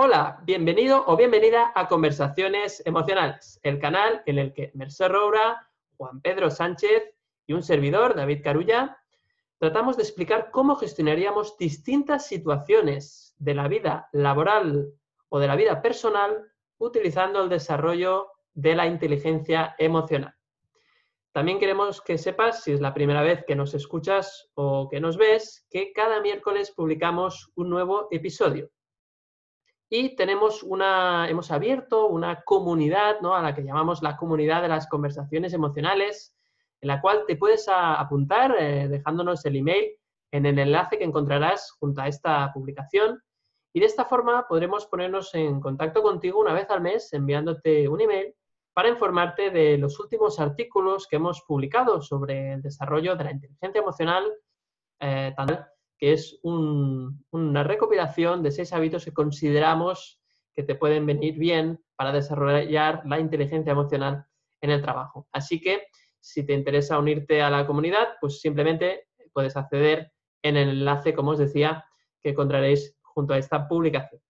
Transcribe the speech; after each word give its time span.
Hola, 0.00 0.38
bienvenido 0.44 1.02
o 1.08 1.16
bienvenida 1.16 1.72
a 1.74 1.88
Conversaciones 1.88 2.80
Emocionales, 2.86 3.58
el 3.64 3.80
canal 3.80 4.22
en 4.26 4.38
el 4.38 4.52
que 4.52 4.70
Merced 4.74 5.08
Roura, 5.08 5.68
Juan 5.96 6.20
Pedro 6.20 6.52
Sánchez 6.52 7.16
y 7.48 7.52
un 7.52 7.64
servidor, 7.64 8.14
David 8.14 8.44
Carulla, 8.44 8.96
tratamos 9.58 9.96
de 9.96 10.04
explicar 10.04 10.52
cómo 10.52 10.76
gestionaríamos 10.76 11.58
distintas 11.58 12.28
situaciones 12.28 13.34
de 13.40 13.54
la 13.54 13.66
vida 13.66 14.08
laboral 14.12 14.94
o 15.30 15.40
de 15.40 15.48
la 15.48 15.56
vida 15.56 15.82
personal 15.82 16.46
utilizando 16.78 17.42
el 17.42 17.48
desarrollo 17.48 18.28
de 18.54 18.76
la 18.76 18.86
inteligencia 18.86 19.74
emocional. 19.78 20.36
También 21.32 21.58
queremos 21.58 22.00
que 22.02 22.18
sepas, 22.18 22.62
si 22.62 22.70
es 22.70 22.80
la 22.80 22.94
primera 22.94 23.22
vez 23.22 23.44
que 23.44 23.56
nos 23.56 23.74
escuchas 23.74 24.48
o 24.54 24.88
que 24.88 25.00
nos 25.00 25.16
ves, 25.16 25.66
que 25.68 25.92
cada 25.92 26.20
miércoles 26.20 26.70
publicamos 26.70 27.50
un 27.56 27.68
nuevo 27.68 28.06
episodio 28.12 28.70
y 29.90 30.16
tenemos 30.16 30.62
una, 30.62 31.28
hemos 31.28 31.50
abierto 31.50 32.06
una 32.06 32.42
comunidad, 32.42 33.20
¿no? 33.20 33.34
A 33.34 33.42
la 33.42 33.54
que 33.54 33.62
llamamos 33.62 34.02
la 34.02 34.16
comunidad 34.16 34.62
de 34.62 34.68
las 34.68 34.86
conversaciones 34.86 35.54
emocionales, 35.54 36.36
en 36.80 36.88
la 36.88 37.00
cual 37.00 37.24
te 37.26 37.36
puedes 37.36 37.66
apuntar 37.68 38.54
eh, 38.58 38.88
dejándonos 38.88 39.44
el 39.46 39.56
email 39.56 39.92
en 40.30 40.46
el 40.46 40.58
enlace 40.58 40.98
que 40.98 41.04
encontrarás 41.04 41.72
junto 41.72 42.02
a 42.02 42.08
esta 42.08 42.52
publicación. 42.52 43.22
Y 43.72 43.80
de 43.80 43.86
esta 43.86 44.04
forma 44.04 44.46
podremos 44.46 44.86
ponernos 44.86 45.34
en 45.34 45.60
contacto 45.60 46.02
contigo 46.02 46.40
una 46.40 46.52
vez 46.52 46.68
al 46.70 46.82
mes 46.82 47.12
enviándote 47.12 47.88
un 47.88 48.00
email 48.00 48.34
para 48.74 48.90
informarte 48.90 49.50
de 49.50 49.78
los 49.78 49.98
últimos 49.98 50.38
artículos 50.38 51.08
que 51.08 51.16
hemos 51.16 51.42
publicado 51.42 52.00
sobre 52.00 52.52
el 52.52 52.62
desarrollo 52.62 53.16
de 53.16 53.24
la 53.24 53.32
inteligencia 53.32 53.80
emocional, 53.80 54.24
eh, 55.00 55.32
que 55.98 56.12
es 56.12 56.38
un, 56.42 57.24
una 57.30 57.64
recopilación 57.64 58.42
de 58.42 58.52
seis 58.52 58.72
hábitos 58.72 59.04
que 59.04 59.12
consideramos 59.12 60.20
que 60.54 60.62
te 60.62 60.74
pueden 60.74 61.06
venir 61.06 61.38
bien 61.38 61.80
para 61.96 62.12
desarrollar 62.12 63.02
la 63.04 63.18
inteligencia 63.18 63.72
emocional 63.72 64.26
en 64.60 64.70
el 64.70 64.82
trabajo. 64.82 65.28
Así 65.32 65.60
que 65.60 65.86
si 66.20 66.44
te 66.44 66.52
interesa 66.52 66.98
unirte 66.98 67.42
a 67.42 67.50
la 67.50 67.66
comunidad, 67.66 68.08
pues 68.20 68.40
simplemente 68.40 69.08
puedes 69.32 69.56
acceder 69.56 70.12
en 70.42 70.56
el 70.56 70.70
enlace, 70.70 71.14
como 71.14 71.32
os 71.32 71.38
decía, 71.38 71.84
que 72.20 72.30
encontraréis 72.30 72.96
junto 73.02 73.34
a 73.34 73.38
esta 73.38 73.68
publicación. 73.68 74.20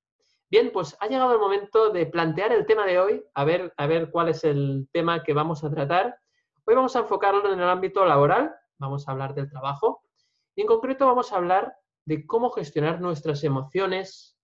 Bien, 0.51 0.71
pues 0.73 0.97
ha 1.01 1.07
llegado 1.09 1.33
el 1.33 1.39
momento 1.39 1.91
de 1.91 2.07
plantear 2.07 2.53
el 2.53 2.65
tema 2.65 2.87
de 2.87 2.99
hoy, 2.99 3.23
a 3.35 3.45
ver, 3.45 3.75
a 3.77 3.87
ver 3.87 4.11
cuál 4.11 4.31
es 4.31 4.45
el 4.45 4.89
tema 4.93 5.23
que 5.23 5.35
vamos 5.35 5.63
a 5.63 5.71
tratar. 5.71 6.19
Hoy 6.65 6.75
vamos 6.75 6.97
a 6.97 7.01
enfocarlo 7.01 7.53
en 7.53 7.61
el 7.61 7.69
ámbito 7.69 8.05
laboral, 8.05 8.55
vamos 8.79 9.07
a 9.07 9.13
hablar 9.13 9.35
del 9.35 9.51
trabajo, 9.51 10.03
y 10.59 10.63
en 10.63 10.67
concreto 10.67 11.07
vamos 11.07 11.33
a 11.33 11.37
hablar 11.37 11.77
de 12.05 12.27
cómo 12.27 12.51
gestionar 12.51 13.01
nuestras 13.01 13.45
emociones 13.45 14.37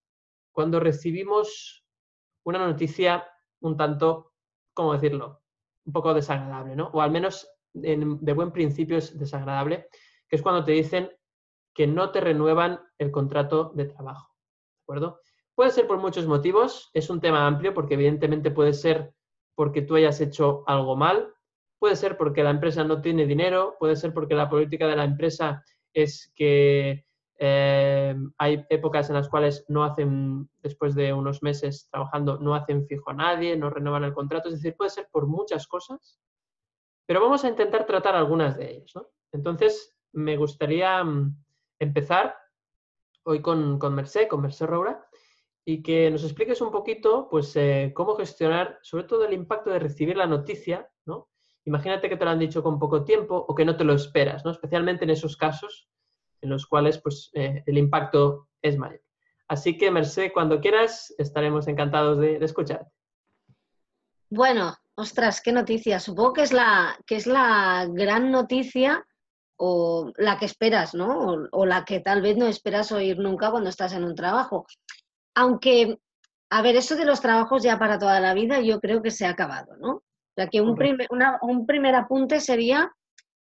cuando 0.52 0.78
recibimos 0.78 1.84
una 2.44 2.64
noticia 2.64 3.26
un 3.62 3.76
tanto, 3.76 4.32
¿cómo 4.74 4.92
decirlo? 4.92 5.42
Un 5.84 5.92
poco 5.92 6.14
desagradable, 6.14 6.76
¿no? 6.76 6.86
O 6.92 7.00
al 7.00 7.10
menos 7.10 7.50
en, 7.74 8.24
de 8.24 8.32
buen 8.32 8.52
principio 8.52 8.96
es 8.96 9.18
desagradable, 9.18 9.88
que 10.28 10.36
es 10.36 10.42
cuando 10.42 10.62
te 10.62 10.70
dicen 10.70 11.10
que 11.74 11.88
no 11.88 12.12
te 12.12 12.20
renuevan 12.20 12.80
el 12.98 13.10
contrato 13.10 13.72
de 13.74 13.86
trabajo. 13.86 14.36
¿De 14.36 14.82
acuerdo? 14.84 15.20
Puede 15.56 15.72
ser 15.72 15.88
por 15.88 15.98
muchos 15.98 16.28
motivos, 16.28 16.90
es 16.94 17.10
un 17.10 17.20
tema 17.20 17.44
amplio 17.44 17.74
porque 17.74 17.94
evidentemente 17.94 18.52
puede 18.52 18.72
ser 18.72 19.16
porque 19.56 19.82
tú 19.82 19.96
hayas 19.96 20.20
hecho 20.20 20.62
algo 20.68 20.94
mal, 20.94 21.34
puede 21.80 21.96
ser 21.96 22.16
porque 22.16 22.44
la 22.44 22.50
empresa 22.50 22.84
no 22.84 23.00
tiene 23.00 23.26
dinero, 23.26 23.74
puede 23.80 23.96
ser 23.96 24.14
porque 24.14 24.36
la 24.36 24.48
política 24.48 24.86
de 24.86 24.94
la 24.94 25.04
empresa 25.04 25.64
es 25.94 26.32
que 26.34 27.06
eh, 27.38 28.14
hay 28.38 28.64
épocas 28.68 29.08
en 29.08 29.16
las 29.16 29.28
cuales 29.28 29.64
no 29.68 29.84
hacen, 29.84 30.48
después 30.62 30.94
de 30.94 31.12
unos 31.12 31.42
meses 31.42 31.88
trabajando, 31.90 32.38
no 32.38 32.54
hacen 32.54 32.86
fijo 32.86 33.10
a 33.10 33.14
nadie, 33.14 33.56
no 33.56 33.70
renuevan 33.70 34.04
el 34.04 34.14
contrato, 34.14 34.48
es 34.48 34.56
decir, 34.56 34.76
puede 34.76 34.90
ser 34.90 35.08
por 35.10 35.26
muchas 35.26 35.66
cosas, 35.66 36.20
pero 37.06 37.20
vamos 37.20 37.44
a 37.44 37.48
intentar 37.48 37.86
tratar 37.86 38.14
algunas 38.14 38.56
de 38.56 38.72
ellas. 38.72 38.92
¿no? 38.94 39.08
Entonces, 39.32 39.96
me 40.12 40.36
gustaría 40.36 41.02
mm, 41.02 41.36
empezar 41.78 42.36
hoy 43.24 43.40
con, 43.40 43.78
con 43.78 43.96
con 44.28 44.40
Merced 44.42 44.66
Roura, 44.66 45.06
y 45.64 45.82
que 45.82 46.10
nos 46.10 46.24
expliques 46.24 46.60
un 46.60 46.70
poquito, 46.70 47.28
pues, 47.30 47.56
eh, 47.56 47.92
cómo 47.94 48.16
gestionar, 48.16 48.78
sobre 48.82 49.04
todo 49.04 49.24
el 49.24 49.32
impacto 49.32 49.70
de 49.70 49.78
recibir 49.78 50.16
la 50.16 50.26
noticia, 50.26 50.90
¿no? 51.06 51.28
Imagínate 51.66 52.08
que 52.08 52.16
te 52.16 52.24
lo 52.24 52.30
han 52.30 52.38
dicho 52.38 52.62
con 52.62 52.78
poco 52.78 53.04
tiempo 53.04 53.36
o 53.48 53.54
que 53.54 53.64
no 53.64 53.76
te 53.76 53.84
lo 53.84 53.94
esperas, 53.94 54.44
¿no? 54.44 54.50
Especialmente 54.50 55.04
en 55.04 55.10
esos 55.10 55.36
casos 55.36 55.88
en 56.42 56.50
los 56.50 56.66
cuales 56.66 56.98
pues, 56.98 57.30
eh, 57.34 57.62
el 57.66 57.78
impacto 57.78 58.48
es 58.60 58.76
mayor. 58.76 59.00
Así 59.48 59.76
que, 59.76 59.90
Merced, 59.90 60.32
cuando 60.32 60.60
quieras, 60.60 61.14
estaremos 61.18 61.66
encantados 61.68 62.18
de, 62.18 62.38
de, 62.38 62.44
escucharte. 62.44 62.90
Bueno, 64.30 64.74
ostras, 64.94 65.40
qué 65.40 65.52
noticia. 65.52 66.00
Supongo 66.00 66.34
que 66.34 66.42
es 66.42 66.52
la, 66.52 66.98
que 67.06 67.16
es 67.16 67.26
la 67.26 67.86
gran 67.90 68.30
noticia 68.30 69.06
o 69.56 70.12
la 70.16 70.38
que 70.38 70.46
esperas, 70.46 70.94
¿no? 70.94 71.18
O, 71.18 71.48
o 71.52 71.66
la 71.66 71.84
que 71.84 72.00
tal 72.00 72.20
vez 72.20 72.36
no 72.36 72.46
esperas 72.46 72.92
oír 72.92 73.18
nunca 73.18 73.50
cuando 73.50 73.70
estás 73.70 73.92
en 73.92 74.04
un 74.04 74.14
trabajo. 74.14 74.66
Aunque, 75.34 75.98
a 76.50 76.62
ver, 76.62 76.76
eso 76.76 76.96
de 76.96 77.04
los 77.04 77.20
trabajos 77.20 77.62
ya 77.62 77.78
para 77.78 77.98
toda 77.98 78.20
la 78.20 78.34
vida 78.34 78.60
yo 78.60 78.80
creo 78.80 79.02
que 79.02 79.10
se 79.10 79.26
ha 79.26 79.30
acabado, 79.30 79.76
¿no? 79.76 80.02
O 80.36 80.40
sea, 80.40 80.48
que 80.48 80.60
un, 80.60 80.74
primer, 80.74 81.06
una, 81.10 81.38
un 81.42 81.64
primer 81.64 81.94
apunte 81.94 82.40
sería, 82.40 82.90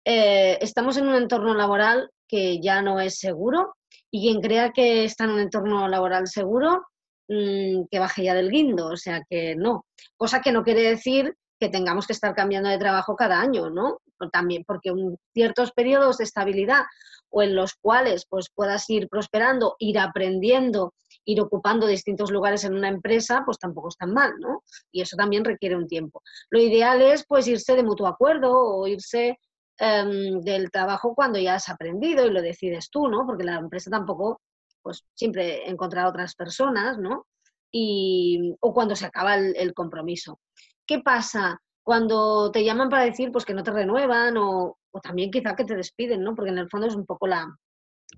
eh, 0.04 0.56
estamos 0.60 0.96
en 0.96 1.08
un 1.08 1.16
entorno 1.16 1.52
laboral 1.52 2.10
que 2.28 2.60
ya 2.60 2.80
no 2.80 3.00
es 3.00 3.18
seguro 3.18 3.74
y 4.10 4.22
quien 4.22 4.40
crea 4.40 4.70
que 4.70 5.04
está 5.04 5.24
en 5.24 5.30
un 5.30 5.40
entorno 5.40 5.88
laboral 5.88 6.28
seguro, 6.28 6.86
mmm, 7.28 7.86
que 7.90 7.98
baje 7.98 8.22
ya 8.22 8.34
del 8.34 8.50
guindo, 8.50 8.86
o 8.86 8.96
sea 8.96 9.22
que 9.28 9.56
no. 9.56 9.84
Cosa 10.16 10.40
que 10.40 10.52
no 10.52 10.62
quiere 10.62 10.82
decir 10.82 11.34
que 11.58 11.68
tengamos 11.68 12.06
que 12.06 12.12
estar 12.12 12.34
cambiando 12.34 12.68
de 12.68 12.78
trabajo 12.78 13.16
cada 13.16 13.40
año, 13.40 13.68
¿no? 13.68 13.98
También 14.32 14.62
porque 14.64 14.92
ciertos 15.34 15.72
periodos 15.72 16.18
de 16.18 16.24
estabilidad 16.24 16.84
o 17.30 17.42
en 17.42 17.56
los 17.56 17.74
cuales 17.74 18.26
pues 18.28 18.46
puedas 18.54 18.88
ir 18.90 19.08
prosperando, 19.08 19.74
ir 19.80 19.98
aprendiendo, 19.98 20.94
ir 21.26 21.40
ocupando 21.40 21.86
distintos 21.86 22.30
lugares 22.30 22.64
en 22.64 22.74
una 22.74 22.88
empresa, 22.88 23.42
pues 23.44 23.58
tampoco 23.58 23.88
es 23.88 23.96
tan 23.96 24.14
mal, 24.14 24.32
¿no? 24.38 24.62
Y 24.92 25.02
eso 25.02 25.16
también 25.16 25.44
requiere 25.44 25.76
un 25.76 25.88
tiempo. 25.88 26.22
Lo 26.50 26.60
ideal 26.60 27.02
es 27.02 27.26
pues 27.26 27.46
irse 27.48 27.74
de 27.74 27.82
mutuo 27.82 28.06
acuerdo 28.06 28.52
o 28.52 28.86
irse 28.86 29.38
um, 29.80 30.40
del 30.40 30.70
trabajo 30.70 31.14
cuando 31.14 31.38
ya 31.38 31.56
has 31.56 31.68
aprendido 31.68 32.24
y 32.24 32.30
lo 32.30 32.40
decides 32.40 32.88
tú, 32.90 33.08
¿no? 33.08 33.26
Porque 33.26 33.44
la 33.44 33.56
empresa 33.56 33.90
tampoco, 33.90 34.40
pues 34.82 35.04
siempre 35.14 35.68
encontrar 35.68 36.06
otras 36.06 36.34
personas, 36.36 36.96
¿no? 36.98 37.26
Y, 37.72 38.54
o 38.60 38.72
cuando 38.72 38.94
se 38.94 39.06
acaba 39.06 39.34
el, 39.34 39.74
compromiso. 39.74 40.40
¿Qué 40.86 41.00
pasa? 41.00 41.60
Cuando 41.82 42.52
te 42.52 42.64
llaman 42.64 42.88
para 42.88 43.04
decir 43.04 43.32
pues 43.32 43.44
que 43.44 43.52
no 43.52 43.64
te 43.64 43.72
renuevan 43.72 44.36
o 44.38 44.78
también 45.02 45.30
quizá 45.30 45.54
que 45.56 45.64
te 45.64 45.74
despiden, 45.74 46.22
¿no? 46.22 46.34
Porque 46.34 46.52
en 46.52 46.58
el 46.58 46.70
fondo 46.70 46.86
es 46.86 46.94
un 46.94 47.04
poco 47.04 47.26
la, 47.26 47.46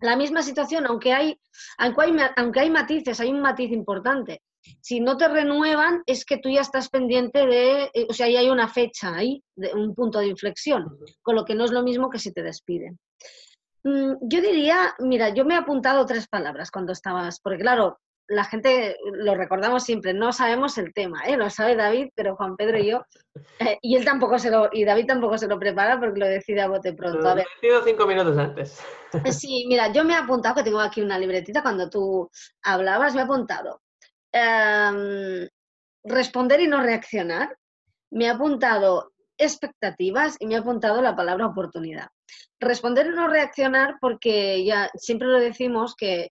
la 0.01 0.17
misma 0.17 0.43
situación, 0.43 0.87
aunque 0.87 1.13
hay, 1.13 1.41
aunque 1.79 2.03
hay, 2.03 2.17
aunque 2.37 2.61
hay 2.61 2.71
matices, 2.71 3.21
hay 3.21 3.31
un 3.31 3.41
matiz 3.41 3.71
importante. 3.73 4.43
Si 4.81 5.01
no 5.01 5.17
te 5.17 5.29
renuevan, 5.29 6.03
es 6.07 6.25
que 6.25 6.39
tú 6.39 6.51
ya 6.51 6.61
estás 6.61 6.89
pendiente 6.89 7.47
de, 7.47 7.91
o 8.09 8.13
sea, 8.13 8.29
ya 8.29 8.41
hay 8.41 8.51
una 8.51 8.69
fecha 8.69 9.15
ahí, 9.15 9.43
de 9.57 9.73
un 9.73 9.95
punto 9.95 10.19
de 10.19 10.27
inflexión, 10.27 10.99
con 11.23 11.37
lo 11.37 11.45
que 11.45 11.55
no 11.55 11.65
es 11.65 11.71
lo 11.71 11.83
mismo 11.83 12.11
que 12.11 12.19
si 12.19 12.33
te 12.33 12.43
despiden. 12.43 12.99
Mm, 13.85 14.15
yo 14.21 14.41
diría, 14.41 14.95
mira, 14.99 15.31
yo 15.31 15.45
me 15.45 15.55
he 15.55 15.57
apuntado 15.57 16.05
tres 16.05 16.27
palabras 16.29 16.71
cuando 16.71 16.93
estabas, 16.93 17.41
porque 17.41 17.61
claro, 17.61 17.99
la 18.29 18.45
gente 18.45 18.97
lo 19.15 19.35
recordamos 19.35 19.83
siempre, 19.85 20.13
no 20.13 20.33
sabemos 20.33 20.77
el 20.79 20.93
tema, 20.93 21.23
¿eh? 21.27 21.37
lo 21.37 21.49
sabe 21.49 21.75
David, 21.75 22.11
pero 22.15 22.37
Juan 22.37 22.57
Pedro 22.57 22.79
y 22.79 22.91
yo, 22.91 23.03
eh, 23.59 23.79
y 23.81 23.97
él 23.97 24.05
tampoco 24.05 24.39
se 24.39 24.51
lo, 24.51 24.69
y 24.73 24.85
David 24.85 25.07
tampoco 25.07 25.39
se 25.39 25.49
lo 25.49 25.59
prepara 25.59 25.99
porque 25.99 26.21
lo 26.21 26.27
decide 26.27 26.61
a 26.61 26.69
bote 26.69 26.93
pronto. 26.93 27.21
Lo 27.21 27.29
a 27.31 27.35
ver. 27.35 27.47
decido 27.61 27.83
cinco 27.83 28.07
minutos 28.07 28.37
antes. 28.37 28.81
Sí, 29.31 29.65
mira, 29.69 29.91
yo 29.91 30.05
me 30.05 30.13
he 30.13 30.17
apuntado, 30.17 30.57
que 30.57 30.63
tengo 30.63 30.81
aquí 30.81 31.01
una 31.01 31.19
libretita, 31.19 31.63
cuando 31.63 31.89
tú 31.89 32.31
hablabas, 32.63 33.15
me 33.15 33.21
he 33.21 33.25
apuntado. 33.25 33.81
Um, 34.35 35.49
responder 36.05 36.61
y 36.61 36.67
no 36.67 36.83
reaccionar. 36.83 37.57
Me 38.11 38.27
he 38.27 38.29
apuntado 38.29 39.13
expectativas 39.39 40.37
y 40.41 40.47
me 40.47 40.55
he 40.55 40.59
apuntado 40.59 41.01
la 41.01 41.17
palabra 41.17 41.47
oportunidad. 41.47 42.09
Responder 42.61 43.07
y 43.07 43.11
no 43.11 43.29
reaccionar 43.29 43.97
porque 44.01 44.65
ya 44.65 44.91
siempre 44.95 45.29
lo 45.29 45.39
decimos 45.39 45.95
que 45.97 46.31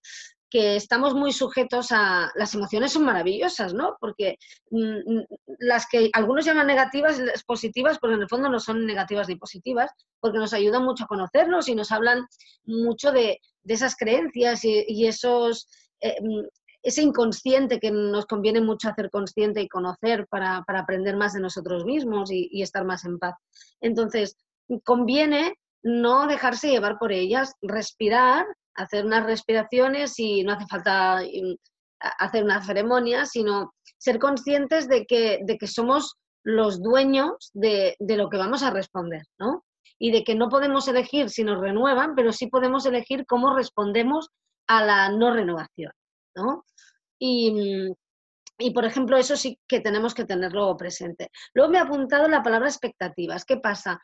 que 0.50 0.76
estamos 0.76 1.14
muy 1.14 1.32
sujetos 1.32 1.92
a... 1.92 2.32
Las 2.36 2.54
emociones 2.54 2.92
son 2.92 3.06
maravillosas, 3.06 3.74
¿no? 3.74 3.98
Porque 4.00 4.38
mm, 4.72 5.22
las 5.60 5.88
que 5.88 6.10
algunos 6.14 6.46
llaman 6.46 6.68
negativas, 6.68 7.20
positivas, 7.46 7.98
porque 8.00 8.16
en 8.16 8.22
el 8.22 8.30
fondo 8.30 8.50
no 8.50 8.60
son 8.60 8.86
negativas 8.86 9.28
ni 9.28 9.36
positivas, 9.36 9.92
porque 10.20 10.40
nos 10.40 10.54
ayudan 10.54 10.84
mucho 10.84 11.04
a 11.04 11.08
conocernos 11.08 11.68
y 11.68 11.76
nos 11.76 11.92
hablan 11.92 12.26
mucho 12.66 13.12
de, 13.12 13.40
esas 13.66 13.96
creencias 13.96 14.64
y, 14.64 15.08
esos... 15.08 15.68
Eh, 16.02 16.18
mm, 16.22 16.46
ese 16.84 17.02
inconsciente 17.02 17.80
que 17.80 17.92
nos 17.92 18.28
conviene 18.28 18.62
mucho 18.62 18.88
hacer 18.88 19.10
consciente 19.10 19.62
y 19.62 19.68
conocer 19.68 20.26
para, 20.30 20.64
aprender 20.66 21.18
más 21.18 21.34
de 21.34 21.42
nosotros 21.42 21.84
mismos 21.84 22.32
y 22.32 22.62
estar 22.62 22.86
más 22.86 23.04
en 23.04 23.20
paz. 23.20 23.36
Entonces, 23.82 24.38
conviene 24.86 25.56
no 25.84 26.28
dejarse 26.28 26.70
llevar 26.70 26.98
por 26.98 27.12
ellas, 27.12 27.54
respirar 27.62 28.46
hacer 28.78 29.06
unas 29.06 29.26
respiraciones 29.26 30.18
y 30.18 30.44
no 30.44 30.54
hace 30.54 30.66
falta 30.68 31.22
mm, 31.22 31.56
hacer 32.00 32.44
una 32.44 32.64
ceremonia, 32.64 33.26
sino 33.26 33.74
ser 33.98 34.20
conscientes 34.20 34.88
de 34.88 35.06
que, 35.06 35.40
de 35.44 35.58
que 35.58 35.68
somos 35.68 36.16
los 36.44 36.82
dueños 36.82 37.52
de, 37.54 37.98
lo 38.00 38.30
que 38.30 38.38
vamos 38.38 38.64
a 38.64 38.70
responder, 38.70 39.24
¿no? 39.40 39.66
Y 40.00 40.12
de 40.12 40.24
que 40.24 40.36
no 40.36 40.48
podemos 40.48 40.88
elegir 40.88 41.30
si 41.30 41.44
nos 41.44 41.60
renuevan, 41.60 42.16
pero 42.16 42.32
sí 42.32 42.48
podemos 42.48 42.86
elegir 42.86 43.26
cómo 43.26 43.54
respondemos 43.56 44.30
a 44.68 44.86
la 44.86 45.10
no 45.10 45.34
renovación, 45.34 45.92
¿no? 46.36 46.64
Y, 47.20 47.52
mm, 47.52 47.94
y, 48.60 48.72
por 48.72 48.86
ejemplo, 48.86 49.18
eso 49.18 49.36
sí 49.36 49.60
que 49.68 49.82
tenemos 49.82 50.14
que 50.14 50.26
tenerlo 50.26 50.76
presente. 50.78 51.30
Luego 51.54 51.72
me 51.72 51.80
ha 51.80 51.84
apuntado 51.84 52.28
la 52.28 52.42
palabra 52.42 52.68
expectativas. 52.68 53.46
¿Qué 53.46 53.58
pasa? 53.58 54.00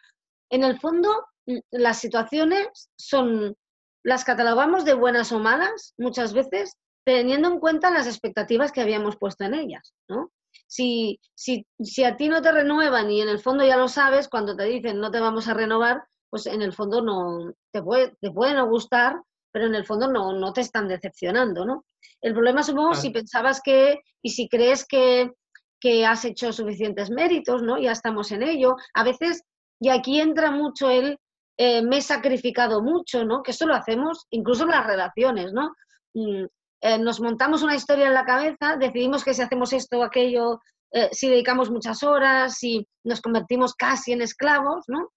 En 0.49 0.63
el 0.63 0.79
fondo, 0.79 1.09
mm, 1.47 1.57
las 1.71 1.99
situaciones 1.99 2.89
son 2.97 3.55
las 4.03 4.23
catalogamos 4.23 4.85
de 4.85 4.93
buenas 4.93 5.31
o 5.31 5.39
malas 5.39 5.93
muchas 5.97 6.33
veces 6.33 6.77
teniendo 7.05 7.49
en 7.49 7.59
cuenta 7.59 7.91
las 7.91 8.07
expectativas 8.07 8.71
que 8.71 8.81
habíamos 8.81 9.17
puesto 9.17 9.43
en 9.43 9.53
ellas, 9.53 9.93
¿no? 10.07 10.31
Si, 10.67 11.19
si, 11.35 11.65
si 11.79 12.03
a 12.03 12.15
ti 12.15 12.29
no 12.29 12.41
te 12.41 12.51
renuevan 12.51 13.11
y 13.11 13.21
en 13.21 13.29
el 13.29 13.39
fondo 13.39 13.65
ya 13.65 13.77
lo 13.77 13.87
sabes, 13.87 14.27
cuando 14.27 14.55
te 14.55 14.63
dicen 14.65 14.99
no 14.99 15.11
te 15.11 15.19
vamos 15.19 15.47
a 15.47 15.53
renovar, 15.53 16.03
pues 16.29 16.47
en 16.47 16.61
el 16.61 16.73
fondo 16.73 17.01
no 17.01 17.53
te 17.71 17.81
puede, 17.81 18.15
te 18.21 18.31
puede 18.31 18.53
no 18.53 18.67
gustar, 18.67 19.21
pero 19.51 19.67
en 19.67 19.75
el 19.75 19.85
fondo 19.85 20.07
no, 20.07 20.33
no 20.33 20.51
te 20.51 20.61
están 20.61 20.87
decepcionando, 20.87 21.65
¿no? 21.65 21.85
El 22.21 22.33
problema 22.33 22.63
supongo 22.63 22.95
si 22.95 23.11
pensabas 23.11 23.61
que 23.61 23.99
y 24.21 24.29
si 24.31 24.47
crees 24.47 24.85
que, 24.85 25.31
que 25.79 26.05
has 26.05 26.25
hecho 26.25 26.51
suficientes 26.53 27.09
méritos, 27.09 27.61
¿no? 27.61 27.77
Ya 27.77 27.91
estamos 27.91 28.31
en 28.31 28.41
ello. 28.43 28.75
A 28.93 29.03
veces, 29.03 29.43
y 29.79 29.89
aquí 29.89 30.19
entra 30.19 30.49
mucho 30.49 30.89
el 30.89 31.19
eh, 31.57 31.81
me 31.81 31.97
he 31.97 32.01
sacrificado 32.01 32.81
mucho, 32.81 33.25
¿no? 33.25 33.43
Que 33.43 33.51
eso 33.51 33.65
lo 33.65 33.75
hacemos 33.75 34.25
incluso 34.31 34.63
en 34.63 34.69
las 34.69 34.85
relaciones, 34.85 35.53
¿no? 35.53 35.73
Mm, 36.13 36.45
eh, 36.81 36.97
nos 36.99 37.21
montamos 37.21 37.63
una 37.63 37.75
historia 37.75 38.07
en 38.07 38.13
la 38.13 38.25
cabeza, 38.25 38.77
decidimos 38.77 39.23
que 39.23 39.33
si 39.33 39.41
hacemos 39.41 39.71
esto 39.73 39.99
o 39.99 40.03
aquello, 40.03 40.59
eh, 40.91 41.09
si 41.11 41.29
dedicamos 41.29 41.69
muchas 41.69 42.03
horas, 42.03 42.55
si 42.57 42.87
nos 43.03 43.21
convertimos 43.21 43.73
casi 43.75 44.13
en 44.13 44.21
esclavos, 44.21 44.83
¿no? 44.87 45.09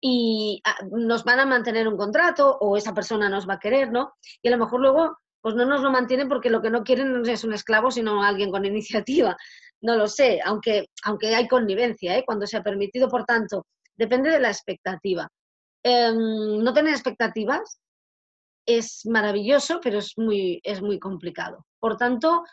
Y 0.00 0.60
ah, 0.64 0.76
nos 0.90 1.24
van 1.24 1.40
a 1.40 1.46
mantener 1.46 1.88
un 1.88 1.96
contrato 1.96 2.56
o 2.60 2.76
esa 2.76 2.94
persona 2.94 3.28
nos 3.28 3.48
va 3.48 3.54
a 3.54 3.58
querer, 3.58 3.92
¿no? 3.92 4.14
Y 4.42 4.48
a 4.48 4.50
lo 4.52 4.58
mejor 4.58 4.80
luego 4.80 5.16
pues 5.40 5.54
no 5.54 5.64
nos 5.64 5.82
lo 5.82 5.90
mantienen 5.90 6.28
porque 6.28 6.50
lo 6.50 6.60
que 6.60 6.70
no 6.70 6.82
quieren 6.82 7.12
no 7.12 7.22
es 7.28 7.44
un 7.44 7.52
esclavo, 7.52 7.90
sino 7.90 8.22
alguien 8.22 8.50
con 8.50 8.64
iniciativa. 8.66 9.36
No 9.80 9.96
lo 9.96 10.08
sé, 10.08 10.40
aunque, 10.44 10.86
aunque 11.04 11.34
hay 11.34 11.46
connivencia, 11.46 12.16
¿eh? 12.16 12.24
cuando 12.26 12.46
se 12.46 12.56
ha 12.56 12.62
permitido, 12.62 13.08
por 13.08 13.24
tanto, 13.24 13.66
depende 13.98 14.30
de 14.30 14.40
la 14.40 14.48
expectativa. 14.48 15.28
Em, 15.82 16.62
no 16.62 16.72
tener 16.72 16.92
expectativas 16.94 17.80
es 18.66 19.06
maravilloso, 19.06 19.80
pero 19.82 19.98
es 19.98 20.12
muy, 20.16 20.60
es 20.62 20.82
muy 20.82 20.98
complicado. 20.98 21.66
Por 21.80 21.96
tanto, 21.96 22.44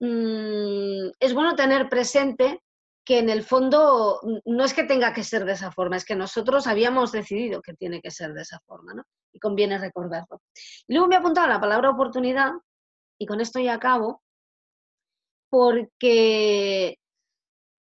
mm, 0.00 1.10
es 1.18 1.34
bueno 1.34 1.54
tener 1.54 1.88
presente 1.88 2.60
que 3.04 3.18
en 3.18 3.30
el 3.30 3.42
fondo 3.42 4.20
no 4.44 4.64
es 4.64 4.74
que 4.74 4.84
tenga 4.84 5.12
que 5.12 5.24
ser 5.24 5.44
de 5.44 5.52
esa 5.52 5.72
forma, 5.72 5.96
es 5.96 6.04
que 6.04 6.14
nosotros 6.14 6.66
habíamos 6.66 7.10
decidido 7.10 7.60
que 7.60 7.74
tiene 7.74 8.00
que 8.00 8.12
ser 8.12 8.32
de 8.32 8.42
esa 8.42 8.60
forma, 8.60 8.94
¿no? 8.94 9.02
Y 9.32 9.40
conviene 9.40 9.78
recordarlo. 9.78 10.40
Luego 10.86 11.08
me 11.08 11.16
he 11.16 11.18
apuntado 11.18 11.48
la 11.48 11.60
palabra 11.60 11.90
oportunidad, 11.90 12.52
y 13.18 13.26
con 13.26 13.40
esto 13.40 13.58
ya 13.58 13.74
acabo, 13.74 14.22
porque 15.50 16.96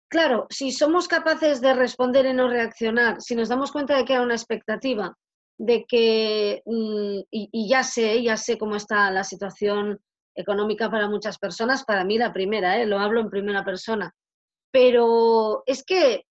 Claro, 0.09 0.47
si 0.51 0.71
somos 0.71 1.09
capaces 1.09 1.61
de 1.61 1.75
responder 1.75 2.27
y 2.27 2.33
no 2.33 2.49
reaccionar, 2.49 3.21
si 3.21 3.35
nos 3.35 3.49
damos 3.49 3.73
cuenta 3.73 3.97
de 3.97 4.05
que 4.05 4.15
hay 4.15 4.23
una 4.23 4.35
expectativa, 4.35 5.17
de 5.59 5.85
que, 5.89 6.63
mm, 6.65 7.21
y, 7.31 7.69
ya 7.69 7.83
sé, 7.83 8.23
ya 8.23 8.37
sé 8.37 8.59
cómo 8.59 8.77
está 8.77 9.11
la 9.11 9.25
situación 9.25 9.99
económica 10.35 10.91
para 10.91 11.09
muchas 11.09 11.39
personas, 11.39 11.85
para 11.85 12.05
mí 12.05 12.19
la 12.19 12.33
primera, 12.33 12.81
¿eh? 12.81 12.87
lo 12.87 12.99
hablo 12.99 13.21
en 13.21 13.31
primera 13.31 13.65
persona, 13.65 14.13
pero 14.71 15.63
es 15.67 15.83
que 15.85 16.25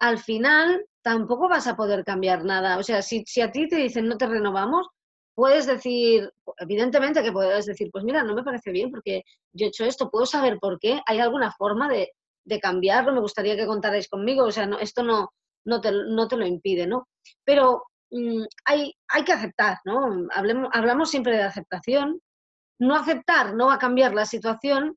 al 0.00 0.18
final 0.18 0.84
tampoco 1.02 1.48
vas 1.48 1.66
a 1.68 1.76
poder 1.76 2.04
cambiar 2.04 2.44
nada. 2.44 2.78
O 2.78 2.82
sea, 2.82 3.02
si, 3.02 3.24
si 3.26 3.40
a 3.40 3.52
ti 3.52 3.68
te 3.68 3.76
dicen 3.76 4.08
no 4.08 4.16
te 4.18 4.26
renovamos, 4.26 4.88
puedes 5.34 5.66
decir, 5.66 6.30
evidentemente 6.58 7.22
que 7.22 7.32
puedes 7.32 7.66
decir, 7.66 7.88
pues 7.92 8.04
mira, 8.04 8.22
no 8.24 8.34
me 8.34 8.42
parece 8.42 8.72
bien 8.72 8.90
porque 8.90 9.22
yo 9.52 9.66
he 9.66 9.68
hecho 9.68 9.84
esto, 9.84 10.10
puedo 10.10 10.26
saber 10.26 10.58
por 10.60 10.78
qué, 10.78 11.00
hay 11.06 11.20
alguna 11.20 11.52
forma 11.52 11.88
de, 11.88 12.10
de 12.44 12.60
cambiarlo, 12.60 13.12
me 13.12 13.20
gustaría 13.20 13.56
que 13.56 13.66
contarais 13.66 14.08
conmigo, 14.08 14.44
o 14.44 14.52
sea, 14.52 14.66
no, 14.66 14.78
esto 14.78 15.02
no, 15.02 15.30
no, 15.64 15.80
te, 15.80 15.92
no 15.92 16.28
te 16.28 16.36
lo 16.36 16.46
impide, 16.46 16.86
¿no? 16.86 17.08
Pero 17.44 17.84
mm, 18.10 18.42
hay, 18.64 18.94
hay 19.08 19.24
que 19.24 19.32
aceptar, 19.32 19.78
¿no? 19.84 20.26
Hablemos, 20.32 20.68
hablamos 20.72 21.10
siempre 21.10 21.36
de 21.36 21.42
aceptación. 21.42 22.20
No 22.78 22.96
aceptar 22.96 23.54
no 23.54 23.66
va 23.66 23.74
a 23.74 23.78
cambiar 23.78 24.14
la 24.14 24.26
situación, 24.26 24.96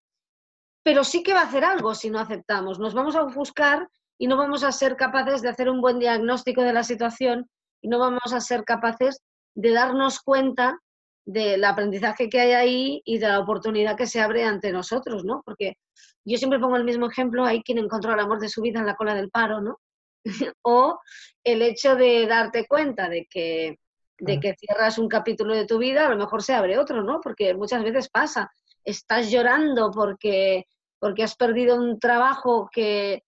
pero 0.84 1.04
sí 1.04 1.24
que 1.24 1.34
va 1.34 1.42
a 1.42 1.48
hacer 1.48 1.64
algo 1.64 1.94
si 1.96 2.10
no 2.10 2.20
aceptamos. 2.20 2.80
Nos 2.80 2.94
vamos 2.94 3.16
a 3.16 3.24
buscar 3.24 3.88
y 4.18 4.28
no 4.28 4.38
vamos 4.38 4.64
a 4.64 4.72
ser 4.72 4.96
capaces 4.96 5.42
de 5.42 5.50
hacer 5.50 5.70
un 5.70 5.82
buen 5.82 6.00
diagnóstico 6.00 6.62
de 6.62 6.74
la 6.74 6.84
situación 6.84 7.50
y 7.82 7.88
no 7.88 8.00
vamos 8.00 8.34
a 8.34 8.40
ser 8.40 8.64
capaces 8.64 9.22
de 9.56 9.72
darnos 9.72 10.20
cuenta 10.20 10.80
del 11.26 11.64
aprendizaje 11.64 12.30
que 12.30 12.40
hay 12.40 12.52
ahí 12.52 13.02
y 13.04 13.18
de 13.18 13.28
la 13.28 13.40
oportunidad 13.40 13.98
que 13.98 14.08
se 14.08 14.22
abre 14.22 14.44
ante 14.44 14.72
nosotros, 14.72 15.26
¿no? 15.26 15.42
Porque 15.44 15.78
yo 16.24 16.38
siempre 16.38 16.60
pongo 16.60 16.78
el 16.78 16.84
mismo 16.84 17.10
ejemplo, 17.10 17.46
hay 17.46 17.64
quien 17.64 17.80
encontró 17.80 18.14
el 18.14 18.20
amor 18.20 18.40
de 18.40 18.50
su 18.50 18.62
vida 18.62 18.80
en 18.80 18.86
la 18.86 18.96
cola 18.96 19.16
del 19.16 19.32
paro, 19.32 19.62
¿no? 19.62 19.80
o 20.62 21.00
el 21.44 21.62
hecho 21.62 21.96
de 21.96 22.28
darte 22.28 22.68
cuenta 22.68 23.10
de 23.10 23.28
que, 23.30 23.80
de 24.20 24.40
que 24.40 24.56
cierras 24.56 24.98
un 24.98 25.08
capítulo 25.08 25.56
de 25.56 25.66
tu 25.66 25.78
vida, 25.78 26.06
a 26.06 26.10
lo 26.10 26.18
mejor 26.18 26.44
se 26.44 26.54
abre 26.54 26.78
otro, 26.78 27.04
¿no? 27.04 27.20
Porque 27.22 27.54
muchas 27.56 27.84
veces 27.84 28.10
pasa, 28.10 28.52
estás 28.84 29.32
llorando 29.32 29.92
porque, 29.92 30.66
porque 31.00 31.24
has 31.24 31.36
perdido 31.36 31.76
un 31.76 32.00
trabajo 32.00 32.70
que, 32.72 33.24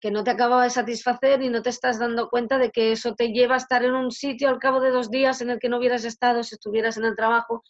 que 0.00 0.10
no 0.10 0.24
te 0.24 0.30
acababa 0.30 0.64
de 0.64 0.70
satisfacer 0.70 1.42
y 1.42 1.48
no 1.48 1.62
te 1.62 1.70
estás 1.70 1.98
dando 1.98 2.28
cuenta 2.28 2.58
de 2.58 2.70
que 2.70 2.92
eso 2.92 3.14
te 3.14 3.28
lleva 3.28 3.54
a 3.54 3.58
estar 3.58 3.84
en 3.84 3.94
un 3.94 4.10
sitio 4.10 4.48
al 4.48 4.58
cabo 4.58 4.80
de 4.80 4.90
dos 4.90 5.10
días 5.10 5.40
en 5.40 5.50
el 5.50 5.58
que 5.58 5.68
no 5.68 5.78
hubieras 5.78 6.04
estado 6.04 6.42
si 6.42 6.54
estuvieras 6.54 6.96
en 6.96 7.04
el 7.04 7.16
trabajo 7.16 7.62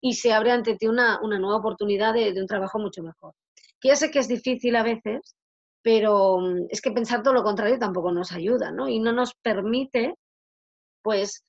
y 0.00 0.14
se 0.14 0.32
abre 0.32 0.50
ante 0.50 0.76
ti 0.76 0.86
una, 0.86 1.20
nueva 1.20 1.56
oportunidad 1.56 2.14
de, 2.14 2.38
un 2.40 2.46
trabajo 2.46 2.78
mucho 2.78 3.02
mejor. 3.02 3.34
Que 3.80 3.88
ya 3.88 3.96
sé 3.96 4.10
que 4.10 4.18
es 4.18 4.28
difícil 4.28 4.76
a 4.76 4.82
veces, 4.82 5.36
pero 5.82 6.38
mm, 6.40 6.66
es 6.70 6.80
que 6.80 6.90
pensar 6.90 7.22
todo 7.22 7.34
lo 7.34 7.42
contrario 7.42 7.78
tampoco 7.78 8.12
nos 8.12 8.32
ayuda, 8.32 8.70
¿no? 8.70 8.88
Y 8.88 8.98
no 8.98 9.12
nos 9.12 9.34
permite, 9.34 10.14
pues, 11.02 11.44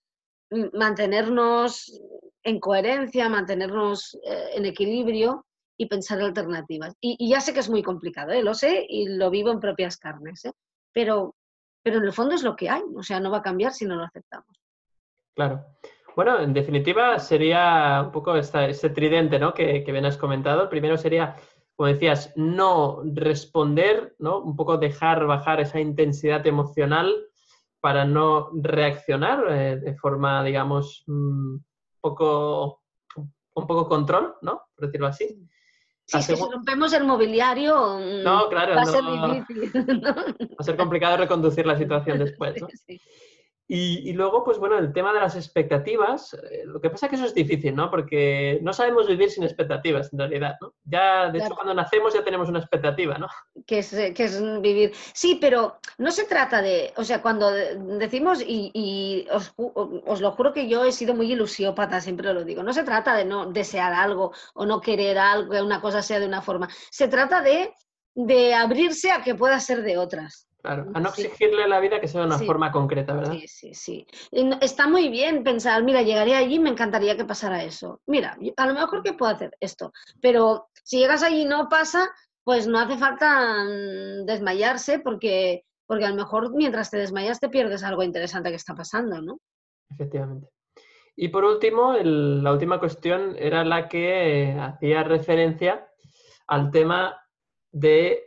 mantenernos 0.74 2.00
en 2.44 2.60
coherencia, 2.60 3.27
mantenernos 3.30 4.15
eh, 4.24 4.51
en 4.54 4.65
equilibrio 4.65 5.46
y 5.77 5.88
pensar 5.88 6.22
alternativas. 6.22 6.96
Y, 7.01 7.29
ya 7.29 7.41
sé 7.41 7.53
que 7.53 7.60
es 7.60 7.70
muy 7.70 7.84
complicado, 7.84 8.32
¿eh? 8.32 8.44
lo 8.44 8.53
sé 8.53 8.86
y 8.88 9.08
lo 9.08 9.29
vivo 9.29 9.51
en 9.51 9.60
propias 9.60 9.98
carnes, 9.98 10.46
¿eh? 10.46 10.51
pero, 10.94 11.36
pero 11.84 11.98
en 11.98 12.05
el 12.05 12.13
fondo 12.13 12.36
es 12.36 12.44
lo 12.44 12.55
que 12.55 12.70
hay, 12.70 12.84
o 12.96 13.03
sea, 13.03 13.20
no 13.20 13.32
va 13.32 13.38
a 13.38 13.44
cambiar 13.44 13.74
si 13.74 13.86
no 13.86 13.96
lo 13.96 14.03
aceptamos. 14.03 14.48
Claro. 15.36 15.65
Bueno, 16.15 16.39
en 16.39 16.53
definitiva 16.53 17.20
sería 17.20 18.03
un 18.05 18.12
poco 18.12 18.36
esta, 18.38 18.65
este 18.67 18.89
tridente 18.89 19.38
¿no? 19.38 19.53
que, 19.53 19.84
que 19.84 19.91
bien 19.91 20.05
has 20.05 20.17
comentado. 20.17 20.63
El 20.63 20.70
primero 20.70 20.98
sería, 20.98 21.36
como 21.75 21.88
decías, 21.88 22.32
no 22.38 23.01
responder, 23.03 24.15
¿no? 24.20 24.39
un 24.39 24.55
poco 24.55 24.77
dejar 24.77 25.25
bajar 25.25 25.60
esa 25.60 25.82
intensidad 25.82 26.48
emocional 26.48 27.13
para 27.86 28.03
no 28.03 28.50
reaccionar 28.51 29.46
eh, 29.51 29.77
de 29.77 29.94
forma, 29.94 30.44
digamos, 30.44 31.03
un 31.05 31.53
mm, 31.53 31.63
poco, 32.01 32.82
un 33.15 33.67
poco 33.67 33.88
control, 33.88 34.34
¿no? 34.41 34.63
Por 34.75 34.88
decirlo 34.88 35.05
así. 35.05 35.39
Sí, 36.07 36.21
si 36.21 36.35
rompemos 36.35 36.93
el 36.93 37.03
mobiliario, 37.03 38.00
no, 38.24 38.47
claro, 38.50 38.75
va 38.75 38.83
a 38.83 38.85
ser 38.85 39.03
difícil. 39.03 40.01
Va 40.05 40.55
a 40.59 40.63
ser 40.63 40.77
complicado 40.77 41.17
reconducir 41.17 41.65
la 41.65 41.77
situación 41.77 42.19
después. 42.19 42.62
¿no? 42.62 42.67
Y, 43.67 44.07
y 44.07 44.13
luego, 44.13 44.43
pues 44.43 44.60
bueno, 44.60 44.77
el 44.77 44.93
tema 44.93 45.12
de 45.12 45.19
las 45.19 45.36
expectativas, 45.36 46.36
eh, 46.51 46.63
lo 46.65 46.79
que 46.79 46.91
pasa 46.91 47.07
es 47.07 47.10
que 47.10 47.15
eso 47.15 47.25
es 47.25 47.34
difícil, 47.34 47.75
¿no? 47.75 47.89
Porque 47.89 48.60
no 48.62 48.74
sabemos 48.74 49.07
vivir 49.07 49.31
sin 49.31 49.43
expectativas, 49.43 50.13
en 50.13 50.19
realidad, 50.19 50.55
¿no? 50.62 50.74
Ya, 50.84 51.31
de 51.31 51.39
hecho, 51.39 51.55
cuando 51.55 51.74
nacemos 51.74 52.13
ya 52.13 52.24
tenemos 52.24 52.48
una 52.48 52.60
expectativa, 52.60 53.17
¿no? 53.17 53.27
que 53.65 53.79
es, 53.79 53.91
eh, 53.93 54.13
que 54.13 54.25
es 54.25 54.39
vivir. 54.62 54.93
Sí, 55.13 55.39
pero 55.41 55.79
no 55.98 56.12
se 56.12 56.25
trata 56.25 56.62
de, 56.62 56.93
o 56.98 57.03
sea, 57.03 57.24
cuando 57.24 57.50
de- 57.51 57.75
decimos, 57.98 58.41
y, 58.45 58.69
y 58.74 59.27
os, 59.31 59.51
os 59.57 60.22
lo 60.22 60.31
juro 60.34 60.53
que 60.53 60.67
yo 60.69 60.86
he 60.86 60.91
sido 60.91 61.15
muy 61.15 61.31
ilusiópata, 61.31 62.01
siempre 62.01 62.31
lo 62.34 62.43
digo, 62.43 62.62
no 62.62 62.72
se 62.74 62.84
trata 62.84 63.15
de 63.15 63.25
no 63.25 63.48
desear 63.51 63.93
algo 63.93 64.31
o 64.53 64.65
no 64.67 64.79
querer 64.79 65.17
algo, 65.17 65.51
que 65.51 65.62
una 65.63 65.81
cosa 65.81 66.03
sea 66.03 66.19
de 66.19 66.27
una 66.27 66.43
forma, 66.43 66.69
se 66.91 67.07
trata 67.07 67.41
de, 67.41 67.74
de 68.13 68.53
abrirse 68.53 69.12
a 69.12 69.24
que 69.24 69.34
pueda 69.34 69.60
ser 69.60 69.81
de 69.81 69.98
otras. 69.98 70.48
Claro, 70.65 70.91
a 70.93 71.00
no 71.00 71.12
Sí. 71.12 71.24
exigirle 71.24 71.63
a 71.63 71.67
la 71.67 71.79
vida 71.79 72.00
que 72.01 72.07
sea 72.07 72.22
de 72.22 72.27
una 72.27 72.39
Sí. 72.39 72.45
forma 72.45 72.72
concreta, 72.72 73.13
¿verdad? 73.13 73.34
Sí, 73.34 73.48
sí, 73.48 73.74
sí. 73.74 74.07
Y 74.31 74.50
Está 74.62 74.88
muy 74.88 75.10
bien 75.10 75.43
pensar, 75.43 75.84
mira, 75.84 76.01
llegaré 76.01 76.36
allí 76.36 76.55
y 76.55 76.60
me 76.60 76.69
encantaría 76.69 77.15
que 77.15 77.25
pasara 77.25 77.63
eso. 77.63 78.01
Mira, 78.07 78.38
a 78.57 78.67
lo 78.67 78.74
mejor 78.74 79.03
que 79.03 79.13
puedo 79.13 79.31
hacer 79.31 79.55
esto, 79.60 79.91
pero 80.22 80.67
si 80.84 80.98
llegas 81.00 81.24
allí 81.24 81.41
y 81.41 81.45
no 81.45 81.69
pasa, 81.69 82.10
pues 82.43 82.67
no 82.67 82.79
hace 82.79 82.98
falta 82.98 83.63
mm, 83.63 84.25
desmayarse 84.25 85.00
porque, 85.00 85.63
porque 85.88 86.05
a 86.05 86.10
lo 86.10 86.15
mejor 86.15 86.53
mientras 86.53 86.89
te 86.91 86.98
desmayas 86.98 87.39
te 87.39 87.50
pierdes 87.50 87.84
algo 87.84 88.03
interesante 88.03 88.50
que 88.50 88.55
está 88.55 88.74
pasando, 88.75 89.22
¿no? 89.22 89.39
Efectivamente. 89.91 90.50
Y 91.15 91.29
por 91.29 91.45
último, 91.45 91.93
el- 91.93 92.43
la 92.43 92.51
última 92.51 92.79
cuestión 92.79 93.36
era 93.39 93.63
la 93.63 93.88
que 93.88 94.43
eh, 94.50 94.60
hacía 94.60 95.03
referencia 95.03 95.88
al 96.48 96.72
tema 96.72 97.19
de 97.72 98.25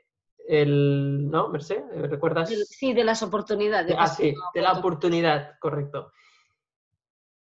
el, 0.49 1.29
¿no, 1.31 1.49
Merced? 1.49 1.83
¿Recuerdas? 1.95 2.49
Sí, 2.69 2.93
de 2.95 3.05
las 3.05 3.23
oportunidades. 3.23 3.95
Ah, 3.99 4.07
sí, 4.09 4.35
de 4.55 4.61
la 4.63 4.73
oportunidad, 4.73 5.59
correcto. 5.61 6.13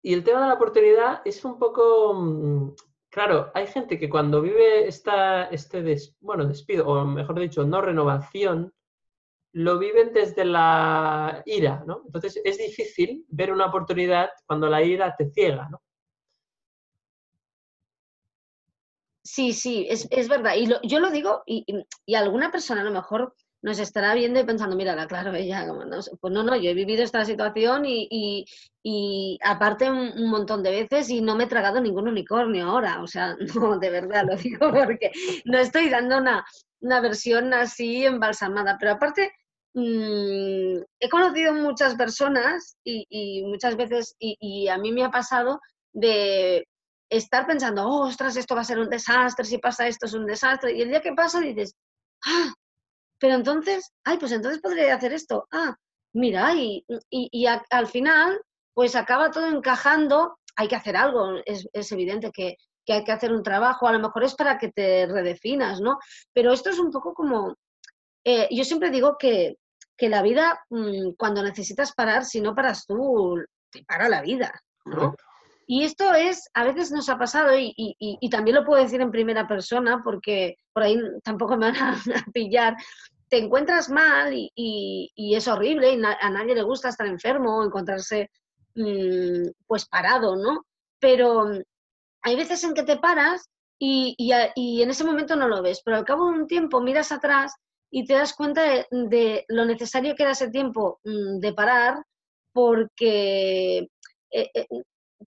Y 0.04 0.14
el 0.14 0.24
tema 0.24 0.42
de 0.42 0.48
la 0.48 0.54
oportunidad 0.56 1.22
es 1.26 1.44
un 1.46 1.58
poco, 1.60 2.14
mm, 2.14 2.76
claro, 3.10 3.52
hay 3.54 3.68
gente 3.68 3.98
que 4.00 4.10
cuando 4.10 4.42
vive 4.42 4.88
esta, 4.88 5.46
este, 5.46 5.82
des- 5.84 6.16
bueno, 6.20 6.46
despido, 6.46 6.88
o 6.88 7.06
mejor 7.06 7.40
dicho, 7.40 7.64
no 7.66 7.82
renovación, 7.82 8.74
lo 9.54 9.78
viven 9.80 10.14
desde 10.14 10.46
la 10.46 11.44
ira, 11.46 11.84
¿no? 11.86 12.04
Entonces 12.06 12.42
es 12.44 12.58
difícil 12.58 13.26
ver 13.30 13.52
una 13.52 13.68
oportunidad 13.68 14.30
cuando 14.48 14.70
la 14.70 14.82
ira 14.82 15.16
te 15.18 15.30
ciega, 15.30 15.68
¿no? 15.70 15.82
Sí, 19.34 19.54
sí, 19.54 19.88
es, 19.90 20.08
es 20.12 20.28
verdad. 20.28 20.56
Y 20.58 20.66
lo- 20.68 20.82
yo 20.84 21.00
lo 21.00 21.10
digo, 21.12 21.44
y, 21.46 21.64
y- 22.06 22.16
alguna 22.16 22.52
persona 22.52 22.82
a 22.82 22.84
lo 22.84 22.92
mejor 22.92 23.34
nos 23.62 23.80
estará 23.80 24.14
viendo 24.16 24.40
y 24.40 24.44
pensando, 24.44 24.76
mírala, 24.76 25.08
claro, 25.08 25.34
ella, 25.36 25.68
como 25.68 25.86
no 25.86 26.02
sé". 26.02 26.12
pues 26.20 26.34
no, 26.34 26.44
no, 26.44 26.56
yo 26.58 26.72
he 26.72 26.74
vivido 26.74 27.04
esta 27.04 27.24
situación 27.26 27.86
y, 27.86 28.08
y- 28.12 28.46
y 28.84 29.40
aparte 29.44 29.90
un, 29.90 30.30
montón 30.30 30.64
de 30.64 30.72
veces 30.72 31.10
y 31.10 31.22
no 31.22 31.36
me 31.36 31.44
he 31.46 31.48
tragado 31.48 31.80
ningún 31.80 32.08
unicornio 32.10 32.66
ahora. 32.66 33.02
O 33.02 33.08
sea, 33.08 33.36
no, 33.56 33.80
de 33.80 33.90
verdad 33.90 34.26
lo 34.28 34.36
digo 34.36 34.72
porque 34.74 35.12
no 35.46 35.58
estoy 35.60 35.90
dando 35.90 36.18
una, 36.18 36.44
una 36.82 37.00
versión 37.02 37.54
así 37.54 38.04
embalsamada. 38.06 38.78
Pero 38.80 38.94
aparte, 38.94 39.32
mm, 39.74 40.78
he 41.00 41.10
conocido 41.10 41.54
muchas 41.54 41.96
personas 41.96 42.78
y, 42.84 43.06
y 43.10 43.44
muchas 43.46 43.76
veces, 43.78 44.16
y 44.20 44.68
a 44.68 44.78
mí 44.78 44.92
me 44.92 45.04
ha 45.06 45.12
pasado 45.12 45.62
de 45.94 46.68
estar 47.12 47.46
pensando, 47.46 47.86
oh, 47.86 48.08
ostras, 48.08 48.38
esto 48.38 48.56
va 48.56 48.62
a 48.62 48.66
ser 48.66 48.80
un 48.80 48.90
desastre, 48.90 49.46
si 49.46 49.58
pasa 49.58 49.88
esto 49.88 50.06
es 50.06 50.14
un 50.14 50.26
desastre. 50.26 50.74
Y 50.74 50.82
el 50.82 50.90
día 50.90 51.02
que 51.02 51.14
pasa 51.14 51.42
dices, 51.42 51.76
ah, 52.26 52.54
pero 53.20 53.36
entonces, 53.36 53.92
ay, 54.06 54.18
pues 54.18 54.32
entonces 54.32 54.62
podría 54.62 54.96
hacer 54.96 55.14
esto. 55.14 55.46
Ah, 55.52 55.76
mira, 56.14 56.56
y, 56.56 56.86
y, 57.10 57.46
al 57.46 57.88
final, 57.88 58.42
pues 58.74 58.96
acaba 58.96 59.30
todo 59.30 59.48
encajando, 59.48 60.38
hay 60.56 60.70
que 60.70 60.78
hacer 60.78 60.96
algo, 60.96 61.36
es, 61.46 61.68
es 61.74 61.92
evidente 61.92 62.32
que, 62.32 62.56
que 62.86 62.94
hay 62.94 63.04
que 63.04 63.12
hacer 63.12 63.34
un 63.34 63.44
trabajo, 63.44 63.88
a 63.88 63.92
lo 63.92 64.00
mejor 64.00 64.24
es 64.24 64.36
para 64.36 64.58
que 64.58 64.72
te 64.72 65.06
redefinas, 65.06 65.82
¿no? 65.82 66.00
Pero 66.34 66.54
esto 66.54 66.70
es 66.70 66.80
un 66.80 66.92
poco 66.92 67.14
como, 67.14 67.56
eh, 68.24 68.48
yo 68.52 68.64
siempre 68.64 68.90
digo 68.90 69.18
que, 69.20 69.58
que 69.98 70.10
la 70.10 70.22
vida, 70.22 70.64
mm, 70.70 71.12
cuando 71.18 71.44
necesitas 71.44 71.94
parar, 71.94 72.24
si 72.24 72.40
no 72.40 72.56
paras 72.56 72.86
tú, 72.86 73.36
te 73.70 73.84
para 73.84 74.08
la 74.08 74.22
vida, 74.22 74.54
¿no? 74.86 75.14
Y 75.74 75.86
esto 75.86 76.14
es, 76.14 76.50
a 76.54 76.66
veces 76.66 76.92
nos 76.92 77.08
ha 77.08 77.18
pasado, 77.18 77.52
y, 77.58 78.30
también 78.30 78.58
lo 78.58 78.66
puedo 78.66 78.84
decir 78.84 79.00
en 79.00 79.10
primera 79.10 79.48
persona, 79.48 80.02
porque 80.04 80.58
por 80.74 80.84
ahí 80.84 81.00
tampoco 81.24 81.56
me 81.56 81.72
van 81.72 81.78
a, 81.78 81.96
pillar. 82.34 82.76
Te 83.30 83.38
encuentras 83.38 83.90
mal 83.90 84.34
y, 84.34 85.10
es 85.16 85.48
horrible, 85.48 85.94
y 85.94 86.04
a 86.04 86.30
nadie 86.30 86.56
le 86.56 86.64
gusta 86.64 86.90
estar 86.90 87.08
enfermo 87.08 87.56
o 87.56 87.64
encontrarse 87.64 88.30
mm, 88.76 89.48
pues 89.66 89.86
parado, 89.86 90.36
¿no? 90.36 90.66
Pero 91.00 91.46
mm, 91.46 91.62
hay 92.24 92.36
veces 92.36 92.62
en 92.66 92.74
que 92.74 92.84
te 92.84 92.98
paras 92.98 93.50
y, 93.80 94.18
en 94.34 94.90
ese 94.90 95.06
momento 95.06 95.38
no 95.38 95.48
lo 95.48 95.62
ves, 95.62 95.82
pero 95.86 95.96
al 95.96 96.04
cabo 96.04 96.26
de 96.26 96.40
un 96.40 96.48
tiempo 96.48 96.82
miras 96.82 97.14
atrás 97.14 97.54
y 97.90 98.04
te 98.04 98.16
das 98.16 98.34
cuenta 98.34 98.62
de, 98.64 98.88
de 98.92 99.46
lo 99.48 99.64
necesario 99.64 100.16
que 100.16 100.24
era 100.24 100.34
ese 100.34 100.50
tiempo 100.50 101.00
mm, 101.06 101.40
de 101.40 101.54
parar, 101.54 102.04
porque 102.52 103.88
eh, 104.32 104.50
eh, 104.54 104.68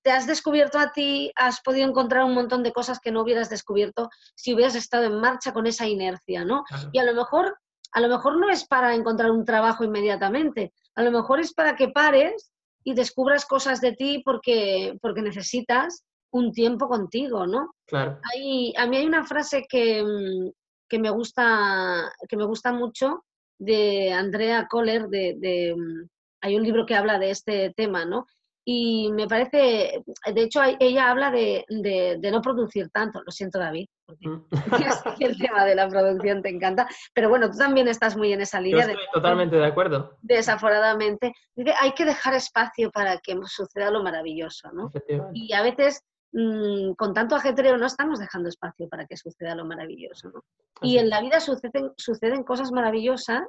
te 0.03 0.11
has 0.11 0.27
descubierto 0.27 0.79
a 0.79 0.93
ti, 0.93 1.33
has 1.37 1.61
podido 1.61 1.89
encontrar 1.89 2.25
un 2.25 2.35
montón 2.35 2.63
de 2.63 2.73
cosas 2.73 2.99
que 3.01 3.11
no 3.13 3.23
hubieras 3.23 3.49
descubierto 3.51 4.09
si 4.35 4.55
hubieras 4.55 4.75
estado 4.75 5.05
en 5.05 5.21
marcha 5.21 5.53
con 5.53 5.67
esa 5.67 5.87
inercia, 5.87 6.45
¿no? 6.45 6.65
Claro. 6.65 6.91
Y 6.93 6.99
a 6.99 7.05
lo 7.05 7.15
mejor, 7.15 7.59
a 7.93 8.01
lo 8.01 8.09
mejor 8.09 8.39
no 8.39 8.51
es 8.51 8.67
para 8.67 8.95
encontrar 8.95 9.31
un 9.31 9.45
trabajo 9.45 9.85
inmediatamente, 9.85 10.73
a 10.95 11.03
lo 11.03 11.11
mejor 11.11 11.41
es 11.41 11.53
para 11.55 11.77
que 11.77 11.89
pares 11.89 12.51
y 12.83 12.95
descubras 12.95 13.47
cosas 13.47 13.81
de 13.81 13.93
ti 13.93 14.23
porque, 14.25 14.97
porque 15.01 15.23
necesitas 15.23 16.05
un 16.33 16.53
tiempo 16.53 16.89
contigo, 16.89 17.47
¿no? 17.47 17.71
Claro. 17.87 18.19
Hay- 18.35 18.75
a 18.77 18.87
mí 18.87 18.97
hay 18.97 19.07
una 19.07 19.25
frase 19.25 19.65
que, 19.69 20.03
mm, 20.03 20.51
que 20.89 20.99
me 20.99 21.11
gusta, 21.11 22.13
que 22.29 22.37
me 22.37 22.45
gusta 22.45 22.73
mucho 22.73 23.25
de 23.59 24.13
Andrea 24.13 24.67
Kohler, 24.69 25.07
de, 25.09 25.37
de, 25.39 25.75
mm, 25.77 26.09
hay 26.43 26.57
un 26.57 26.63
libro 26.65 26.85
que 26.85 26.95
habla 26.97 27.19
de 27.19 27.31
este 27.31 27.73
tema, 27.77 28.05
¿no? 28.05 28.27
Y 28.67 29.13
me 29.13 29.27
parece, 29.29 30.03
de 30.35 30.43
hecho, 30.43 30.61
ella 30.81 31.11
habla 31.11 31.31
de, 31.31 31.65
de- 31.69 32.17
de 32.19 32.31
no 32.31 32.41
producir 32.41 32.89
tanto, 32.91 33.21
lo 33.23 33.31
siento 33.31 33.59
David, 33.59 33.87
porque 34.07 34.29
Mm. 34.29 34.45
yo 35.21 35.29
el 35.29 35.37
tema 35.39 35.65
de 35.67 35.75
la 35.75 35.89
producción 35.89 36.41
te 36.43 36.49
encanta, 36.49 36.89
pero 37.13 37.29
bueno, 37.29 37.51
tú 37.51 37.59
también 37.59 37.89
estás 37.89 38.17
muy 38.17 38.33
en 38.33 38.41
esa 38.41 38.59
Yo 38.61 38.65
línea 38.65 38.87
de 38.87 38.93
estoy 38.93 39.07
totalmente 39.13 39.57
de 39.57 39.67
acuerdo. 39.67 40.17
desaforadamente, 40.23 41.33
dice, 41.55 41.75
hay 41.81 41.93
que 41.93 42.05
dejar 42.05 42.35
espacio 42.35 42.91
para 42.91 43.19
que 43.19 43.37
suceda 43.47 43.91
lo 43.91 44.03
maravilloso, 44.03 44.71
¿no? 44.73 44.91
Y 45.35 45.53
a 45.53 45.63
veces, 45.63 46.03
mm, 46.33 46.93
con 46.95 47.13
tanto 47.13 47.37
ajetreo, 47.37 47.77
no 47.77 47.87
estamos 47.87 48.19
dejando 48.19 48.49
espacio 48.49 48.89
para 48.89 49.07
que 49.07 49.17
suceda 49.17 49.55
lo 49.55 49.65
maravilloso. 49.65 50.31
¿no? 50.31 50.43
Y 50.83 50.99
en 50.99 51.11
la 51.11 51.21
vida 51.21 51.41
suceden, 51.41 51.93
suceden 51.97 52.45
cosas 52.45 52.73
maravillosas 52.73 53.43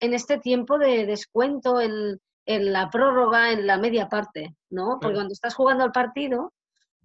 en 0.00 0.14
este 0.14 0.38
tiempo 0.38 0.78
de 0.78 1.06
descuento, 1.06 1.80
en, 1.80 2.18
en 2.48 2.72
la 2.72 2.88
prórroga, 2.88 3.52
en 3.52 3.66
la 3.66 3.76
media 3.76 4.08
parte, 4.08 4.56
¿no? 4.70 4.92
Porque 4.92 5.00
Claro. 5.00 5.14
cuando 5.16 5.32
estás 5.34 5.54
jugando 5.54 5.84
al 5.84 5.92
partido, 5.92 6.54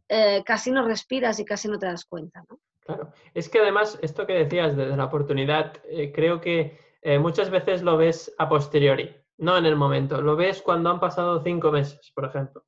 eh, 0.08 0.42
casi 0.46 0.72
no 0.72 0.86
respiras 0.86 1.38
y 1.40 1.44
casi 1.46 1.68
no 1.68 1.78
te 1.78 1.86
das 1.86 2.06
cuenta, 2.06 2.46
¿no? 2.50 2.60
Claro. 2.80 3.12
Es 3.34 3.50
que 3.50 3.60
además, 3.60 4.00
esto 4.02 4.26
que 4.26 4.34
decías 4.34 4.78
de, 4.78 4.86
de 4.86 4.96
la 4.96 5.04
oportunidad, 5.04 5.74
eh, 5.90 6.14
creo 6.14 6.40
que 6.40 6.80
eh, 7.02 7.20
muchas 7.20 7.50
veces 7.50 7.82
lo 7.84 7.98
ves 7.98 8.34
a 8.38 8.48
posteriori, 8.48 9.14
no 9.38 9.58
en 9.58 9.66
el 9.66 9.76
momento. 9.76 10.22
Lo 10.22 10.38
ves 10.38 10.62
cuando 10.62 10.90
han 10.90 11.02
pasado 11.02 11.44
cinco 11.44 11.72
meses, 11.74 12.14
por 12.16 12.24
ejemplo. 12.24 12.64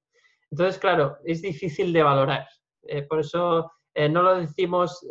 Entonces, 0.51 0.77
claro, 0.77 1.17
es 1.24 1.41
difícil 1.41 1.94
de 1.94 2.03
valorar. 2.03 2.48
Por 3.10 3.20
eso 3.22 3.72
no 4.10 4.22
lo 4.22 4.36
decimos 4.36 5.03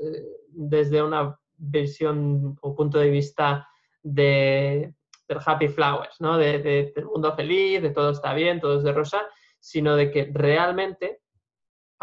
desde 0.48 1.02
una 1.02 1.36
visión 1.56 2.56
o 2.60 2.76
punto 2.76 2.98
de 2.98 3.10
vista 3.10 3.66
de, 4.02 4.94
del 5.28 5.38
happy 5.44 5.68
flowers, 5.68 6.20
¿no? 6.20 6.36
De, 6.36 6.58
de- 6.58 6.92
del 6.94 7.06
mundo 7.06 7.34
feliz, 7.34 7.82
de 7.82 7.90
todo 7.90 8.10
está 8.10 8.34
bien, 8.34 8.60
todo 8.60 8.78
es 8.78 8.84
de 8.84 8.92
rosa, 8.92 9.22
sino 9.58 9.96
de 9.96 10.10
que 10.10 10.30
realmente 10.32 11.22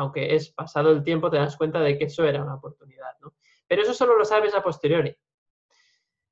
aunque 0.02 0.36
es 0.36 0.52
pasado 0.52 0.92
el 0.92 1.04
tiempo, 1.04 1.30
te 1.30 1.38
das 1.38 1.58
cuenta 1.58 1.80
de 1.80 1.98
que 1.98 2.06
eso 2.06 2.26
era 2.26 2.42
una 2.42 2.56
oportunidad, 2.56 3.18
¿no? 3.20 3.34
Pero 3.68 3.84
eso 3.84 3.94
solo 3.94 4.18
lo 4.18 4.26
sabes 4.26 4.56
a 4.56 4.64
posteriori. 4.64 5.16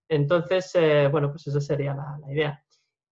Entonces, 0.07 0.71
eh, 0.73 1.07
bueno, 1.11 1.29
pues 1.29 1.45
esa 1.47 1.61
sería 1.61 1.93
la, 1.93 2.19
idea. 2.31 2.63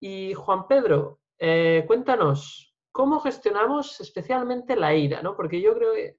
Y 0.00 0.32
Juan 0.34 0.66
Pedro, 0.66 1.20
eh, 1.38 1.84
cuéntanos, 1.86 2.74
¿cómo 2.90 3.20
gestionamos 3.20 4.00
especialmente 4.00 4.76
la 4.76 4.94
ira, 4.94 5.22
¿no? 5.22 5.36
Porque 5.36 5.60
yo 5.60 5.74
creo 5.74 5.92
que, 5.92 6.18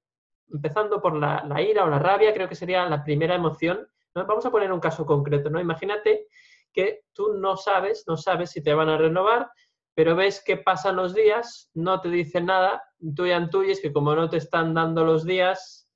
empezando 0.52 1.02
por 1.02 1.16
la, 1.16 1.44
ira 1.62 1.84
o 1.84 1.90
la 1.90 2.00
rabia, 2.00 2.34
creo 2.34 2.48
que 2.48 2.56
sería 2.56 2.88
la 2.88 3.04
primera 3.04 3.36
emoción. 3.36 3.88
Vamos 4.14 4.46
a 4.46 4.52
poner 4.52 4.72
un 4.72 4.80
caso 4.80 5.06
concreto, 5.06 5.50
¿no? 5.50 5.60
Imagínate 5.60 6.28
que 6.74 7.02
tú 7.14 7.34
no 7.34 7.58
sabes, 7.58 8.04
no 8.08 8.18
sabes 8.18 8.52
si 8.52 8.62
te 8.62 8.74
van 8.74 8.90
a 8.90 8.98
renovar, 8.98 9.50
pero 9.96 10.16
ves 10.16 10.44
que 10.46 10.58
pasan 10.58 10.96
los 10.96 11.14
días, 11.14 11.72
no 11.74 12.00
te 12.02 12.10
dicen 12.10 12.46
nada, 12.46 12.84
tú 13.16 13.26
ya 13.26 13.38
intuyes 13.38 13.82
que 13.82 13.92
como 13.92 14.16
no 14.16 14.30
te 14.30 14.38
están 14.38 14.74
dando 14.74 15.04
los 15.04 15.26
días 15.26 15.92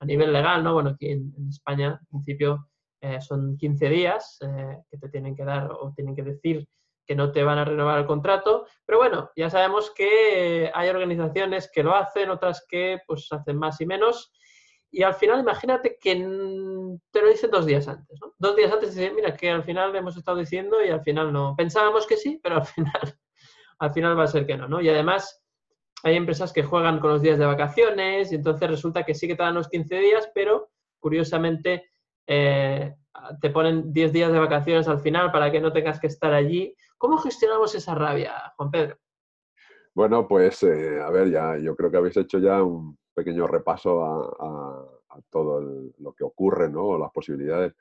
a 0.00 0.04
nivel 0.04 0.32
legal, 0.32 0.62
¿no? 0.62 0.74
Bueno, 0.74 0.90
aquí 0.90 1.10
en, 1.10 1.32
España, 1.48 1.98
en 2.00 2.06
principio, 2.08 2.68
eh, 3.00 3.20
son 3.20 3.56
15 3.56 3.88
días 3.88 4.38
eh, 4.42 4.78
que 4.90 4.98
te 4.98 5.08
tienen 5.08 5.34
que 5.34 5.44
dar 5.44 5.70
o 5.72 5.92
tienen 5.94 6.14
que 6.14 6.22
decir 6.22 6.68
que 7.06 7.14
no 7.14 7.32
te 7.32 7.44
van 7.44 7.58
a 7.58 7.64
renovar 7.64 8.00
el 8.00 8.06
contrato. 8.06 8.66
Pero 8.84 8.98
bueno, 8.98 9.30
ya 9.36 9.48
sabemos 9.48 9.90
que 9.92 10.70
hay 10.74 10.88
organizaciones 10.88 11.70
que 11.72 11.82
lo 11.82 11.94
hacen, 11.94 12.30
otras 12.30 12.66
que 12.68 13.00
pues 13.06 13.28
hacen 13.30 13.56
más 13.56 13.80
y 13.80 13.86
menos. 13.86 14.32
Y 14.90 15.02
al 15.02 15.14
final, 15.14 15.40
imagínate 15.40 15.98
que 16.00 16.14
te 17.10 17.20
lo 17.20 17.28
dicen 17.28 17.50
dos 17.50 17.66
días 17.66 17.88
antes, 17.88 18.18
¿no? 18.20 18.34
Dos 18.38 18.56
días 18.56 18.72
antes 18.72 18.94
dicen, 18.94 19.14
mira, 19.14 19.36
que 19.36 19.50
al 19.50 19.64
final 19.64 19.94
hemos 19.94 20.16
estado 20.16 20.38
diciendo 20.38 20.82
y 20.84 20.88
al 20.88 21.02
final 21.02 21.32
no. 21.32 21.54
Pensábamos 21.56 22.06
que 22.06 22.16
sí, 22.16 22.40
pero 22.42 22.56
al 22.60 22.66
final, 22.66 23.18
al 23.78 23.92
final 23.92 24.18
va 24.18 24.24
a 24.24 24.28
ser 24.28 24.46
que 24.46 24.56
no, 24.56 24.68
¿no? 24.68 24.80
Y 24.80 24.88
además, 24.88 25.42
hay 26.02 26.16
empresas 26.16 26.52
que 26.52 26.62
juegan 26.62 27.00
con 27.00 27.10
los 27.10 27.22
días 27.22 27.38
de 27.38 27.46
vacaciones 27.46 28.30
y 28.30 28.36
entonces 28.36 28.70
resulta 28.70 29.04
que 29.04 29.14
sí 29.14 29.26
que 29.26 29.34
te 29.34 29.42
dan 29.42 29.54
los 29.54 29.68
15 29.68 29.98
días, 29.98 30.30
pero 30.34 30.70
curiosamente 31.00 31.90
eh, 32.26 32.94
te 33.40 33.50
ponen 33.50 33.92
10 33.92 34.12
días 34.12 34.32
de 34.32 34.38
vacaciones 34.38 34.88
al 34.88 35.00
final 35.00 35.32
para 35.32 35.50
que 35.50 35.60
no 35.60 35.72
tengas 35.72 36.00
que 36.00 36.06
estar 36.06 36.32
allí. 36.32 36.74
¿Cómo 36.98 37.18
gestionamos 37.18 37.74
esa 37.74 37.94
rabia, 37.94 38.52
Juan 38.56 38.70
Pedro? 38.70 38.96
Bueno, 39.94 40.28
pues 40.28 40.62
eh, 40.62 41.00
a 41.00 41.10
ver, 41.10 41.30
ya 41.30 41.56
yo 41.56 41.74
creo 41.74 41.90
que 41.90 41.96
habéis 41.96 42.16
hecho 42.18 42.38
ya 42.38 42.62
un 42.62 42.98
pequeño 43.16 43.46
repaso 43.46 44.04
a, 44.04 44.92
todo 45.30 45.62
lo 45.98 46.12
que 46.12 46.24
ocurre, 46.24 46.68
¿no? 46.68 46.98
Las 46.98 47.10
posibilidades. 47.10 47.72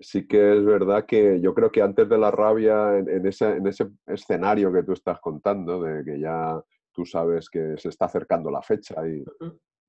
Sí 0.00 0.26
que 0.26 0.58
es 0.58 0.64
verdad 0.64 1.06
que 1.06 1.40
yo 1.40 1.54
creo 1.54 1.70
que 1.70 1.80
antes 1.80 2.08
de 2.08 2.18
la 2.18 2.32
rabia, 2.32 2.98
en, 2.98 3.24
ese, 3.24 3.58
en 3.58 3.68
ese 3.68 3.88
escenario 4.04 4.72
que 4.72 4.82
tú 4.82 4.92
estás 4.92 5.20
contando, 5.20 5.80
de 5.80 6.04
que 6.04 6.18
ya 6.18 6.60
tú 6.90 7.06
sabes 7.06 7.48
que 7.48 7.76
se 7.78 7.88
está 7.90 8.06
acercando 8.06 8.50
la 8.50 8.62
fecha 8.62 9.06
y, 9.06 9.24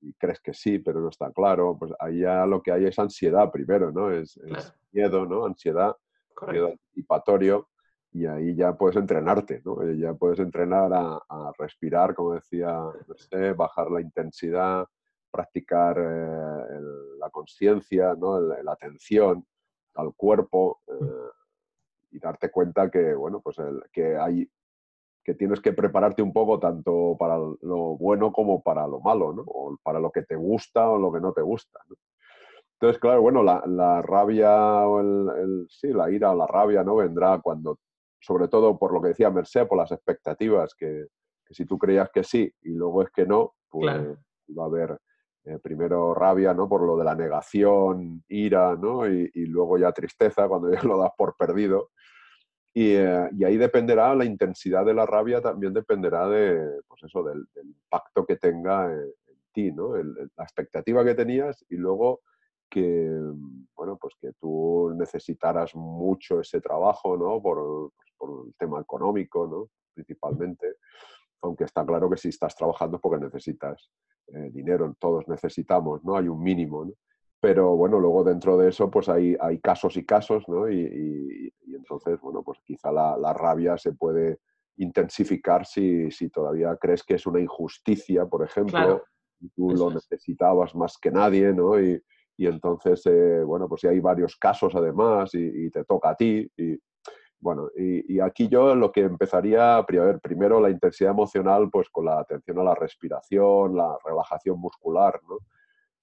y 0.00 0.12
crees 0.14 0.40
que 0.40 0.54
sí, 0.54 0.78
pero 0.78 1.00
no 1.00 1.08
está 1.08 1.32
claro, 1.32 1.76
pues 1.78 1.92
ahí 1.98 2.20
ya 2.20 2.46
lo 2.46 2.62
que 2.62 2.72
hay 2.72 2.86
es 2.86 2.98
ansiedad 2.98 3.50
primero, 3.50 3.90
¿no? 3.90 4.12
Es, 4.12 4.40
miedo, 4.92 5.26
¿no? 5.26 5.44
Ansiedad, 5.44 5.96
miedo 6.48 6.68
anticipatorio, 6.68 7.68
y 8.12 8.26
ahí 8.26 8.54
ya 8.54 8.72
puedes 8.76 8.96
entrenarte, 8.96 9.62
¿no? 9.64 9.84
Ya 9.92 10.14
puedes 10.14 10.38
entrenar 10.38 10.90
a, 10.92 11.52
respirar, 11.58 12.14
como 12.14 12.34
decía, 12.34 12.80
bajar 13.56 13.90
la 13.90 14.00
intensidad, 14.00 14.86
practicar 15.30 15.98
eh, 15.98 16.80
la 17.18 17.30
conciencia, 17.30 18.14
¿no? 18.14 18.40
la 18.40 18.72
atención 18.72 19.44
al 19.94 20.14
cuerpo 20.14 20.80
mm. 20.86 21.04
eh, 21.04 21.30
y 22.12 22.18
darte 22.18 22.50
cuenta 22.50 22.90
que, 22.90 23.14
bueno, 23.14 23.40
pues 23.40 23.58
el, 23.58 23.82
que 23.92 24.16
hay 24.16 24.50
que 25.28 25.34
tienes 25.34 25.60
que 25.60 25.74
prepararte 25.74 26.22
un 26.22 26.32
poco 26.32 26.58
tanto 26.58 27.14
para 27.18 27.36
lo 27.36 27.98
bueno 27.98 28.32
como 28.32 28.62
para 28.62 28.86
lo 28.86 28.98
malo, 29.00 29.34
¿no? 29.34 29.42
O 29.46 29.76
para 29.82 30.00
lo 30.00 30.10
que 30.10 30.22
te 30.22 30.36
gusta 30.36 30.88
o 30.88 30.96
lo 30.96 31.12
que 31.12 31.20
no 31.20 31.34
te 31.34 31.42
gusta. 31.42 31.78
Entonces, 32.80 32.98
claro, 32.98 33.20
bueno, 33.20 33.42
la, 33.42 34.00
rabia 34.00 34.86
o 34.86 35.00
el, 35.00 35.66
sí, 35.68 35.88
la 35.88 36.10
ira 36.10 36.30
o 36.30 36.34
la 36.34 36.46
rabia, 36.46 36.82
¿no? 36.82 36.96
Vendrá 36.96 37.40
cuando, 37.42 37.78
sobre 38.20 38.48
todo 38.48 38.78
por 38.78 38.92
lo 38.92 39.00
que 39.00 39.08
decía 39.08 39.30
Merced, 39.30 39.66
por 39.66 39.78
las 39.78 39.92
expectativas, 39.92 40.74
que, 40.74 41.06
si 41.50 41.64
tú 41.64 41.78
creías 41.78 42.10
que 42.12 42.24
sí 42.24 42.52
y 42.62 42.70
luego 42.70 43.02
es 43.02 43.10
que 43.10 43.26
no, 43.26 43.54
pues 43.68 43.96
va 44.56 44.62
a 44.64 44.66
haber 44.66 44.98
eh, 45.44 45.58
primero 45.62 46.14
rabia, 46.14 46.52
¿no? 46.52 46.68
Por 46.68 46.82
lo 46.82 46.96
de 46.96 47.04
la 47.04 47.14
negación, 47.14 48.22
ira, 48.28 48.76
¿no? 48.76 49.08
Y, 49.08 49.30
y, 49.32 49.46
luego 49.46 49.78
ya 49.78 49.92
tristeza 49.92 50.46
cuando 50.46 50.70
ya 50.70 50.82
lo 50.82 50.98
das 50.98 51.12
por 51.16 51.36
perdido. 51.36 51.90
Eh, 52.80 53.28
y, 53.32 53.44
ahí 53.44 53.56
dependerá 53.56 54.14
la 54.14 54.24
intensidad 54.24 54.84
de 54.84 54.94
la 54.94 55.04
rabia, 55.04 55.40
también 55.40 55.72
dependerá 55.72 56.28
de, 56.28 56.80
pues 56.86 57.02
eso, 57.02 57.24
del, 57.24 57.44
impacto 57.60 58.24
que 58.24 58.36
tenga 58.36 58.92
en, 58.92 59.12
ti, 59.52 59.72
¿no? 59.72 59.96
la 59.96 60.44
expectativa 60.44 61.04
que 61.04 61.14
tenías 61.14 61.64
y 61.70 61.76
luego 61.76 62.20
que, 62.68 63.10
bueno, 63.74 63.96
pues 64.00 64.14
que 64.20 64.32
tú 64.40 64.92
necesitaras 64.96 65.74
mucho 65.74 66.40
ese 66.40 66.60
trabajo, 66.60 67.16
¿no? 67.16 67.40
Por, 67.40 67.92
por 68.16 68.46
el 68.46 68.54
tema 68.54 68.80
económico, 68.80 69.46
¿no? 69.46 69.68
Principalmente. 69.94 70.76
Aunque 71.42 71.64
está 71.64 71.86
claro 71.86 72.10
que 72.10 72.16
si 72.16 72.30
estás 72.30 72.56
trabajando 72.56 72.98
porque 73.00 73.24
necesitas 73.24 73.90
eh, 74.28 74.50
dinero, 74.52 74.94
todos 74.98 75.28
necesitamos, 75.28 76.04
¿no? 76.04 76.16
Hay 76.16 76.28
un 76.28 76.42
mínimo, 76.42 76.84
¿no? 76.84 76.92
pero 77.40 77.76
bueno, 77.76 78.00
luego 78.00 78.24
dentro 78.24 78.56
de 78.56 78.68
eso 78.68 78.90
pues 78.90 79.08
hay, 79.08 79.36
hay 79.40 79.60
casos 79.60 79.96
y 79.96 80.04
casos, 80.04 80.48
¿no? 80.48 80.70
Y, 80.70 81.52
entonces, 81.66 82.20
bueno, 82.20 82.42
pues 82.42 82.58
quizá 82.64 82.90
la, 82.90 83.32
rabia 83.32 83.78
se 83.78 83.92
puede 83.92 84.40
intensificar 84.76 85.64
si, 85.64 86.10
si, 86.10 86.28
todavía 86.28 86.76
crees 86.76 87.02
que 87.02 87.14
es 87.14 87.26
una 87.26 87.40
injusticia, 87.40 88.26
por 88.26 88.44
ejemplo, 88.44 89.04
tú 89.54 89.70
lo 89.70 89.90
necesitabas 89.90 90.74
más 90.74 90.98
que 90.98 91.10
nadie, 91.10 91.52
¿no? 91.52 91.80
Y, 91.80 92.02
entonces, 92.46 93.04
eh, 93.06 93.42
bueno, 93.44 93.68
pues 93.68 93.80
si 93.80 93.88
hay 93.88 94.00
varios 94.00 94.36
casos 94.36 94.74
además 94.74 95.34
y, 95.34 95.70
te 95.70 95.84
toca 95.84 96.10
a 96.10 96.14
ti. 96.14 96.48
Y, 96.56 96.78
bueno, 97.40 97.68
y, 97.76 98.20
aquí 98.20 98.48
yo 98.48 98.74
lo 98.74 98.90
que 98.92 99.00
empezaría 99.00 99.76
a 99.76 99.86
ver, 99.86 100.20
primero 100.20 100.60
la 100.60 100.70
intensidad 100.70 101.12
emocional, 101.12 101.68
pues 101.70 101.88
con 101.90 102.04
la 102.04 102.20
atención 102.20 102.58
a 102.58 102.64
la 102.64 102.74
respiración, 102.74 103.76
la 103.76 103.96
relajación 104.04 104.58
muscular, 104.60 105.20
¿no? 105.28 105.38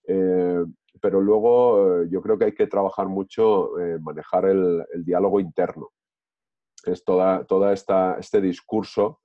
Eh, 0.07 0.63
pero 1.01 1.19
luego 1.19 2.01
eh, 2.03 2.07
yo 2.09 2.21
creo 2.21 2.37
que 2.37 2.45
hay 2.45 2.53
que 2.53 2.67
trabajar 2.67 3.07
mucho 3.07 3.79
en 3.79 4.03
manejar 4.03 4.45
el, 4.45 4.85
diálogo 5.03 5.39
interno. 5.39 5.89
Es 6.85 7.03
toda, 7.03 7.45
toda 7.45 7.73
esta, 7.73 8.17
este 8.19 8.41
discurso 8.41 9.19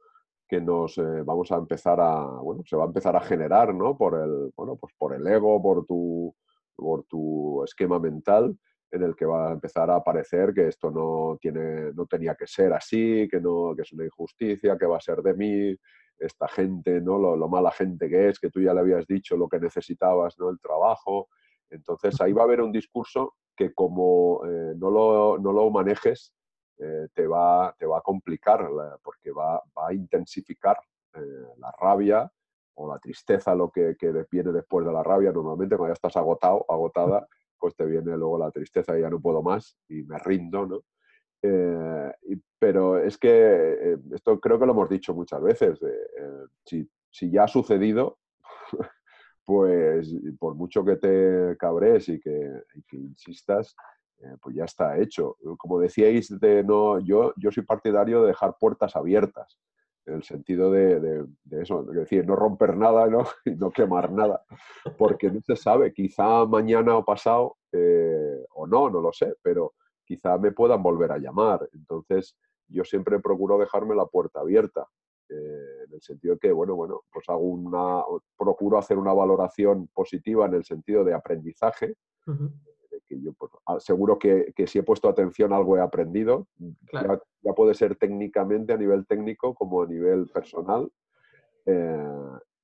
que 0.49 0.61
nos 0.61 0.99
eh, 0.99 1.23
vamos 1.25 1.53
a 1.53 1.57
empezar 1.57 2.01
a, 2.01 2.25
bueno, 2.25 2.63
se 2.67 2.77
va 2.77 2.85
a 2.85 2.89
empezar 2.89 3.15
a 3.15 3.21
generar, 3.21 3.73
¿no? 3.73 3.97
Por 3.97 4.15
el, 4.19 4.53
bueno, 4.57 4.77
pues 4.77 4.93
por 4.99 5.15
el 5.15 5.25
ego, 5.27 5.63
por 5.63 5.87
tu, 5.87 6.35
por 6.77 7.05
tu 7.05 7.63
esquema 7.65 7.99
mental, 7.99 8.57
en 8.91 9.03
el 9.03 9.15
que 9.15 9.25
va 9.25 9.49
a 9.49 9.53
empezar 9.53 9.91
a 9.91 9.97
aparecer 9.97 10.53
que 10.53 10.69
esto 10.69 10.91
no, 10.91 11.39
tiene, 11.41 11.93
no 11.93 12.07
tenía 12.07 12.35
que 12.35 12.47
ser 12.47 12.73
así, 12.73 13.29
que, 13.31 13.41
no, 13.41 13.75
que 13.77 13.83
es 13.83 13.93
una 13.93 14.05
injusticia, 14.05 14.77
que 14.77 14.87
va 14.87 14.97
a 14.97 15.01
ser 15.01 15.23
de 15.23 15.35
mí, 15.35 15.77
esta 16.19 16.49
gente, 16.49 17.01
¿no? 17.01 17.19
Lo, 17.19 17.37
lo, 17.37 17.49
mala 17.49 17.71
gente 17.71 18.09
que 18.09 18.29
es, 18.29 18.39
que 18.39 18.51
tú 18.51 18.61
ya 18.61 18.75
le 18.75 18.81
habías 18.81 19.07
dicho 19.07 19.37
lo 19.37 19.49
que 19.49 19.59
necesitabas, 19.59 20.39
¿no? 20.39 20.51
El 20.51 20.61
trabajo, 20.61 21.29
entonces 21.71 22.21
ahí 22.21 22.33
va 22.33 22.43
a 22.43 22.45
haber 22.45 22.61
un 22.61 22.73
discurso 22.73 23.35
que 23.57 23.73
como 23.73 24.43
eh, 24.47 24.75
no, 24.77 24.91
lo, 24.91 25.39
no, 25.39 25.53
lo, 25.53 25.71
manejes, 25.71 26.35
eh, 26.79 27.09
te, 27.15 27.27
va, 27.27 27.75
te 27.79 27.87
va 27.87 27.99
a 27.99 28.03
complicar 28.03 28.69
porque 29.03 29.31
va, 29.31 29.63
va 29.77 29.89
a 29.89 29.95
intensificar 29.95 30.79
eh, 31.15 31.21
la 31.59 31.73
rabia 31.79 32.31
o 32.81 32.93
la 32.93 32.99
tristeza, 32.99 33.55
lo 33.55 33.71
que, 33.71 33.97
que, 33.99 34.13
viene 34.31 34.53
después 34.53 34.87
de 34.87 34.93
la 34.93 35.03
rabia. 35.03 35.33
Normalmente 35.33 35.77
cuando 35.77 35.91
ya 35.91 35.95
estás 35.95 36.17
agotado, 36.17 36.65
agotada, 36.69 37.27
pues 37.59 37.75
te 37.77 37.85
viene 37.85 38.17
luego 38.17 38.39
la 38.39 38.51
tristeza 38.51 38.97
y 38.97 39.03
ya 39.03 39.11
no 39.11 39.21
puedo 39.21 39.43
más 39.43 39.77
y 39.89 40.03
me 40.03 40.19
rindo, 40.19 40.67
¿no? 40.67 40.81
pero 42.59 42.99
es 42.99 43.17
que 43.17 43.99
esto 44.13 44.39
creo 44.39 44.59
que 44.59 44.67
lo 44.67 44.73
hemos 44.73 44.91
dicho 44.91 45.15
muchas 45.15 45.41
veces. 45.41 45.81
si, 46.67 46.87
si 47.11 47.31
ya 47.31 47.45
ha 47.45 47.49
sucedido, 47.49 48.19
pues 49.45 50.15
por 50.39 50.55
mucho 50.55 50.85
que 50.85 50.97
te 50.97 51.57
cabres 51.59 52.09
y 52.09 52.21
que, 52.21 52.63
insistas, 52.93 53.75
eh, 54.19 54.37
pues 54.41 54.55
ya 54.55 54.65
está 54.65 54.99
hecho. 54.99 55.37
Como 55.59 55.81
decíais, 55.81 56.29
de 56.39 56.63
no, 56.63 57.01
yo, 57.01 57.33
yo 57.37 57.51
soy 57.51 57.65
partidario 57.65 58.23
de 58.23 58.29
dejar 58.29 58.57
puertas 58.59 58.95
abiertas, 58.97 59.59
en 60.11 60.17
el 60.17 60.23
sentido 60.23 60.71
de, 60.71 61.27
eso, 61.51 61.87
es 61.91 61.97
decir, 61.97 62.27
no 62.27 62.37
romper 62.37 62.77
nada 62.77 63.07
¿no? 63.07 63.25
y 63.45 63.53
no 63.53 63.71
quemar 63.71 64.13
nada, 64.13 64.43
porque 64.99 65.31
no 65.31 65.41
se 65.41 65.57
sabe, 65.57 65.93
quizá 65.93 66.45
mañana 66.47 66.97
o 66.97 67.05
pasado, 67.05 67.57
eh, 67.73 68.45
o 68.55 68.67
no, 68.67 68.91
no 68.91 69.01
lo 69.01 69.13
sé, 69.13 69.35
pero 69.43 69.75
quizá 70.05 70.37
me 70.39 70.53
puedan 70.53 70.83
volver 70.83 71.13
a 71.13 71.19
llamar. 71.19 71.69
Entonces, 71.73 72.37
yo 72.69 72.85
siempre 72.85 73.21
procuro 73.21 73.59
dejarme 73.59 73.95
la 73.95 74.07
puerta 74.07 74.41
abierta. 74.41 74.87
Eh, 75.29 75.85
en 75.87 75.95
el 75.95 76.03
sentido 76.03 76.37
que, 76.39 76.51
bueno, 76.51 76.75
bueno, 76.75 77.03
pues 77.13 77.29
hago 77.29 77.43
una, 77.43 78.03
procuro 78.37 78.79
hacer 78.79 78.99
una 78.99 79.13
valoración 79.13 79.89
positiva 79.95 80.47
en 80.47 80.55
el 80.55 80.65
sentido 80.65 81.05
de 81.05 81.15
aprendizaje, 81.15 81.95
que 83.11 83.21
yo 83.21 83.33
pues, 83.33 83.51
ah, 83.67 83.81
seguro 83.81 84.19
que, 84.19 84.53
que, 84.55 84.69
si 84.69 84.79
he 84.79 84.83
puesto 84.85 85.09
atención 85.09 85.53
algo 85.53 85.77
he 85.77 85.81
aprendido, 85.81 86.47
ya, 86.93 87.53
puede 87.55 87.75
ser 87.75 87.97
técnicamente 87.97 88.73
a 88.73 88.77
nivel 88.77 89.05
técnico 89.07 89.53
como 89.55 89.83
a 89.83 89.87
nivel 89.87 90.29
personal, 90.29 90.91
eh, 91.67 92.09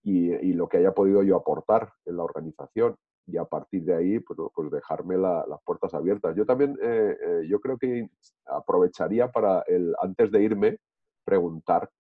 y, 0.05 0.53
lo 0.53 0.69
que 0.69 0.77
haya 0.79 0.95
podido 0.95 1.25
yo 1.25 1.37
aportar 1.37 1.93
en 2.05 2.17
la 2.17 2.23
organización. 2.23 2.97
Y 3.27 3.39
a 3.39 3.45
partir 3.45 3.83
de 3.83 3.95
ahí 3.95 4.21
pues, 4.21 4.39
pues 4.55 4.71
dejarme 4.71 5.19
las 5.19 5.61
puertas 5.65 5.93
abiertas. 5.95 6.37
Yo 6.37 6.47
también, 6.47 6.79
eh, 6.81 7.43
yo 7.49 7.59
creo 7.59 7.77
que 7.77 8.09
aprovecharía 8.47 9.33
para, 9.33 9.63
el, 9.67 9.97
antes 10.01 10.31
de 10.31 10.43
irme, 10.45 10.79
preguntar 11.25 11.91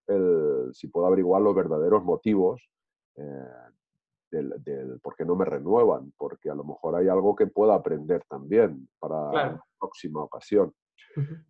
si 0.72 0.87
puedo 0.87 1.06
averiguar 1.09 1.42
los 1.42 1.52
verdaderos 1.52 2.04
motivos 2.04 2.70
del, 4.37 5.01
por 5.01 5.16
qué 5.16 5.25
no 5.25 5.37
me 5.37 5.44
renuevan, 5.44 6.12
porque 6.16 6.51
a 6.51 6.55
lo 6.55 6.64
mejor 6.64 6.96
hay 6.96 7.09
algo 7.09 7.35
que 7.35 7.46
pueda 7.46 7.75
aprender 7.75 8.22
también 8.29 8.88
para 8.99 9.33
la 9.33 9.64
próxima 9.79 10.22
ocasión. 10.22 10.72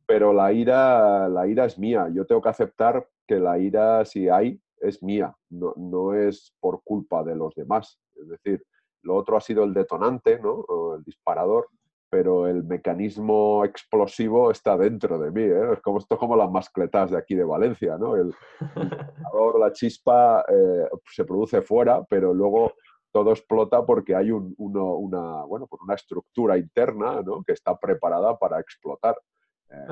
Pero 0.07 0.33
la 0.33 0.53
ira, 0.53 1.29
la 1.29 1.46
ira 1.46 1.64
es 1.64 1.79
mía. 1.79 2.09
Yo 2.12 2.25
tengo 2.25 2.40
que 2.40 2.49
aceptar 2.49 3.09
que 3.27 3.40
la 3.40 3.59
ira, 3.59 4.05
si 4.05 4.29
hay, 4.29 4.61
es 4.81 5.03
mía, 5.03 5.35
no, 5.51 5.75
no 5.77 6.14
es 6.14 6.55
por 6.61 6.83
culpa 6.85 7.25
de 7.25 7.35
los 7.35 7.55
demás. 7.55 7.99
Es 8.14 8.29
decir, 8.29 8.64
lo 9.03 9.16
otro 9.16 9.37
ha 9.37 9.40
sido 9.40 9.64
el 9.64 9.75
detonante, 9.75 10.38
¿no? 10.38 10.64
el 10.96 11.03
disparador, 11.05 11.68
pero 12.16 12.46
el 12.46 12.64
mecanismo 12.64 13.62
explosivo 13.66 14.50
está 14.50 14.74
dentro 14.79 15.18
de 15.18 15.31
mí. 15.31 15.42
¿eh? 15.42 15.72
Es 15.74 15.81
como, 15.83 15.98
esto 15.98 16.14
es 16.14 16.18
como 16.18 16.35
las 16.35 16.50
mascletas 16.50 17.11
de 17.11 17.18
aquí 17.18 17.35
de 17.35 17.44
Valencia, 17.44 17.98
¿no? 17.98 18.16
El, 18.16 18.35
el 18.74 19.61
la 19.61 19.70
chispa 19.70 20.42
eh, 20.48 20.88
se 21.12 21.26
produce 21.26 21.61
fuera, 21.61 22.02
pero 22.09 22.33
luego 22.33 22.72
todo 23.12 23.33
explota 23.33 23.85
porque 23.85 24.14
hay 24.14 24.31
un, 24.31 24.55
uno, 24.57 24.94
una, 24.94 25.44
bueno, 25.44 25.66
pues 25.66 25.83
una 25.83 25.92
estructura 25.92 26.57
interna 26.57 27.20
¿no? 27.20 27.44
que 27.44 27.52
está 27.52 27.76
preparada 27.76 28.35
para 28.38 28.61
explotar. 28.61 29.20
Eh, 29.68 29.87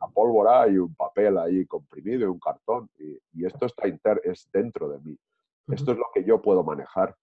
una 0.00 0.12
pólvora 0.12 0.68
y 0.68 0.76
un 0.76 0.94
papel 0.94 1.38
ahí 1.38 1.64
comprimido 1.64 2.24
y 2.24 2.28
un 2.28 2.40
cartón. 2.40 2.90
Y, 2.98 3.16
y 3.40 3.46
esto 3.46 3.64
está 3.64 3.88
inter, 3.88 4.20
es 4.22 4.50
dentro 4.52 4.86
de 4.90 4.98
mí. 4.98 5.16
Esto 5.68 5.92
es 5.92 5.96
lo 5.96 6.08
que 6.12 6.24
yo 6.24 6.42
puedo 6.42 6.62
manejar. 6.62 7.16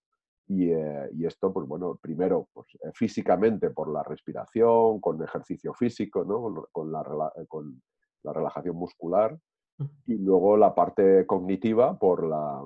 Y, 0.47 0.71
eh, 0.71 1.09
y 1.13 1.25
esto, 1.25 1.51
pues 1.51 1.67
bueno, 1.67 1.99
primero 2.01 2.47
pues, 2.53 2.67
eh, 2.75 2.91
físicamente 2.93 3.69
por 3.69 3.91
la 3.91 4.03
respiración, 4.03 5.01
con 5.01 5.21
ejercicio 5.21 5.73
físico, 5.73 6.23
¿no? 6.23 6.67
con, 6.71 6.91
la, 6.91 7.03
con 7.47 7.81
la 8.23 8.33
relajación 8.33 8.75
muscular. 8.75 9.37
Y 10.07 10.15
luego 10.15 10.57
la 10.57 10.73
parte 10.73 11.27
cognitiva 11.27 11.99
por, 11.99 12.25
la, 12.25 12.65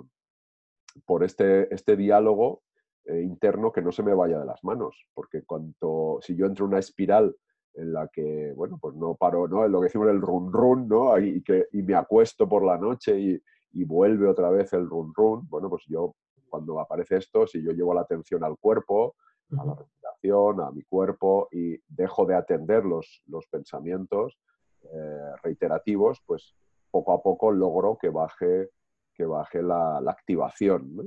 por 1.06 1.24
este, 1.24 1.74
este 1.74 1.98
diálogo 1.98 2.62
interno 3.06 3.72
que 3.72 3.82
no 3.82 3.92
se 3.92 4.04
me 4.04 4.14
vaya 4.14 4.40
de 4.40 4.46
las 4.46 4.64
manos. 4.64 4.96
Porque 5.14 5.44
cuanto, 5.44 6.20
si 6.22 6.36
yo 6.36 6.46
entro 6.46 6.66
en 6.66 6.72
una 6.72 6.80
espiral 6.80 7.36
en 7.74 7.94
la 7.94 8.08
que, 8.08 8.54
bueno, 8.56 8.78
pues 8.82 8.96
no 8.96 9.16
paro, 9.16 9.48
¿no? 9.48 9.66
En 9.66 9.72
lo 9.72 9.80
que 9.80 9.86
decimos 9.86 10.10
el 10.10 10.22
run 10.22 10.52
run, 10.52 10.88
¿no? 10.88 11.18
Y, 11.20 11.42
que, 11.44 11.68
y 11.72 11.82
me 11.84 11.96
acuesto 11.96 12.48
por 12.48 12.66
la 12.66 12.78
noche 12.78 13.20
y, 13.20 13.42
y, 13.74 13.84
vuelve 13.86 14.28
otra 14.28 14.50
vez 14.50 14.74
el 14.74 14.88
run 14.88 15.14
run. 15.16 15.48
Bueno, 15.50 15.70
pues 15.70 15.84
yo, 15.88 16.16
cuando 16.52 16.80
aparece 16.80 17.18
esto, 17.18 17.48
si 17.48 17.64
yo 17.64 17.72
llevo 17.72 17.94
la 17.94 18.02
atención 18.02 18.44
al 18.44 18.58
cuerpo, 18.58 19.16
a 19.58 19.66
la 19.66 19.74
respiración, 19.74 20.62
a 20.62 20.72
mi 20.72 20.84
cuerpo 20.84 21.48
y 21.52 21.78
dejo 21.88 22.26
de 22.26 22.36
atender 22.36 22.86
los, 22.86 23.24
los 23.26 23.48
pensamientos 23.48 24.38
eh, 24.84 25.32
reiterativos, 25.44 26.22
pues 26.26 26.56
poco 26.92 27.14
a 27.14 27.22
poco 27.22 27.52
logro 27.52 27.98
que 27.98 28.10
baje, 28.10 28.70
que 29.14 29.26
baje 29.26 29.64
la, 29.64 30.02
la 30.02 30.12
activación, 30.12 30.96
¿no? 30.96 31.04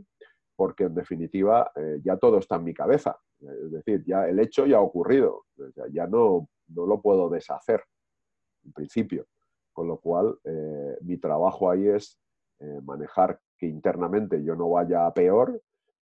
porque 0.56 0.84
en 0.84 0.94
definitiva 0.94 1.70
eh, 1.76 2.00
ya 2.02 2.16
todo 2.16 2.38
está 2.38 2.56
en 2.56 2.64
mi 2.64 2.74
cabeza. 2.74 3.18
Es 3.40 3.70
decir, 3.70 4.02
ya 4.06 4.26
el 4.26 4.38
hecho 4.38 4.64
ya 4.64 4.78
ha 4.78 4.80
ocurrido, 4.80 5.44
ya 5.92 6.06
no, 6.06 6.48
no 6.68 6.86
lo 6.86 7.02
puedo 7.02 7.28
deshacer, 7.28 7.82
en 8.64 8.72
principio. 8.72 9.26
Con 9.72 9.88
lo 9.88 9.98
cual, 9.98 10.38
eh, 10.44 10.96
mi 11.02 11.18
trabajo 11.18 11.70
ahí 11.70 11.88
es 11.88 12.18
manejar 12.84 13.38
que 13.58 13.66
internamente 13.66 14.42
yo 14.42 14.54
no 14.54 14.70
vaya 14.70 15.06
a 15.06 15.14
peor 15.14 15.60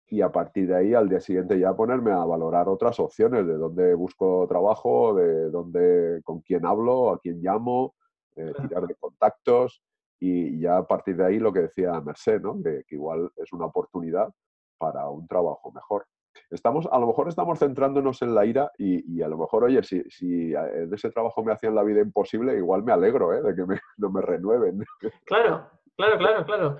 y 0.06 0.22
a 0.22 0.32
partir 0.32 0.68
de 0.68 0.76
ahí 0.76 0.94
al 0.94 1.08
día 1.08 1.20
siguiente 1.20 1.58
ya 1.58 1.74
ponerme 1.74 2.12
a 2.12 2.24
valorar 2.24 2.68
otras 2.68 2.98
opciones 2.98 3.46
de 3.46 3.54
dónde 3.54 3.94
busco 3.94 4.46
trabajo, 4.48 5.14
de 5.14 5.50
dónde, 5.50 6.20
con 6.24 6.40
quién 6.40 6.64
hablo, 6.64 7.10
a 7.10 7.18
quién 7.18 7.40
llamo, 7.42 7.94
eh, 8.36 8.52
tirar 8.62 8.86
de 8.86 8.94
contactos 8.94 9.82
y 10.18 10.60
ya 10.60 10.78
a 10.78 10.86
partir 10.86 11.16
de 11.16 11.26
ahí 11.26 11.38
lo 11.38 11.52
que 11.52 11.60
decía 11.62 12.00
Merced, 12.00 12.40
¿no? 12.40 12.62
que, 12.62 12.84
que 12.86 12.94
igual 12.94 13.30
es 13.36 13.52
una 13.52 13.66
oportunidad 13.66 14.32
para 14.78 15.08
un 15.08 15.26
trabajo 15.26 15.70
mejor 15.72 16.06
estamos, 16.50 16.88
a 16.90 16.98
lo 16.98 17.06
mejor 17.06 17.28
estamos 17.28 17.58
centrándonos 17.58 18.22
en 18.22 18.34
la 18.34 18.44
ira 18.46 18.70
y, 18.78 19.22
a 19.22 19.28
lo 19.28 19.38
mejor, 19.38 19.64
oye, 19.64 19.82
si, 19.82 20.02
si 20.10 20.50
de 20.50 20.88
ese 20.92 21.10
trabajo 21.10 21.42
me 21.42 21.52
hacían 21.52 21.74
la 21.74 21.82
vida 21.82 22.00
imposible, 22.00 22.56
igual 22.56 22.82
me 22.82 22.92
alegro 22.92 23.32
¿eh? 23.32 23.42
de 23.42 23.54
que 23.54 23.64
no 23.98 24.10
me 24.10 24.22
renueven. 24.22 24.84
Claro, 25.24 25.68
claro, 25.96 26.18
claro, 26.18 26.44
claro. 26.44 26.76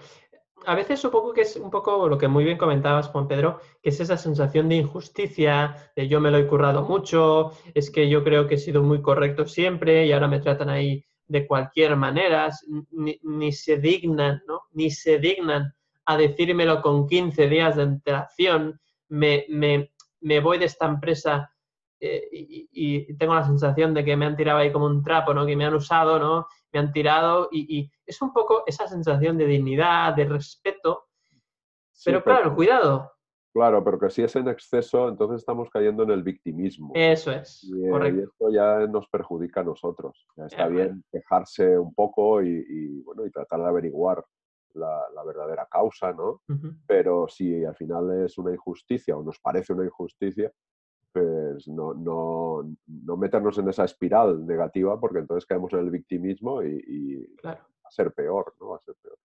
A 0.66 0.74
veces 0.74 1.00
supongo 1.00 1.32
que 1.32 1.42
es 1.42 1.56
un 1.56 1.70
poco 1.70 2.08
lo 2.08 2.18
que 2.18 2.28
muy 2.28 2.44
bien 2.44 2.58
comentabas, 2.58 3.08
Juan 3.08 3.28
Pedro, 3.28 3.60
que 3.82 3.90
es 3.90 4.00
esa 4.00 4.16
sensación 4.16 4.68
de 4.68 4.76
injusticia, 4.76 5.92
de 5.96 6.08
yo 6.08 6.20
me 6.20 6.30
lo 6.30 6.38
he 6.38 6.46
currado 6.46 6.82
mucho, 6.82 7.52
es 7.74 7.90
que 7.90 8.08
yo 8.08 8.22
creo 8.22 8.46
que 8.46 8.56
he 8.56 8.58
sido 8.58 8.82
muy 8.82 9.00
correcto 9.00 9.46
siempre 9.46 10.06
y 10.06 10.12
ahora 10.12 10.28
me 10.28 10.40
tratan 10.40 10.68
ahí 10.68 11.04
de 11.26 11.46
cualquier 11.46 11.96
manera, 11.96 12.50
ni, 12.90 13.18
ni 13.22 13.52
se 13.52 13.78
dignan, 13.78 14.42
¿no? 14.46 14.62
Ni 14.72 14.90
se 14.90 15.18
dignan 15.18 15.74
a 16.06 16.16
decírmelo 16.16 16.80
con 16.80 17.06
15 17.06 17.48
días 17.48 17.76
de 17.76 17.82
antelación 17.82 18.80
me, 19.08 19.46
me, 19.48 19.92
me 20.20 20.40
voy 20.40 20.58
de 20.58 20.66
esta 20.66 20.86
empresa 20.86 21.52
eh, 22.00 22.28
y, 22.32 23.14
tengo 23.16 23.34
la 23.34 23.44
sensación 23.44 23.92
de 23.92 24.04
que 24.04 24.16
me 24.16 24.26
han 24.26 24.36
tirado 24.36 24.58
ahí 24.58 24.70
como 24.70 24.86
un 24.86 25.02
trapo, 25.02 25.34
¿no? 25.34 25.44
Que 25.44 25.56
me 25.56 25.64
han 25.64 25.74
usado, 25.74 26.18
¿no? 26.18 26.46
Me 26.72 26.80
han 26.80 26.92
tirado 26.92 27.48
y, 27.50 27.90
es 28.06 28.22
un 28.22 28.32
poco 28.32 28.64
esa 28.66 28.86
sensación 28.86 29.36
de 29.38 29.46
dignidad, 29.46 30.14
de 30.14 30.24
respeto. 30.24 31.06
pero, 32.04 32.22
claro, 32.22 32.54
cuidado. 32.54 33.12
Claro, 33.52 33.82
pero 33.82 33.98
que 33.98 34.10
si 34.10 34.22
es 34.22 34.36
en 34.36 34.48
exceso, 34.48 35.08
entonces 35.08 35.40
estamos 35.40 35.68
cayendo 35.70 36.02
en 36.02 36.10
el 36.10 36.22
victimismo. 36.22 36.92
Eso 36.94 37.32
es, 37.32 37.64
y, 37.64 37.88
correcto. 37.88 38.22
esto 38.22 38.50
ya 38.50 38.86
nos 38.86 39.08
perjudica 39.08 39.62
a 39.62 39.64
nosotros. 39.64 40.26
está 40.36 40.68
bien 40.68 41.02
quejarse 41.10 41.78
un 41.78 41.92
poco 41.94 42.42
y, 42.42 43.02
bueno, 43.02 43.26
y 43.26 43.30
tratar 43.30 43.60
de 43.60 43.66
averiguar 43.66 44.24
la, 44.74 45.24
verdadera 45.26 45.66
causa, 45.70 46.12
¿no? 46.12 46.42
Pero 46.86 47.26
si 47.28 47.64
al 47.64 47.74
final 47.74 48.24
es 48.24 48.38
una 48.38 48.52
injusticia 48.52 49.16
o 49.16 49.22
nos 49.22 49.40
parece 49.40 49.72
una 49.72 49.84
injusticia, 49.84 50.52
pues 51.18 51.68
no, 51.68 51.94
no, 51.94 52.74
no 52.86 53.16
meternos 53.16 53.58
en 53.58 53.68
esa 53.68 53.84
espiral 53.84 54.46
negativa 54.46 54.98
porque 54.98 55.18
entonces 55.18 55.46
caemos 55.46 55.72
en 55.72 55.80
el 55.80 55.90
victimismo 55.90 56.62
y, 56.62 57.26
va 57.44 57.52
a 57.52 57.90
ser 57.90 58.12
peor, 58.12 58.54
¿no? 58.60 58.68
Va 58.68 58.76
a 58.76 58.80
ser 58.80 58.94
peor. 59.02 59.18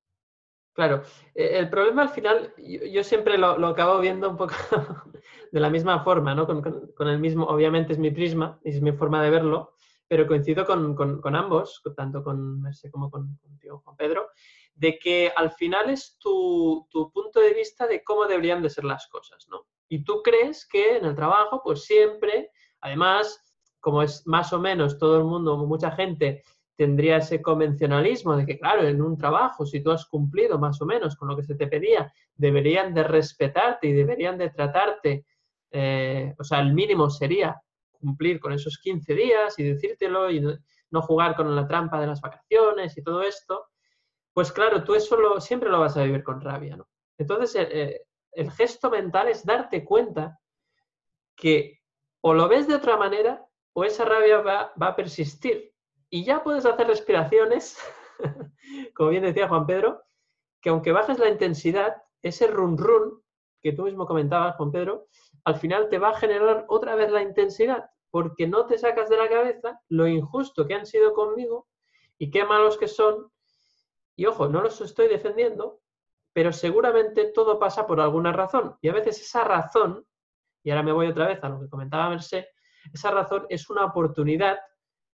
Claro, 0.73 1.03
e, 1.35 1.59
el 1.59 1.69
problema 1.69 2.03
al 2.03 2.09
final, 2.09 2.53
yo, 2.57 3.03
siempre 3.03 3.37
lo, 3.37 3.67
acabo 3.67 3.99
viendo 3.99 4.29
un 4.29 4.37
poco 4.37 4.53
de 5.51 5.59
la 5.59 5.69
misma 5.69 6.03
forma, 6.03 6.33
¿no? 6.33 6.47
Con, 6.47 7.07
el 7.07 7.19
mismo, 7.19 7.45
obviamente 7.45 7.93
es 7.93 7.99
mi 7.99 8.11
prisma, 8.11 8.59
es 8.63 8.81
mi 8.81 8.91
forma 8.91 9.21
de 9.23 9.29
verlo, 9.29 9.75
pero 10.07 10.27
coincido 10.27 10.65
con, 10.65 10.95
con 10.95 11.35
ambos, 11.35 11.81
tanto 11.95 12.23
con 12.23 12.61
Merce 12.61 12.89
como 12.89 13.11
con, 13.11 13.37
contigo, 13.37 13.81
Juan 13.83 13.95
Pedro, 13.95 14.29
de 14.75 14.97
que 14.97 15.31
al 15.35 15.51
final 15.51 15.89
es 15.89 16.17
tu, 16.19 16.87
punto 17.13 17.39
de 17.39 17.53
vista 17.53 17.87
de 17.87 18.03
cómo 18.03 18.25
deberían 18.25 18.61
de 18.61 18.69
ser 18.69 18.83
las 18.85 19.07
cosas, 19.07 19.47
¿no? 19.49 19.65
Y 19.93 20.03
tú 20.03 20.23
crees 20.23 20.65
que 20.65 20.97
en 20.97 21.05
el 21.05 21.15
trabajo, 21.15 21.61
pues 21.63 21.85
siempre, 21.85 22.49
además, 22.81 23.39
como 23.79 24.01
es 24.01 24.25
más 24.25 24.51
o 24.51 24.59
menos 24.59 24.97
todo 24.97 25.19
el 25.19 25.23
mundo, 25.23 25.55
mucha 25.57 25.91
gente 25.91 26.41
tendría 26.75 27.17
ese 27.17 27.43
convencionalismo 27.43 28.35
de 28.35 28.47
que, 28.47 28.57
claro, 28.57 28.87
en 28.87 28.99
un 29.03 29.15
trabajo, 29.17 29.67
si 29.67 29.83
tú 29.83 29.91
has 29.91 30.07
cumplido 30.07 30.57
más 30.57 30.81
o 30.81 30.87
menos 30.87 31.15
con 31.15 31.27
lo 31.27 31.35
que 31.35 31.43
se 31.43 31.53
te 31.53 31.67
pedía, 31.67 32.11
deberían 32.33 32.95
de 32.95 33.03
respetarte 33.03 33.87
y 33.87 33.93
deberían 33.93 34.39
de 34.39 34.49
tratarte, 34.49 35.27
eh, 35.69 36.33
o 36.39 36.43
sea, 36.43 36.61
el 36.61 36.73
mínimo 36.73 37.11
sería 37.11 37.61
cumplir 37.91 38.39
con 38.39 38.51
esos 38.51 38.79
15 38.79 39.13
días 39.13 39.59
y 39.59 39.63
decírtelo 39.63 40.31
y 40.31 40.41
no 40.89 41.01
jugar 41.03 41.35
con 41.35 41.55
la 41.55 41.67
trampa 41.67 42.01
de 42.01 42.07
las 42.07 42.19
vacaciones 42.19 42.97
y 42.97 43.03
todo 43.03 43.21
esto 43.21 43.67
pues 44.33 44.51
claro, 44.51 44.83
tú 44.83 44.95
eso 44.95 45.39
siempre 45.39 45.69
lo 45.69 45.79
vas 45.79 45.95
a 45.95 46.03
vivir 46.03 46.23
con 46.23 46.41
rabia, 46.41 46.75
¿no? 46.75 46.87
Entonces, 47.19 47.55
eh, 47.55 47.69
eh, 47.71 48.01
el, 48.35 48.51
gesto 48.51 48.89
mental 48.89 49.27
es 49.27 49.45
darte 49.45 49.83
cuenta 49.83 50.39
que 51.35 51.79
o 52.21 52.33
lo 52.33 52.47
ves 52.47 52.67
de 52.67 52.75
otra 52.75 52.97
manera 52.97 53.45
o 53.73 53.83
esa 53.83 54.05
rabia 54.05 54.41
va, 54.41 54.73
a 54.79 54.95
persistir. 54.95 55.73
Y 56.09 56.23
ya 56.23 56.43
puedes 56.43 56.65
hacer 56.65 56.87
respiraciones, 56.87 57.77
como 58.95 59.09
bien 59.09 59.23
decía 59.23 59.47
Juan 59.47 59.65
Pedro, 59.65 60.03
que 60.61 60.69
aunque 60.69 60.91
bajes 60.91 61.19
la 61.19 61.29
intensidad, 61.29 62.01
ese 62.21 62.47
run 62.47 62.77
run 62.77 63.21
que 63.61 63.73
tú 63.73 63.83
mismo 63.83 64.05
comentabas, 64.05 64.55
Juan 64.55 64.71
Pedro, 64.71 65.07
al 65.43 65.55
final 65.55 65.89
te 65.89 65.97
va 65.97 66.09
a 66.09 66.17
generar 66.17 66.65
otra 66.67 66.95
vez 66.95 67.11
la 67.11 67.21
intensidad, 67.21 67.89
porque 68.11 68.47
no 68.47 68.67
te 68.67 68.77
sacas 68.77 69.09
de 69.09 69.17
la 69.17 69.29
cabeza 69.29 69.81
lo 69.89 70.07
injusto 70.07 70.67
que 70.67 70.75
han 70.75 70.85
sido 70.85 71.13
conmigo 71.13 71.67
y 72.17 72.29
qué 72.29 72.45
malos 72.45 72.77
que 72.77 72.87
son 72.87 73.31
y 74.15 74.25
ojo, 74.25 74.47
no 74.47 74.61
los 74.61 74.79
estoy 74.81 75.07
defendiendo, 75.07 75.81
pero 76.33 76.51
seguramente 76.51 77.31
todo 77.33 77.59
pasa 77.59 77.85
por 77.85 78.01
alguna 78.01 78.33
razón. 78.33 78.75
Y 78.81 78.89
a 78.89 78.93
veces 78.93 79.21
esa 79.21 79.43
razón, 79.43 80.05
y 80.63 80.71
ahora 80.71 80.83
me 80.83 80.91
voy 80.91 81.07
otra 81.07 81.27
vez 81.27 81.43
a 81.43 81.49
lo 81.49 81.61
que 81.61 81.69
comentaba 81.69 82.09
Mercé, 82.09 82.49
esa 82.91 83.11
razón 83.11 83.45
es 83.49 83.69
una 83.69 83.85
oportunidad 83.85 84.57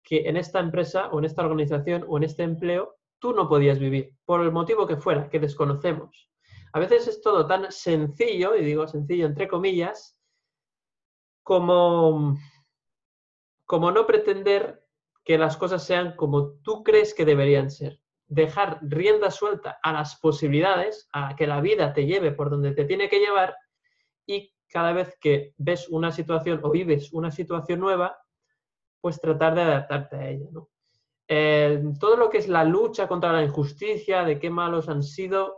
que 0.04 0.28
en 0.28 0.38
esta 0.38 0.60
empresa 0.60 1.08
o 1.08 1.20
en 1.20 1.26
esta 1.26 1.44
organización 1.44 2.06
o 2.08 2.18
en 2.18 2.26
este 2.26 2.44
empleo 2.44 2.98
tú 3.20 3.34
no 3.34 3.48
podías 3.48 3.80
vivir, 3.80 4.14
por 4.26 4.42
el 4.42 4.52
motivo 4.52 4.86
que 4.86 4.98
fuera, 4.98 5.30
que 5.30 5.40
desconocemos. 5.40 6.30
A 6.74 6.80
veces 6.80 7.08
es 7.08 7.22
todo 7.22 7.48
tan 7.48 7.72
sencillo, 7.72 8.56
y 8.56 8.64
digo 8.64 8.88
sencillo 8.88 9.26
entre 9.26 9.48
comillas, 9.48 10.20
como, 11.42 12.36
como 13.66 13.92
no 13.92 14.06
pretender 14.06 14.84
que 15.24 15.38
las 15.38 15.58
cosas 15.58 15.84
sean 15.84 16.16
como 16.16 16.52
tú 16.62 16.84
crees 16.84 17.14
que 17.14 17.26
deberían 17.26 17.72
ser 17.72 18.00
dejar 18.28 18.80
rienda 18.82 19.30
suelta 19.32 19.80
a 19.82 19.94
las 19.94 20.20
posibilidades, 20.20 21.08
a 21.14 21.36
que 21.36 21.48
la 21.48 21.62
vida 21.62 21.94
te 21.94 22.06
lleve 22.06 22.32
por 22.32 22.50
donde 22.50 22.74
te 22.74 22.86
tiene 22.86 23.10
que 23.10 23.20
llevar 23.20 23.56
y 24.26 24.54
cada 24.68 24.94
vez 24.94 25.16
que 25.20 25.54
ves 25.58 25.88
una 25.90 26.12
situación 26.12 26.60
o 26.64 26.72
vives 26.72 27.14
una 27.14 27.32
situación 27.32 27.80
nueva, 27.80 28.18
pues 29.00 29.22
tratar 29.22 29.56
de 29.56 29.62
adaptarte 29.62 30.16
a 30.16 30.30
ella. 30.30 30.50
todo 32.00 32.18
lo 32.18 32.30
que 32.30 32.40
es 32.40 32.48
la 32.48 32.64
lucha 32.64 33.08
contra 33.08 33.32
la 33.32 33.44
injusticia, 33.44 34.24
de 34.24 34.40
qué 34.40 34.50
malos 34.50 34.90
han 34.90 35.04
sido, 35.04 35.58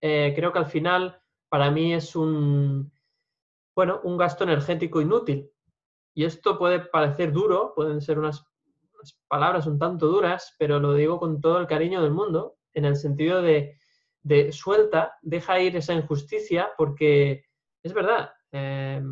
eh, 0.00 0.32
creo 0.36 0.52
que 0.52 0.60
al 0.60 0.66
final 0.66 1.20
para 1.48 1.70
mí 1.70 1.92
es 1.92 2.14
un, 2.14 2.92
bueno, 3.74 4.00
un 4.04 4.16
gasto 4.16 4.44
energético 4.44 5.00
inútil, 5.00 5.50
y 6.14 6.24
esto 6.24 6.58
puede 6.58 6.80
parecer 6.80 7.32
duro, 7.32 7.72
pueden 7.74 8.00
ser 8.00 8.18
unas, 8.18 8.47
palabras 9.28 9.66
un 9.66 9.78
tanto 9.78 10.06
duras, 10.06 10.54
pero 10.58 10.78
lo 10.80 10.94
digo 10.94 11.18
con 11.18 11.40
todo 11.40 11.58
el 11.58 11.66
cariño 11.66 12.02
del 12.02 12.12
mundo, 12.12 12.56
en 12.74 12.84
el 12.84 12.96
sentido 12.96 13.42
de, 13.42 13.78
de 14.22 14.52
suelta, 14.52 15.16
deja 15.22 15.60
ir 15.60 15.76
esa 15.76 15.94
injusticia, 15.94 16.70
porque 16.76 17.44
es 17.82 17.92
verdad, 17.94 18.32
eh, 18.52 19.02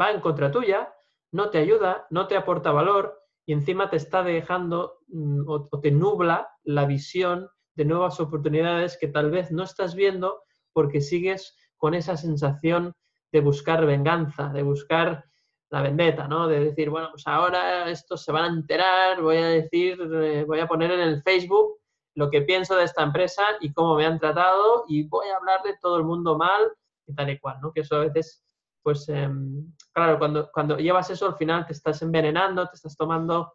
va 0.00 0.10
en 0.10 0.20
contra 0.20 0.50
tuya, 0.50 0.92
no 1.32 1.50
te 1.50 1.58
ayuda, 1.58 2.06
no 2.10 2.26
te 2.26 2.36
aporta 2.36 2.72
valor 2.72 3.20
y 3.44 3.52
encima 3.52 3.90
te 3.90 3.96
está 3.96 4.22
dejando 4.22 5.00
mm, 5.08 5.48
o, 5.48 5.66
o 5.70 5.80
te 5.80 5.90
nubla 5.90 6.48
la 6.64 6.86
visión 6.86 7.48
de 7.74 7.84
nuevas 7.84 8.18
oportunidades 8.20 8.98
que 9.00 9.08
tal 9.08 9.30
vez 9.30 9.50
no 9.52 9.62
estás 9.62 9.94
viendo 9.94 10.42
porque 10.72 11.00
sigues 11.00 11.56
con 11.76 11.94
esa 11.94 12.16
sensación 12.16 12.94
de 13.32 13.40
buscar 13.40 13.86
venganza, 13.86 14.48
de 14.48 14.62
buscar 14.62 15.27
la 15.70 15.82
vendetta, 15.82 16.26
¿no? 16.26 16.48
De 16.48 16.60
decir, 16.60 16.90
bueno, 16.90 17.08
pues 17.10 17.26
ahora 17.26 17.90
estos 17.90 18.22
se 18.22 18.32
van 18.32 18.44
a 18.44 18.56
enterar, 18.56 19.20
voy 19.20 19.36
a 19.36 19.46
decir, 19.46 19.98
eh, 20.00 20.44
voy 20.46 20.60
a 20.60 20.66
poner 20.66 20.90
en 20.92 21.00
el 21.00 21.22
Facebook 21.22 21.78
lo 22.14 22.30
que 22.30 22.42
pienso 22.42 22.74
de 22.76 22.84
esta 22.84 23.02
empresa 23.02 23.42
y 23.60 23.72
cómo 23.72 23.94
me 23.94 24.06
han 24.06 24.18
tratado 24.18 24.84
y 24.88 25.06
voy 25.06 25.28
a 25.28 25.36
hablar 25.36 25.62
de 25.62 25.76
todo 25.80 25.98
el 25.98 26.04
mundo 26.04 26.36
mal 26.36 26.62
y 27.06 27.14
tal 27.14 27.30
y 27.30 27.38
cual, 27.38 27.58
¿no? 27.60 27.72
Que 27.72 27.80
eso 27.80 27.96
a 27.96 28.00
veces, 28.00 28.42
pues, 28.82 29.08
em, 29.08 29.72
claro, 29.92 30.18
cuando, 30.18 30.50
cuando 30.52 30.78
llevas 30.78 31.10
eso 31.10 31.26
al 31.26 31.36
final 31.36 31.66
te 31.66 31.74
estás 31.74 32.00
envenenando, 32.02 32.66
te 32.66 32.74
estás 32.74 32.96
tomando, 32.96 33.54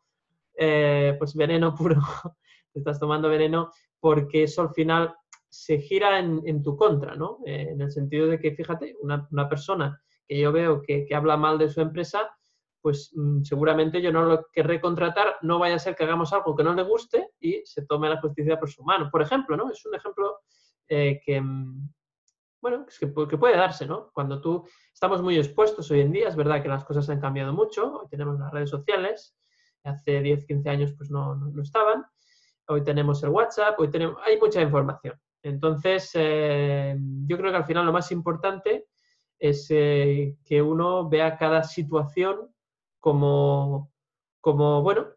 eh, 0.55 1.15
pues, 1.17 1.35
veneno 1.35 1.73
puro, 1.75 1.99
te 2.71 2.79
estás 2.79 2.99
tomando 2.99 3.27
veneno 3.27 3.71
porque 3.99 4.43
eso 4.43 4.61
al 4.61 4.73
final 4.73 5.15
se 5.49 5.79
gira 5.79 6.17
en, 6.19 6.63
tu 6.63 6.75
contra, 6.75 7.15
¿no? 7.15 7.39
Eh, 7.45 7.69
en 7.71 7.81
el 7.81 7.91
sentido 7.91 8.27
de 8.27 8.39
que, 8.39 8.55
fíjate, 8.55 8.95
una 9.01 9.49
persona 9.49 10.01
que 10.33 10.39
yo 10.39 10.51
veo 10.51 10.81
que, 10.81 11.05
que, 11.05 11.15
habla 11.15 11.37
mal 11.37 11.59
de 11.59 11.69
su 11.69 11.79
empresa, 11.79 12.35
pues 12.81 13.11
mm, 13.13 13.43
seguramente 13.43 14.01
yo 14.01 14.11
no 14.11 14.23
lo 14.23 14.47
querré 14.51 14.81
contratar, 14.81 15.37
no 15.43 15.59
vaya 15.59 15.75
a 15.75 15.79
ser 15.79 15.95
que 15.95 16.05
hagamos 16.05 16.33
algo 16.33 16.55
que 16.55 16.63
no 16.63 16.73
le 16.73 16.81
guste 16.81 17.29
y 17.39 17.61
se 17.65 17.85
tome 17.85 18.09
la 18.09 18.19
justicia 18.19 18.59
por 18.59 18.67
su 18.69 18.83
mano. 18.83 19.09
Por 19.11 19.21
ejemplo, 19.21 19.55
¿no? 19.55 19.69
Es 19.69 19.85
un 19.85 19.93
ejemplo 19.93 20.39
eh, 20.87 21.21
que, 21.23 21.39
mm, 21.39 21.87
bueno, 22.61 22.85
que, 22.87 23.13
que, 23.29 23.37
puede 23.37 23.57
darse, 23.57 23.85
¿no? 23.85 24.09
Cuando 24.11 24.41
tú 24.41 24.67
estamos 24.91 25.21
muy 25.21 25.37
expuestos 25.37 25.91
hoy 25.91 26.01
en 26.01 26.11
día, 26.11 26.29
es 26.29 26.35
verdad 26.35 26.63
que 26.63 26.69
las 26.69 26.83
cosas 26.83 27.07
han 27.09 27.21
cambiado 27.21 27.53
mucho, 27.53 28.01
hoy 28.01 28.07
tenemos 28.09 28.39
las 28.39 28.51
redes 28.51 28.71
sociales, 28.71 29.37
hace 29.83 30.19
10, 30.19 30.47
15 30.47 30.69
años 30.69 30.93
pues 30.97 31.11
no, 31.11 31.35
no, 31.35 31.49
no 31.49 31.61
estaban, 31.61 32.05
hoy 32.69 32.83
tenemos 32.83 33.21
el 33.21 33.29
WhatsApp, 33.29 33.79
hoy 33.79 33.91
tenemos, 33.91 34.17
hay 34.25 34.39
mucha 34.39 34.61
información. 34.61 35.13
Entonces, 35.43 36.09
eh, 36.15 36.97
yo 37.27 37.37
creo 37.37 37.51
que 37.51 37.57
al 37.57 37.65
final 37.65 37.85
lo 37.85 37.91
más 37.91 38.11
importante 38.11 38.87
es 39.43 39.67
eh, 39.71 40.37
que 40.45 40.61
uno 40.61 41.09
vea 41.09 41.37
cada 41.37 41.63
situación 41.63 42.55
como, 43.01 43.91
como, 44.39 44.81
bueno, 44.81 45.07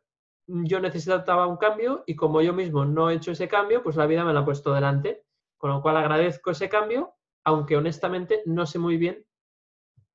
yo 0.48 0.80
necesitaba 0.80 1.46
un 1.46 1.56
cambio 1.56 2.02
y 2.08 2.16
como 2.16 2.42
yo 2.42 2.52
mismo 2.52 2.84
no 2.84 3.08
he 3.08 3.14
hecho 3.14 3.30
ese 3.30 3.46
cambio, 3.46 3.84
pues 3.84 3.94
la 3.94 4.06
vida 4.06 4.24
me 4.24 4.32
la 4.32 4.40
ha 4.40 4.44
puesto 4.44 4.74
delante. 4.74 5.22
Con 5.56 5.70
lo 5.70 5.80
cual 5.80 5.96
agradezco 5.96 6.50
ese 6.50 6.68
cambio, 6.68 7.14
aunque 7.44 7.76
honestamente 7.76 8.42
no 8.46 8.66
sé 8.66 8.80
muy 8.80 8.96
bien 8.96 9.24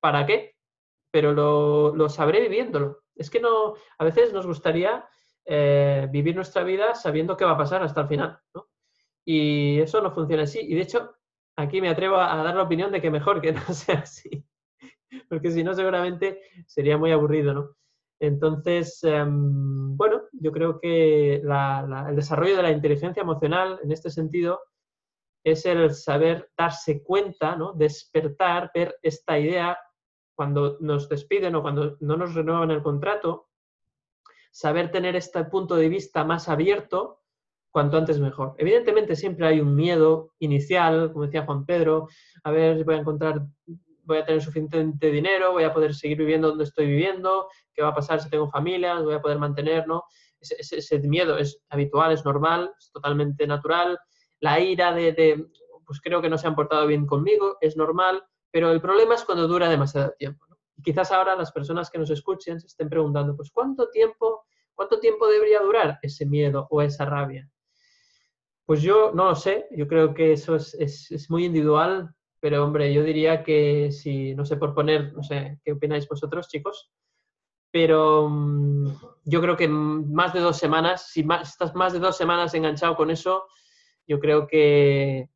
para 0.02 0.26
qué, 0.26 0.58
pero 1.10 1.32
lo, 1.32 1.96
lo 1.96 2.10
sabré 2.10 2.42
viviéndolo. 2.42 3.04
Es 3.16 3.30
que 3.30 3.40
no, 3.40 3.76
a 3.98 4.04
veces 4.04 4.34
nos 4.34 4.46
gustaría 4.46 5.08
eh, 5.46 6.10
vivir 6.12 6.36
nuestra 6.36 6.64
vida 6.64 6.96
sabiendo 6.96 7.38
qué 7.38 7.46
va 7.46 7.52
a 7.52 7.58
pasar 7.58 7.82
hasta 7.82 8.02
el 8.02 8.08
final. 8.10 8.40
Y 9.24 9.80
eso 9.80 10.02
no 10.02 10.12
funciona 10.12 10.44
así. 10.44 10.60
Y 10.60 10.76
de 10.76 10.82
hecho, 10.82 11.16
aquí 11.62 11.82
me 11.82 11.90
atrevo 11.90 12.18
a 12.18 12.44
dar 12.44 12.56
la 12.56 12.64
opinión 12.64 12.92
de 12.92 13.02
que 13.02 13.12
mejor 13.12 13.42
que 13.42 13.54
no 13.54 13.62
sea 13.74 14.00
así, 14.00 14.46
porque 15.30 15.52
si 15.52 15.64
no 15.64 15.74
seguramente 15.74 16.42
sería 16.66 16.98
muy 16.98 17.12
aburrido, 17.12 17.54
¿no? 17.54 17.76
Entonces, 18.20 19.00
eh, 19.04 19.24
bueno, 19.26 20.22
yo 20.34 20.52
creo 20.52 20.80
que 20.80 21.36
el 21.36 22.16
desarrollo 22.16 22.58
de 22.58 22.64
la 22.64 22.72
inteligencia 22.72 23.22
emocional 23.22 23.80
en 23.84 23.92
este 23.92 24.12
sentido 24.12 24.62
es 25.44 25.66
el 25.66 25.92
saber 25.96 26.52
darse 26.56 27.02
cuenta, 27.02 27.56
¿no? 27.56 27.74
despertar, 27.74 28.70
ver 28.76 28.96
esta 29.02 29.40
idea 29.40 29.76
cuando 30.36 30.78
nos 30.82 31.10
despiden 31.10 31.56
o 31.56 31.64
cuando 31.64 31.98
no 32.00 32.16
nos 32.16 32.36
renuevan 32.36 32.70
el 32.70 32.84
contrato, 32.84 33.50
saber 34.52 34.92
tener 34.92 35.16
este 35.16 35.44
punto 35.46 35.76
de 35.76 35.90
vista 35.90 36.24
más 36.24 36.48
abierto, 36.48 37.21
cuanto 37.72 37.98
antes 37.98 38.20
mejor. 38.20 38.54
Evidentemente 38.58 39.16
siempre 39.16 39.48
hay 39.48 39.60
un 39.62 39.76
miedo 39.76 40.32
inicial, 40.40 41.12
como 41.12 41.26
decía 41.26 41.46
Juan 41.46 41.66
Pedro, 41.66 42.08
a 42.44 42.52
ver 42.52 42.78
si 42.78 42.84
voy 42.84 42.96
a 42.96 43.00
encontrar, 43.00 43.42
voy 44.04 44.18
a 44.18 44.26
tener 44.26 44.42
suficiente 44.42 45.12
dinero, 45.12 45.54
voy 45.54 45.64
a 45.64 45.74
poder 45.74 45.96
seguir 45.96 46.18
viviendo 46.18 46.50
donde 46.50 46.66
estoy 46.66 46.88
viviendo, 46.88 47.48
qué 47.74 47.82
va 47.82 47.90
a 47.90 47.96
pasar 47.96 48.22
si 48.22 48.30
tengo 48.30 48.50
familia, 48.50 49.00
voy 49.00 49.16
a 49.16 49.22
poder 49.22 49.40
mantener, 49.40 49.88
¿no? 49.88 50.04
Ese, 50.40 50.56
ese, 50.60 50.78
ese 50.78 51.00
miedo 51.08 51.38
es 51.38 51.62
habitual, 51.70 52.12
es 52.12 52.26
normal, 52.26 52.72
es 52.78 52.92
totalmente 52.92 53.48
natural. 53.48 53.98
La 54.40 54.60
ira 54.60 54.92
de, 54.94 55.14
de, 55.14 55.46
pues 55.86 56.02
creo 56.02 56.22
que 56.22 56.30
no 56.30 56.38
se 56.38 56.48
han 56.48 56.56
portado 56.56 56.88
bien 56.88 57.06
conmigo, 57.06 57.58
es 57.62 57.78
normal, 57.78 58.24
pero 58.52 58.72
el 58.72 58.82
problema 58.82 59.16
es 59.16 59.24
cuando 59.24 59.48
dura 59.48 59.70
demasiado 59.70 60.14
tiempo. 60.18 60.46
¿no? 60.50 60.58
Y 60.76 60.82
quizás 60.82 61.12
ahora 61.12 61.36
las 61.36 61.52
personas 61.52 61.90
que 61.90 62.00
nos 62.00 62.10
escuchen 62.10 62.60
se 62.60 62.68
estén 62.68 62.90
preguntando, 62.90 63.36
pues 63.36 63.52
¿cuánto 63.52 63.90
tiempo, 63.90 64.46
cuánto 64.74 65.00
tiempo 65.00 65.28
debería 65.28 65.62
durar 65.62 66.00
ese 66.02 66.26
miedo 66.26 66.68
o 66.70 66.82
esa 66.82 67.06
rabia? 67.06 67.50
Pues 68.66 68.82
yo 68.82 69.12
no 69.14 69.26
lo 69.26 69.36
sé, 69.36 69.68
yo 69.72 69.88
creo 69.88 70.14
que 70.14 70.34
eso 70.34 70.56
es, 70.56 70.74
es, 70.76 71.12
es, 71.12 71.30
muy 71.30 71.46
individual, 71.46 72.14
pero 72.40 72.64
hombre, 72.64 72.94
yo 72.94 73.04
diría 73.04 73.44
que 73.44 73.92
si, 73.92 74.34
no 74.36 74.46
sé, 74.46 74.58
por 74.58 74.74
poner, 74.74 75.14
no 75.14 75.24
sé, 75.24 75.60
¿qué 75.64 75.74
opináis 75.74 76.08
vosotros, 76.08 76.48
chicos? 76.48 76.92
Pero 77.72 78.26
um, 78.26 78.86
yo 79.26 79.42
creo 79.42 79.58
que 79.58 79.68
más 79.68 80.34
de 80.34 80.42
dos 80.42 80.58
semanas, 80.58 81.10
si 81.10 81.24
más, 81.24 81.50
estás 81.50 81.74
más 81.76 81.94
de 81.94 82.00
dos 82.00 82.18
semanas 82.18 82.54
enganchado 82.54 82.96
con 82.96 83.10
eso, 83.10 83.46
yo 84.08 84.20
creo 84.20 84.48
que 84.48 85.30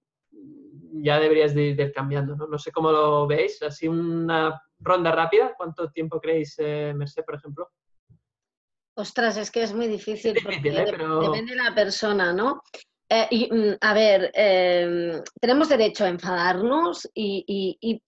ya 1.01 1.19
deberías 1.19 1.53
de 1.53 1.63
ir 1.63 1.93
cambiando, 1.93 2.35
¿no? 2.35 2.47
No 2.47 2.57
sé 2.57 2.71
cómo 2.71 2.91
lo 2.91 3.27
veis, 3.27 3.61
así 3.61 3.87
una 3.87 4.61
ronda 4.79 5.11
rápida, 5.11 5.53
¿cuánto 5.57 5.91
tiempo 5.91 6.19
creéis, 6.19 6.55
eh, 6.57 6.93
Merced, 6.95 7.23
por 7.23 7.35
ejemplo? 7.35 7.69
Ostras, 8.97 9.37
es 9.37 9.51
que 9.51 9.63
es 9.63 9.73
muy 9.73 9.87
difícil, 9.87 10.37
es 10.37 10.43
difícil 10.43 10.73
porque 10.73 10.81
¿eh? 10.81 10.85
Pero... 10.89 11.19
depende 11.19 11.53
de 11.53 11.63
la 11.63 11.75
persona, 11.75 12.33
¿no? 12.33 12.61
Eh, 13.09 13.27
y, 13.29 13.53
mm, 13.53 13.77
a 13.81 13.93
ver, 13.93 14.31
eh, 14.33 15.21
tenemos 15.39 15.69
derecho 15.69 16.05
a 16.05 16.09
enfadarnos 16.09 17.07
y, 17.13 17.43
y, 17.47 17.77
y 17.79 18.01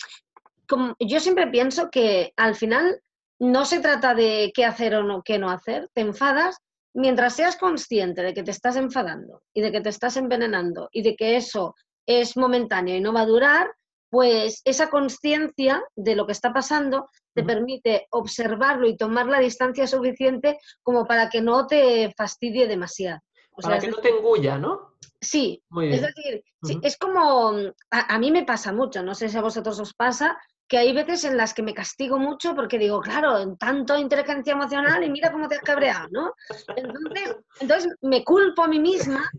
como, 0.68 0.96
yo 1.00 1.20
siempre 1.20 1.48
pienso 1.48 1.90
que 1.90 2.34
al 2.36 2.56
final 2.56 3.02
no 3.40 3.66
se 3.66 3.80
trata 3.80 4.16
de 4.16 4.52
qué 4.54 4.66
hacer 4.66 4.96
o 4.96 5.04
no, 5.04 5.22
qué 5.24 5.38
no 5.38 5.50
hacer, 5.50 5.90
te 5.94 6.02
enfadas 6.02 6.58
mientras 6.94 7.36
seas 7.36 7.58
consciente 7.58 8.24
de 8.24 8.34
que 8.34 8.44
te 8.44 8.52
estás 8.52 8.76
enfadando 8.76 9.44
y 9.54 9.62
de 9.62 9.72
que 9.72 9.82
te 9.82 9.90
estás 9.90 10.18
envenenando 10.18 10.90
y 10.92 11.04
de 11.04 11.16
que 11.16 11.36
eso 11.36 11.76
es 12.08 12.36
momentáneo 12.36 12.96
y 12.96 13.02
no 13.02 13.14
va 13.14 13.22
a 13.22 13.26
durar, 13.28 13.72
pues 14.10 14.62
esa 14.66 14.90
conciencia 14.90 15.84
de 15.96 16.16
lo 16.16 16.26
que 16.26 16.32
está 16.32 16.54
pasando 16.54 17.10
te 17.36 17.44
permite 17.44 18.08
observarlo 18.10 18.88
y 18.88 18.98
tomar 18.98 19.28
la 19.28 19.40
distancia 19.40 19.86
suficiente 19.86 20.58
como 20.82 21.06
para 21.06 21.30
que 21.30 21.42
no 21.42 21.68
te 21.68 22.12
fastidie 22.18 22.68
demasiado. 22.68 23.20
O 23.58 23.62
para 23.62 23.80
sea, 23.80 23.90
que 23.90 23.96
no 23.96 24.02
te 24.02 24.10
engulla, 24.10 24.58
¿no? 24.58 24.96
Sí, 25.20 25.64
es 25.82 26.02
decir, 26.02 26.44
uh 26.62 26.68
-huh. 26.68 26.80
es 26.84 26.98
como, 26.98 27.50
a, 27.90 28.16
a, 28.16 28.20
mí 28.20 28.32
me 28.32 28.46
pasa 28.46 28.72
mucho, 28.72 29.02
no 29.02 29.16
sé 29.16 29.30
si 29.30 29.38
a 29.38 29.42
vosotros 29.42 29.80
os 29.80 29.94
pasa, 29.96 30.38
que 30.68 30.78
hay 30.78 30.94
veces 30.94 31.24
en 31.24 31.38
las 31.38 31.54
que 31.54 31.64
me 31.64 31.74
castigo 31.74 32.20
mucho 32.20 32.54
porque 32.54 32.78
digo, 32.78 33.02
claro, 33.02 33.56
tanto 33.58 33.98
inteligencia 33.98 34.54
emocional 34.54 35.04
y 35.04 35.10
mira 35.10 35.32
cómo 35.32 35.48
te 35.48 35.56
has 35.56 35.62
cabreado, 35.62 36.08
¿no? 36.12 36.34
Entonces, 36.76 37.36
entonces 37.60 37.96
me 38.02 38.24
culpo 38.24 38.64
a 38.64 38.68
mí 38.68 38.80
misma 38.80 39.30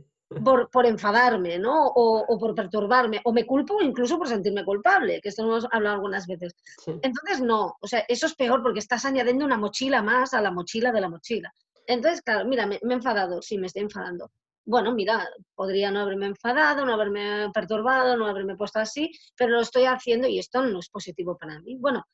por, 0.45 0.71
por 0.71 0.87
enfadarme, 0.87 1.59
¿no? 1.59 1.87
O, 1.87 2.25
o, 2.27 2.39
por 2.39 2.55
perturbarme, 2.55 3.21
o 3.25 3.33
me 3.33 3.47
culpo 3.47 3.81
incluso 3.83 4.19
por 4.19 4.29
sentirme 4.29 4.65
culpable, 4.65 5.21
que 5.21 5.29
esto 5.29 5.43
lo 5.43 5.53
hemos 5.53 5.67
hablado 5.71 5.97
algunas 5.97 6.27
veces. 6.27 6.55
Sí. 6.85 6.93
Entonces, 7.03 7.41
no, 7.41 7.77
o 7.81 7.87
sea, 7.87 8.05
eso 8.09 8.27
es 8.27 8.35
peor 8.35 8.63
porque 8.63 8.81
estás 8.81 9.05
añadiendo 9.05 9.45
una 9.45 9.59
mochila 9.59 10.03
más 10.03 10.35
a 10.35 10.41
la 10.41 10.51
mochila 10.51 10.93
de 10.93 11.01
la 11.01 11.09
mochila. 11.09 11.53
Entonces, 11.89 12.23
claro, 12.23 12.47
mira, 12.47 12.67
me, 12.67 12.79
me 12.83 12.95
he 12.95 12.97
enfadado, 12.97 13.41
sí, 13.43 13.59
me 13.59 13.67
estoy 13.67 13.83
enfadando. 13.83 14.31
Bueno, 14.67 14.93
mira, 14.93 15.27
podría 15.55 15.91
no 15.91 16.01
haberme 16.01 16.27
enfadado, 16.27 16.85
no 16.85 16.93
haberme 16.93 17.51
perturbado, 17.55 18.17
no 18.17 18.27
haberme 18.27 18.55
puesto 18.55 18.79
así, 18.79 19.11
pero 19.35 19.53
lo 19.53 19.61
estoy 19.63 19.87
haciendo 19.87 20.29
y 20.29 20.39
esto 20.39 20.63
no 20.63 20.79
es 20.79 20.91
positivo 20.91 21.39
para 21.39 21.59
mí. 21.61 21.77
Bueno, 21.81 22.05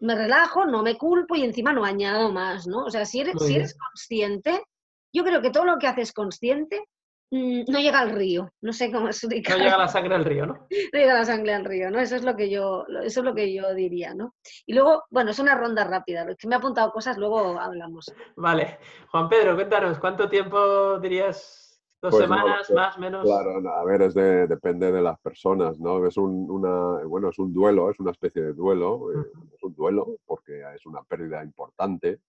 me 0.00 0.14
relajo, 0.14 0.66
no 0.66 0.82
me 0.82 0.98
culpo 0.98 1.34
y 1.34 1.42
encima 1.42 1.72
no 1.72 1.86
añado 1.86 2.30
más, 2.30 2.66
¿no? 2.66 2.84
O 2.84 2.90
sea, 2.90 3.06
si 3.06 3.20
eres, 3.20 3.34
si 3.40 3.56
eres 3.56 3.74
consciente, 3.78 4.62
yo 5.10 5.24
creo 5.24 5.40
que 5.40 5.50
todo 5.50 5.64
lo 5.64 5.78
que 5.78 5.86
haces 5.86 6.12
consciente 6.12 6.84
no 7.30 7.78
llega 7.80 8.00
al 8.00 8.10
río, 8.10 8.50
no 8.60 8.72
sé 8.72 8.90
cómo 8.92 9.08
explicar. 9.08 9.58
No 9.58 9.64
llega 9.64 9.76
la 9.78 9.88
sangre 9.88 10.14
al 10.14 10.24
río, 10.24 10.46
¿no? 10.46 10.54
No 10.92 10.98
llega 10.98 11.14
la 11.14 11.24
sangre 11.24 11.54
al 11.54 11.64
río, 11.64 11.90
¿no? 11.90 11.98
Eso 11.98 12.16
es 12.16 12.24
lo 12.24 12.36
que 12.36 12.48
yo, 12.50 12.84
eso 13.02 13.20
es 13.20 13.24
lo 13.24 13.34
que 13.34 13.52
yo 13.52 13.74
diría, 13.74 14.14
¿no? 14.14 14.34
Y 14.66 14.74
luego, 14.74 15.04
bueno, 15.10 15.30
es 15.30 15.38
una 15.38 15.54
ronda 15.56 15.84
rápida, 15.84 16.26
que 16.36 16.46
me 16.48 16.54
ha 16.54 16.58
apuntado 16.58 16.90
cosas, 16.92 17.16
luego 17.18 17.58
hablamos. 17.60 18.12
Vale. 18.36 18.78
Juan 19.10 19.28
Pedro, 19.28 19.54
cuéntanos, 19.54 19.98
¿cuánto 19.98 20.28
tiempo 20.28 20.98
dirías 21.00 21.62
Dos 22.02 22.10
Pues 22.14 22.28
no 22.28 22.36
lo 22.36 22.42
semanas, 22.42 22.66
sé. 22.66 22.74
más, 22.74 22.98
menos. 22.98 23.24
Claro, 23.24 23.58
no, 23.60 23.70
a 23.70 23.82
ver, 23.84 24.02
es 24.02 24.12
de- 24.14 24.46
depende 24.46 24.92
de 24.92 25.00
las 25.00 25.18
personas, 25.18 25.80
¿no? 25.80 26.06
Es 26.06 26.18
un, 26.18 26.48
una, 26.50 27.02
bueno, 27.06 27.30
es 27.30 27.38
un 27.38 27.54
duelo, 27.54 27.90
es 27.90 27.98
una 27.98 28.10
especie 28.10 28.42
de 28.42 28.52
duelo, 28.52 29.10
eh, 29.12 29.24
es 29.54 29.62
un 29.62 29.74
duelo 29.74 30.18
porque 30.26 30.62
es 30.74 30.84
una 30.84 31.02
pérdida 31.04 31.42
importante, 31.42 32.20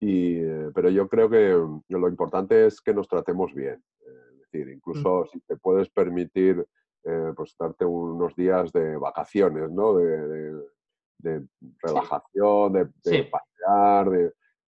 y, 0.00 0.36
eh, 0.36 0.70
pero 0.74 0.90
yo 0.90 1.08
creo 1.08 1.30
que 1.30 1.54
mm, 1.54 1.82
lo 1.88 2.08
importante 2.08 2.66
es 2.66 2.80
que 2.82 2.92
nos 2.92 3.08
tratemos 3.08 3.54
bien. 3.54 3.82
Eh, 4.52 4.58
decir, 4.58 4.68
incluso 4.74 5.24
si 5.26 5.40
te 5.40 5.56
puedes 5.56 5.88
permitir 5.90 6.66
eh, 7.04 7.32
pues 7.36 7.54
darte 7.58 7.84
unos 7.84 8.34
días 8.36 8.72
de 8.72 8.96
vacaciones, 8.96 9.70
¿no? 9.70 9.94
De, 9.94 10.28
de- 10.28 10.70
de 11.18 11.46
relajación, 11.82 12.72
de, 12.72 12.86
pasear, 13.24 14.10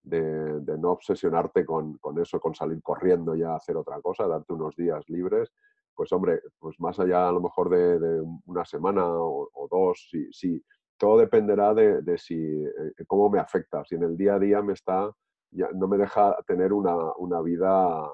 de, 0.03 0.61
de- 0.61 0.79
no 0.79 0.91
obsesionarte 0.93 1.65
con, 1.65 1.97
con 1.99 2.19
eso, 2.21 2.41
con 2.41 2.55
salir 2.55 2.83
corriendo 2.83 3.35
ya 3.35 3.53
a 3.53 3.57
hacer 3.57 3.77
otra 3.77 4.01
cosa, 4.03 4.27
darte 4.29 4.53
unos 4.53 4.77
días 4.77 5.03
libres, 5.09 5.51
pues 5.95 6.13
hombre, 6.13 6.41
pues 6.59 6.79
más 6.81 6.99
allá 7.01 7.29
a 7.29 7.33
lo 7.33 7.41
mejor 7.41 7.71
de, 7.71 8.21
una 8.47 8.65
semana 8.65 9.07
o, 9.07 9.49
o 9.53 9.69
dos, 9.71 10.09
si, 10.11 10.31
si- 10.33 10.63
todo 10.99 11.19
dependerá 11.19 11.75
de, 11.75 12.03
de 12.03 12.19
si, 12.19 12.37
eh, 12.37 13.05
cómo 13.09 13.29
me 13.31 13.41
afecta, 13.41 13.83
si 13.85 13.95
en 13.97 14.05
el 14.05 14.17
día 14.17 14.35
a 14.35 14.39
día 14.39 14.63
me 14.63 14.75
está, 14.75 15.11
ya 15.51 15.69
no 15.75 15.89
me 15.89 15.97
deja 15.99 16.37
tener 16.47 16.73
una, 16.73 16.95
una 17.17 17.41
vida 17.43 18.09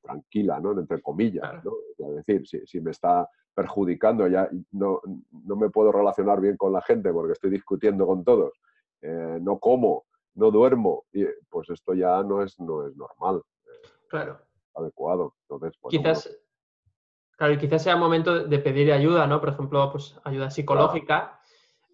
tranquila, 0.00 0.60
¿no? 0.60 0.72
Entre 0.78 1.00
comillas. 1.00 1.64
¿no? 1.64 1.72
Es 1.98 2.14
decir, 2.26 2.46
si, 2.46 2.66
si 2.66 2.80
me 2.80 2.90
está 2.90 3.28
perjudicando, 3.54 4.26
ya 4.28 4.48
no, 4.72 5.00
no 5.44 5.56
me 5.56 5.70
puedo 5.70 5.92
relacionar 5.92 6.40
bien 6.40 6.56
con 6.56 6.72
la 6.72 6.80
gente 6.82 7.12
porque 7.12 7.32
estoy 7.32 7.50
discutiendo 7.50 8.06
con 8.06 8.24
todos, 8.24 8.52
eh, 9.02 9.38
no 9.40 9.58
como, 9.58 10.04
no 10.34 10.50
duermo, 10.50 11.04
y, 11.12 11.22
eh, 11.24 11.34
pues 11.48 11.68
esto 11.70 11.92
ya 11.94 12.22
no 12.22 12.42
es, 12.42 12.58
no 12.60 12.86
es 12.86 12.96
normal, 12.96 13.42
Claro. 14.08 14.38
adecuado. 14.74 15.34
Entonces, 15.48 15.78
pues, 15.80 15.96
Quizás, 15.96 16.38
claro, 17.36 17.52
y 17.54 17.58
quizás 17.58 17.82
sea 17.82 17.96
momento 17.96 18.44
de 18.46 18.58
pedir 18.58 18.92
ayuda, 18.92 19.26
¿no? 19.26 19.40
Por 19.40 19.50
ejemplo, 19.50 19.90
pues 19.92 20.18
ayuda 20.24 20.50
psicológica, 20.50 21.40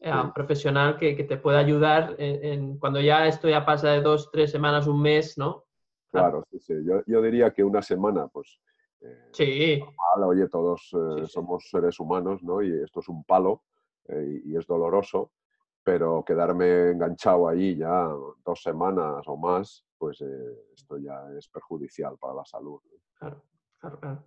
eh, 0.01 0.11
a 0.11 0.23
un 0.23 0.33
profesional 0.33 0.99
que, 0.99 1.17
que 1.17 1.25
te 1.25 1.37
pueda 1.39 1.59
ayudar 1.59 2.15
en, 2.19 2.45
en- 2.45 2.79
cuando 2.79 3.01
ya 3.01 3.27
esto 3.27 3.49
ya 3.49 3.65
pasa 3.65 3.91
de 3.91 4.03
dos, 4.03 4.31
tres 4.31 4.51
semanas, 4.51 4.87
un 4.87 5.01
mes, 5.01 5.37
¿no? 5.39 5.65
Claro, 6.21 6.45
sí, 6.51 6.59
sí. 6.61 6.75
Yo, 6.85 7.03
yo 7.07 7.23
diría 7.23 7.53
que 7.53 7.63
una 7.65 7.83
semana, 7.83 8.29
pues, 8.29 8.59
eh, 9.01 9.29
Sí, 9.33 9.79
normal, 9.79 10.31
oye, 10.37 10.49
todos 10.49 10.91
eh, 10.95 11.19
Sí, 11.21 11.25
sí. 11.27 11.33
somos 11.33 11.69
seres 11.71 11.99
humanos, 12.01 12.43
¿no? 12.43 12.63
Y 12.63 12.73
esto 12.83 13.01
es 13.01 13.09
un 13.09 13.25
palo 13.25 13.63
eh, 14.09 14.43
y, 14.45 14.57
es 14.57 14.67
doloroso, 14.67 15.33
pero 15.83 16.25
quedarme 16.25 16.91
enganchado 16.91 17.49
ahí 17.49 17.77
ya 17.77 18.09
dos 18.45 18.63
semanas 18.63 19.23
o 19.27 19.37
más, 19.37 19.85
pues 19.99 20.21
eh, 20.21 20.27
esto 20.75 20.99
ya 20.99 21.25
es 21.37 21.49
perjudicial 21.49 22.17
para 22.19 22.35
la 22.35 22.45
salud. 22.45 22.81
¿no? 22.85 22.99
claro, 23.19 23.43
claro, 23.79 24.01
claro. 24.01 24.25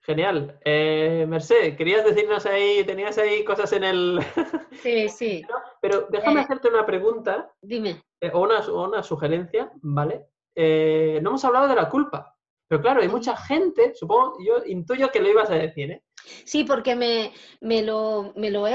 Genial. 0.00 0.58
Eh, 0.64 1.26
Merced, 1.28 1.76
querías 1.76 2.04
decirnos 2.04 2.46
ahí, 2.46 2.84
tenías 2.86 3.18
ahí 3.18 3.44
cosas 3.44 3.72
en 3.72 3.84
el... 3.84 4.18
Sí, 4.82 5.08
sí. 5.08 5.42
Pero 5.82 6.06
déjame 6.08 6.40
Eh. 6.40 6.44
hacerte 6.44 6.68
una 6.68 6.86
pregunta 6.86 7.52
Dime. 7.60 8.00
eh, 8.20 8.30
o, 8.32 8.42
una, 8.42 8.60
o 8.60 8.84
una 8.88 9.02
sugerencia, 9.02 9.72
¿vale? 9.82 10.26
Eh, 10.60 11.20
no 11.22 11.30
hemos 11.30 11.44
hablado 11.44 11.68
de 11.68 11.76
la 11.76 11.88
culpa, 11.88 12.34
pero 12.66 12.82
claro, 12.82 13.00
hay 13.00 13.08
mucha 13.08 13.36
gente, 13.36 13.94
supongo, 13.94 14.38
yo 14.44 14.64
intuyo 14.66 15.08
que 15.12 15.20
lo 15.20 15.28
ibas 15.30 15.48
a 15.50 15.54
decir, 15.54 15.92
¿eh? 15.92 16.02
Sí, 16.44 16.64
porque 16.64 16.96
me, 16.96 17.32
me 17.60 17.82
lo, 17.82 18.32
me, 18.34 18.50
lo 18.50 18.66
he, 18.66 18.74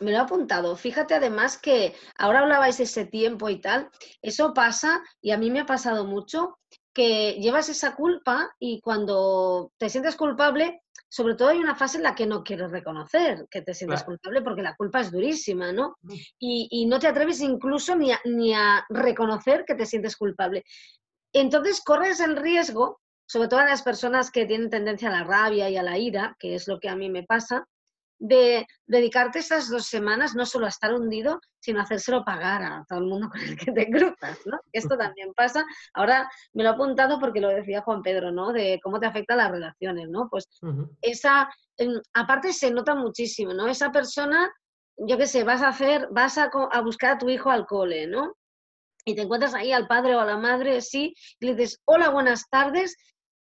me 0.00 0.10
lo 0.10 0.10
he 0.10 0.16
apuntado. 0.16 0.76
Fíjate 0.76 1.14
además 1.14 1.56
que 1.56 1.94
ahora 2.18 2.40
hablabais 2.40 2.76
de 2.76 2.84
ese 2.84 3.06
tiempo 3.06 3.48
y 3.48 3.58
tal. 3.58 3.88
Eso 4.20 4.52
pasa, 4.52 5.02
y 5.22 5.30
a 5.30 5.38
mí 5.38 5.50
me 5.50 5.60
ha 5.60 5.66
pasado 5.66 6.04
mucho, 6.04 6.58
que 6.92 7.32
llevas 7.40 7.70
esa 7.70 7.96
culpa 7.96 8.54
y 8.60 8.80
cuando 8.82 9.72
te 9.78 9.88
sientes 9.88 10.14
culpable, 10.14 10.82
sobre 11.08 11.34
todo 11.36 11.48
hay 11.48 11.58
una 11.58 11.74
fase 11.74 11.96
en 11.96 12.02
la 12.04 12.14
que 12.14 12.26
no 12.26 12.44
quieres 12.44 12.70
reconocer 12.70 13.46
que 13.50 13.62
te 13.62 13.72
sientes 13.72 14.00
Claro. 14.02 14.12
culpable 14.12 14.42
porque 14.42 14.62
la 14.62 14.76
culpa 14.76 15.00
es 15.00 15.10
durísima, 15.10 15.72
¿no? 15.72 15.96
Y, 16.38 16.68
y 16.70 16.86
no 16.86 16.98
te 16.98 17.08
atreves 17.08 17.40
incluso 17.40 17.96
ni 17.96 18.12
a, 18.12 18.20
ni 18.24 18.52
a 18.52 18.84
reconocer 18.90 19.64
que 19.64 19.74
te 19.74 19.86
sientes 19.86 20.16
culpable. 20.16 20.64
Entonces 21.34 21.82
corres 21.84 22.20
el 22.20 22.36
riesgo, 22.36 23.00
sobre 23.26 23.48
todo 23.48 23.60
a 23.60 23.64
las 23.64 23.82
personas 23.82 24.30
que 24.30 24.46
tienen 24.46 24.70
tendencia 24.70 25.08
a 25.08 25.12
la 25.12 25.24
rabia 25.24 25.68
y 25.68 25.76
a 25.76 25.82
la 25.82 25.98
ira, 25.98 26.36
que 26.38 26.54
es 26.54 26.68
lo 26.68 26.78
que 26.78 26.88
a 26.88 26.96
mí 26.96 27.10
me 27.10 27.24
pasa, 27.24 27.66
de 28.20 28.66
dedicarte 28.86 29.40
esas 29.40 29.68
dos 29.68 29.86
semanas 29.86 30.36
no 30.36 30.46
solo 30.46 30.66
a 30.66 30.68
estar 30.68 30.94
hundido, 30.94 31.40
sino 31.58 31.80
a 31.80 31.82
hacérselo 31.82 32.24
pagar 32.24 32.62
a 32.62 32.84
todo 32.88 33.00
el 33.00 33.06
mundo 33.06 33.28
con 33.28 33.40
el 33.40 33.58
que 33.58 33.72
te 33.72 33.90
cruzas, 33.90 34.38
¿no? 34.46 34.60
Esto 34.72 34.96
también 34.96 35.34
pasa. 35.34 35.64
Ahora 35.92 36.30
me 36.52 36.62
lo 36.62 36.70
he 36.70 36.72
apuntado 36.72 37.18
porque 37.18 37.40
lo 37.40 37.48
decía 37.48 37.82
Juan 37.82 38.02
Pedro, 38.02 38.30
¿no? 38.30 38.52
De 38.52 38.78
cómo 38.82 39.00
te 39.00 39.06
afectan 39.06 39.38
las 39.38 39.50
relaciones, 39.50 40.08
¿no? 40.08 40.28
Pues 40.30 40.48
esa, 41.02 41.50
aparte 42.12 42.52
se 42.52 42.70
nota 42.70 42.94
muchísimo, 42.94 43.52
¿no? 43.52 43.66
Esa 43.66 43.90
persona, 43.90 44.48
yo 44.96 45.18
qué 45.18 45.26
sé, 45.26 45.42
vas 45.42 45.62
a 45.62 45.68
hacer, 45.68 46.06
vas 46.12 46.38
a, 46.38 46.50
a 46.70 46.80
buscar 46.80 47.16
a 47.16 47.18
tu 47.18 47.28
hijo 47.28 47.50
al 47.50 47.66
cole, 47.66 48.06
¿no? 48.06 48.36
Y 49.04 49.14
te 49.14 49.22
encuentras 49.22 49.54
ahí 49.54 49.72
al 49.72 49.86
padre 49.86 50.14
o 50.14 50.20
a 50.20 50.24
la 50.24 50.36
madre, 50.38 50.80
sí, 50.80 51.14
y 51.40 51.46
le 51.46 51.54
dices, 51.54 51.80
hola, 51.84 52.08
buenas 52.10 52.48
tardes, 52.48 52.96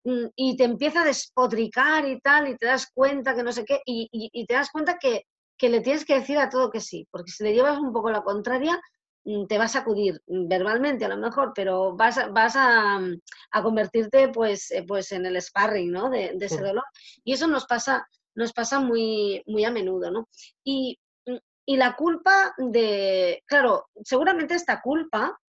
mm, 0.03 0.25
y 0.35 0.57
te 0.57 0.63
empieza 0.63 1.01
a 1.01 1.05
despotricar 1.05 2.07
y 2.07 2.19
tal, 2.19 2.47
y 2.47 2.57
te 2.57 2.65
das 2.67 2.89
cuenta 2.93 3.35
que 3.35 3.43
no 3.43 3.51
sé 3.51 3.63
qué, 3.65 3.81
y, 3.85 4.09
y- 4.11 4.29
y 4.33 4.45
te 4.45 4.55
das 4.55 4.69
cuenta 4.71 4.97
que, 4.99 5.23
que 5.57 5.69
le 5.69 5.81
tienes 5.81 6.05
que 6.05 6.15
decir 6.15 6.37
a 6.39 6.49
todo 6.49 6.71
que 6.71 6.79
sí, 6.81 7.07
porque 7.11 7.31
si 7.31 7.43
le 7.43 7.53
llevas 7.53 7.77
un 7.77 7.93
poco 7.93 8.09
la 8.09 8.23
contraria, 8.23 8.79
mm, 9.25 9.45
te 9.45 9.57
vas 9.59 9.75
a 9.75 9.79
acudir 9.79 10.19
mm, 10.27 10.47
verbalmente 10.47 11.05
a 11.05 11.09
lo 11.09 11.17
mejor, 11.17 11.51
pero 11.55 11.95
vas 11.95 12.17
a, 12.17 12.27
vas 12.29 12.55
a, 12.55 12.99
a 13.51 13.63
convertirte 13.63 14.29
pues, 14.29 14.71
eh, 14.71 14.83
pues 14.87 15.11
en 15.11 15.25
el 15.27 15.39
sparring, 15.41 15.91
¿no? 15.91 16.09
De, 16.09 16.31
de 16.35 16.45
ese 16.47 16.59
dolor. 16.61 16.83
Y 17.23 17.33
eso 17.33 17.47
nos 17.47 17.65
pasa, 17.65 18.07
nos 18.35 18.51
pasa 18.53 18.79
muy, 18.79 19.43
muy 19.45 19.63
a 19.65 19.71
menudo, 19.71 20.09
¿no? 20.11 20.27
Y, 20.65 20.99
y 21.65 21.77
la 21.77 21.95
culpa 21.95 22.53
de, 22.57 23.41
claro, 23.45 23.85
seguramente 24.03 24.55
esta 24.55 24.81
culpa 24.81 25.39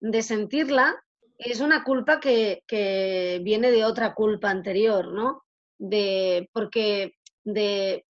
de 0.00 0.22
sentirla 0.22 1.02
es 1.38 1.60
una 1.60 1.84
culpa 1.84 2.20
que, 2.20 2.62
que 2.66 3.40
viene 3.42 3.70
de 3.70 3.84
otra 3.84 4.14
culpa 4.14 4.50
anterior, 4.50 5.12
¿no? 5.12 5.42
De, 5.78 6.48
porque 6.52 7.14
de, 7.44 8.06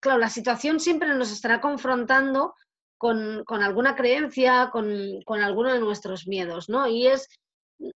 claro, 0.00 0.18
la 0.18 0.30
situación 0.30 0.80
siempre 0.80 1.14
nos 1.14 1.30
estará 1.30 1.60
confrontando 1.60 2.54
con, 2.96 3.44
con 3.44 3.62
alguna 3.62 3.94
creencia, 3.94 4.70
con, 4.72 5.22
con 5.24 5.40
alguno 5.40 5.72
de 5.72 5.80
nuestros 5.80 6.26
miedos, 6.26 6.68
¿no? 6.68 6.86
Y 6.86 7.06
es, 7.06 7.28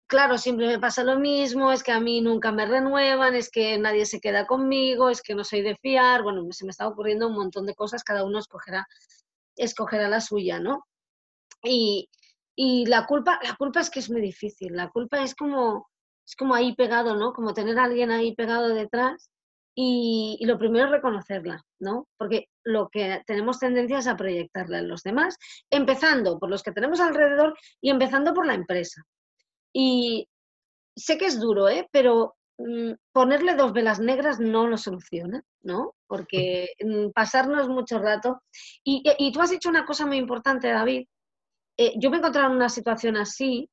claro, 0.06 0.36
siempre 0.36 0.66
me 0.66 0.78
pasa 0.78 1.04
lo 1.04 1.18
mismo, 1.18 1.72
es 1.72 1.82
que 1.82 1.92
a 1.92 2.00
mí 2.00 2.20
nunca 2.20 2.52
me 2.52 2.66
renuevan, 2.66 3.34
es 3.34 3.50
que 3.50 3.78
nadie 3.78 4.04
se 4.04 4.20
queda 4.20 4.46
conmigo, 4.46 5.08
es 5.08 5.22
que 5.22 5.34
no 5.34 5.44
soy 5.44 5.62
de 5.62 5.76
fiar, 5.76 6.22
bueno, 6.22 6.44
se 6.50 6.64
me 6.64 6.70
está 6.70 6.86
ocurriendo 6.86 7.28
un 7.28 7.34
montón 7.34 7.66
de 7.66 7.74
cosas, 7.74 8.04
cada 8.04 8.24
uno 8.24 8.38
escogerá, 8.38 8.86
escogerá 9.56 10.08
la 10.08 10.20
suya, 10.20 10.60
¿no? 10.60 10.84
Y, 11.62 12.10
y 12.56 12.86
la 12.86 13.06
culpa, 13.06 13.38
la 13.42 13.54
culpa 13.54 13.80
es 13.80 13.90
que 13.90 14.00
es 14.00 14.10
muy 14.10 14.22
difícil, 14.22 14.74
la 14.74 14.88
culpa 14.88 15.22
es 15.22 15.34
como, 15.34 15.88
es 16.26 16.34
como 16.34 16.54
ahí 16.54 16.74
pegado, 16.74 17.14
¿no? 17.14 17.32
Como 17.34 17.52
tener 17.52 17.78
a 17.78 17.84
alguien 17.84 18.10
ahí 18.10 18.34
pegado 18.34 18.70
detrás 18.70 19.30
y, 19.74 20.38
y 20.40 20.46
lo 20.46 20.58
primero 20.58 20.86
es 20.86 20.90
reconocerla, 20.90 21.62
¿no? 21.78 22.08
Porque 22.16 22.48
lo 22.64 22.88
que 22.88 23.22
tenemos 23.26 23.58
tendencia 23.58 23.98
es 23.98 24.06
a 24.06 24.16
proyectarla 24.16 24.78
en 24.78 24.88
los 24.88 25.02
demás, 25.02 25.36
empezando 25.70 26.38
por 26.38 26.48
los 26.48 26.62
que 26.62 26.72
tenemos 26.72 26.98
alrededor 26.98 27.54
y 27.82 27.90
empezando 27.90 28.32
por 28.32 28.46
la 28.46 28.54
empresa. 28.54 29.02
Y 29.74 30.26
sé 30.96 31.18
que 31.18 31.26
es 31.26 31.38
duro, 31.38 31.68
¿eh? 31.68 31.86
Pero 31.92 32.36
mm, 32.56 32.92
ponerle 33.12 33.54
dos 33.54 33.74
velas 33.74 34.00
negras 34.00 34.40
no 34.40 34.66
lo 34.66 34.78
soluciona, 34.78 35.42
¿no? 35.60 35.94
Porque 36.06 36.68
mm, 36.82 37.10
pasarnos 37.10 37.68
mucho 37.68 37.98
rato. 37.98 38.40
Y, 38.82 39.02
y 39.18 39.30
tú 39.30 39.42
has 39.42 39.50
dicho 39.50 39.68
una 39.68 39.84
cosa 39.84 40.06
muy 40.06 40.16
importante, 40.16 40.68
David. 40.68 41.06
Eh, 41.78 41.94
yo 41.96 42.10
me 42.10 42.16
he 42.16 42.18
encontrado 42.20 42.48
en 42.48 42.56
una 42.56 42.68
situación 42.68 43.16
así 43.16 43.68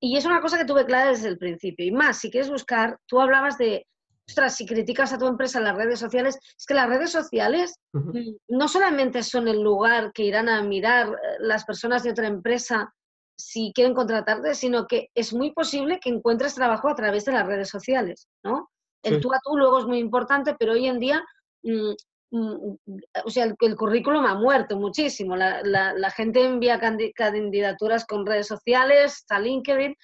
y 0.00 0.16
es 0.16 0.24
una 0.24 0.40
cosa 0.40 0.58
que 0.58 0.64
tuve 0.64 0.84
clara 0.84 1.10
desde 1.10 1.28
el 1.28 1.38
principio. 1.38 1.86
Y 1.86 1.90
más, 1.90 2.18
si 2.18 2.30
quieres 2.30 2.50
buscar, 2.50 2.98
tú 3.06 3.20
hablabas 3.20 3.56
de, 3.56 3.86
ostras, 4.28 4.56
si 4.56 4.66
criticas 4.66 5.12
a 5.12 5.18
tu 5.18 5.26
empresa 5.26 5.58
en 5.58 5.64
las 5.64 5.76
redes 5.76 5.98
sociales, 5.98 6.38
es 6.58 6.66
que 6.66 6.74
las 6.74 6.88
redes 6.88 7.10
sociales 7.10 7.78
mm, 7.92 8.36
no 8.48 8.68
solamente 8.68 9.22
son 9.22 9.48
el 9.48 9.60
lugar 9.60 10.12
que 10.12 10.24
irán 10.24 10.48
a 10.48 10.62
mirar 10.62 11.08
eh, 11.08 11.36
las 11.40 11.64
personas 11.64 12.02
de 12.02 12.10
otra 12.10 12.26
empresa 12.26 12.92
si 13.38 13.72
quieren 13.74 13.94
contratarte, 13.94 14.54
sino 14.54 14.86
que 14.86 15.10
es 15.14 15.32
muy 15.34 15.52
posible 15.52 16.00
que 16.00 16.08
encuentres 16.08 16.54
trabajo 16.54 16.88
a 16.88 16.94
través 16.94 17.26
de 17.26 17.32
las 17.32 17.46
redes 17.46 17.68
sociales, 17.68 18.28
¿no? 18.42 18.70
El 19.02 19.20
tú 19.20 19.32
a 19.32 19.38
tú 19.44 19.56
luego 19.56 19.78
es 19.78 19.84
muy 19.84 19.98
importante, 19.98 20.56
pero 20.58 20.72
hoy 20.72 20.86
en 20.86 20.98
día, 20.98 21.24
mm, 21.62 21.92
o 22.32 23.30
sea, 23.30 23.44
el, 23.44 23.54
el 23.60 23.76
currículum 23.76 24.24
ha 24.26 24.34
muerto 24.34 24.76
muchísimo. 24.76 25.36
La, 25.36 25.62
la- 25.62 25.92
la 25.94 26.10
gente 26.10 26.44
envía 26.44 26.80
candi- 26.80 27.12
candidaturas 27.14 28.04
con 28.06 28.26
redes 28.26 28.46
sociales, 28.48 29.24
a 29.30 29.38
LinkedIn. 29.38 29.94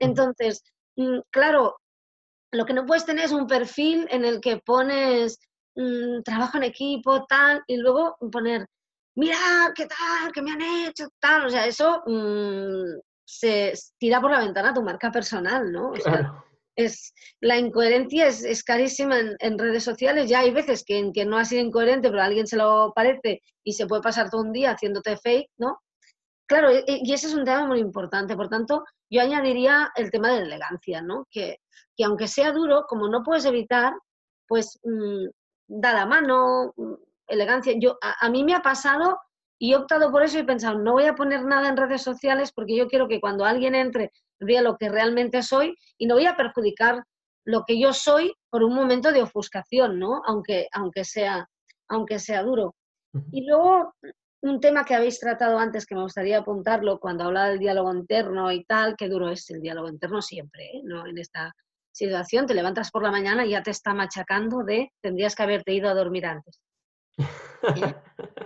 Entonces, 0.00 0.62
mm, 0.96 1.20
claro, 1.30 1.76
lo 2.52 2.66
que 2.66 2.74
no 2.74 2.84
puedes 2.84 3.04
tener 3.06 3.24
es 3.24 3.32
un 3.32 3.46
perfil 3.46 4.06
en 4.10 4.24
el 4.24 4.40
que 4.40 4.58
pones 4.58 5.38
mm, 5.76 6.22
trabajo 6.24 6.58
en 6.58 6.64
equipo, 6.64 7.24
tal, 7.26 7.62
y 7.66 7.76
luego 7.76 8.16
poner, 8.30 8.66
mira, 9.16 9.38
qué 9.74 9.86
tal, 9.86 10.32
qué 10.32 10.42
me 10.42 10.52
han 10.52 10.62
hecho, 10.62 11.06
tal. 11.20 11.46
O 11.46 11.50
sea, 11.50 11.66
eso 11.66 12.02
mm, 12.06 13.00
se 13.24 13.72
tira 13.98 14.20
por 14.20 14.30
la 14.30 14.40
ventana 14.40 14.74
tu 14.74 14.82
marca 14.82 15.10
personal, 15.10 15.70
¿no? 15.72 15.90
O 15.90 15.96
sea, 15.96 16.12
Claro. 16.12 16.44
Es, 16.76 17.14
la 17.40 17.58
incoherencia 17.58 18.26
es, 18.26 18.44
es 18.44 18.62
carísima 18.64 19.16
en, 19.38 19.58
redes 19.58 19.84
sociales. 19.84 20.28
Ya 20.28 20.40
hay 20.40 20.50
veces 20.50 20.84
que, 20.84 21.10
que 21.12 21.24
no 21.24 21.38
ha 21.38 21.44
sido 21.44 21.62
incoherente, 21.62 22.08
pero 22.10 22.22
a 22.22 22.26
alguien 22.26 22.46
se 22.46 22.56
lo 22.56 22.92
parece 22.94 23.42
y 23.64 23.72
se 23.72 23.86
puede 23.86 24.02
pasar 24.02 24.30
todo 24.30 24.42
un 24.42 24.52
día 24.52 24.72
haciéndote 24.72 25.16
fake, 25.16 25.50
¿no? 25.58 25.78
Claro, 26.46 26.70
e- 26.70 26.84
e- 26.86 27.00
y 27.02 27.12
ese 27.12 27.28
es 27.28 27.34
un 27.34 27.44
tema 27.44 27.66
muy 27.66 27.78
importante. 27.80 28.36
Por 28.36 28.48
tanto, 28.48 28.84
yo 29.10 29.22
añadiría 29.22 29.90
el 29.96 30.10
tema 30.10 30.30
de 30.30 30.40
la 30.40 30.46
elegancia, 30.46 31.02
¿no? 31.02 31.26
Que, 31.30 31.58
que 31.96 32.04
aunque 32.04 32.28
sea 32.28 32.52
duro, 32.52 32.84
como 32.88 33.08
no 33.08 33.22
puedes 33.22 33.44
evitar, 33.44 33.94
pues 34.46 34.78
mm, 34.84 35.26
da 35.68 35.94
la 35.94 36.06
mano, 36.06 36.72
mm, 36.76 36.94
elegancia. 37.28 37.74
Yo, 37.78 37.98
a, 38.02 38.26
a 38.26 38.30
mí 38.30 38.44
me 38.44 38.54
ha 38.54 38.62
pasado 38.62 39.18
y 39.62 39.74
he 39.74 39.76
optado 39.76 40.10
por 40.10 40.24
eso 40.24 40.38
y 40.38 40.40
he 40.40 40.44
pensado, 40.44 40.76
no 40.76 40.94
voy 40.94 41.04
a 41.04 41.14
poner 41.14 41.44
nada 41.44 41.68
en 41.68 41.76
redes 41.76 42.02
sociales 42.02 42.50
porque 42.50 42.74
yo 42.74 42.88
quiero 42.88 43.06
que 43.06 43.20
cuando 43.20 43.44
alguien 43.44 43.76
entre 43.76 44.10
vea 44.40 44.60
lo 44.60 44.76
que 44.76 44.88
realmente 44.88 45.40
soy 45.44 45.76
y 45.96 46.06
no 46.06 46.16
voy 46.16 46.26
a 46.26 46.34
perjudicar 46.34 47.04
lo 47.46 47.62
que 47.64 47.78
yo 47.78 47.92
soy 47.92 48.34
por 48.50 48.64
un 48.64 48.74
momento 48.74 49.12
de 49.12 49.22
ofuscación, 49.22 50.00
¿no? 50.00 50.20
Aunque, 50.26 50.66
aunque, 50.72 51.04
sea, 51.04 51.46
aunque 51.88 52.18
sea 52.18 52.42
duro. 52.42 52.74
Y 53.30 53.46
luego, 53.46 53.94
un 54.42 54.58
tema 54.58 54.84
que 54.84 54.96
habéis 54.96 55.20
tratado 55.20 55.56
antes, 55.60 55.86
que 55.86 55.94
me 55.94 56.02
gustaría 56.02 56.38
apuntarlo, 56.38 56.98
cuando 56.98 57.22
hablaba 57.22 57.50
del 57.50 57.60
diálogo 57.60 57.94
interno 57.94 58.50
y 58.50 58.64
tal, 58.64 58.96
qué 58.96 59.08
duro 59.08 59.30
es 59.30 59.48
el 59.50 59.60
diálogo 59.60 59.88
interno 59.88 60.22
siempre, 60.22 60.64
¿eh? 60.64 60.80
¿no? 60.82 61.06
En 61.06 61.18
esta 61.18 61.54
situación, 61.92 62.46
te 62.46 62.54
levantas 62.54 62.90
por 62.90 63.04
la 63.04 63.12
mañana 63.12 63.46
y 63.46 63.50
ya 63.50 63.62
te 63.62 63.70
está 63.70 63.94
machacando 63.94 64.64
de 64.64 64.90
tendrías 65.00 65.36
que 65.36 65.44
haberte 65.44 65.72
ido 65.72 65.88
a 65.88 65.94
dormir 65.94 66.26
antes. 66.26 66.58
¿eh? 67.76 67.94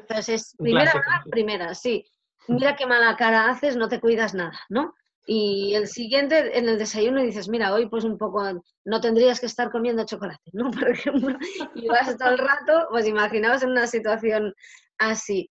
Entonces, 0.08 0.54
primera, 0.58 0.92
primera, 1.30 1.74
sí. 1.74 2.04
Mira 2.48 2.76
qué 2.76 2.86
mala 2.86 3.16
cara 3.16 3.48
haces, 3.50 3.76
no 3.76 3.88
te 3.88 4.00
cuidas 4.00 4.34
nada, 4.34 4.58
¿no? 4.68 4.94
Y 5.28 5.74
el 5.74 5.88
siguiente, 5.88 6.56
en 6.56 6.68
el 6.68 6.78
desayuno, 6.78 7.20
dices, 7.20 7.48
mira, 7.48 7.72
hoy 7.74 7.88
pues 7.88 8.04
un 8.04 8.16
poco, 8.16 8.44
no 8.84 9.00
tendrías 9.00 9.40
que 9.40 9.46
estar 9.46 9.72
comiendo 9.72 10.06
chocolate, 10.06 10.50
¿no? 10.52 10.70
Por 10.86 10.88
ejemplo, 10.90 11.36
y 11.74 11.88
vas 11.88 12.16
todo 12.16 12.28
el 12.30 12.38
rato, 12.38 12.86
pues 12.90 13.06
imaginaos 13.08 13.62
en 13.64 13.70
una 13.70 13.86
situación 13.88 14.54
así. 14.98 15.50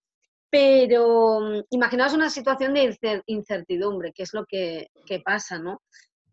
Pero 0.49 1.39
imaginaos 1.71 2.13
una 2.13 2.29
situación 2.29 2.73
de 2.75 2.83
incer- 2.91 3.23
incertidumbre, 3.25 4.13
que 4.13 4.23
es 4.23 4.33
lo 4.33 4.45
que, 4.45 4.87
que 5.05 5.19
pasa, 5.19 5.59
¿no? 5.59 5.81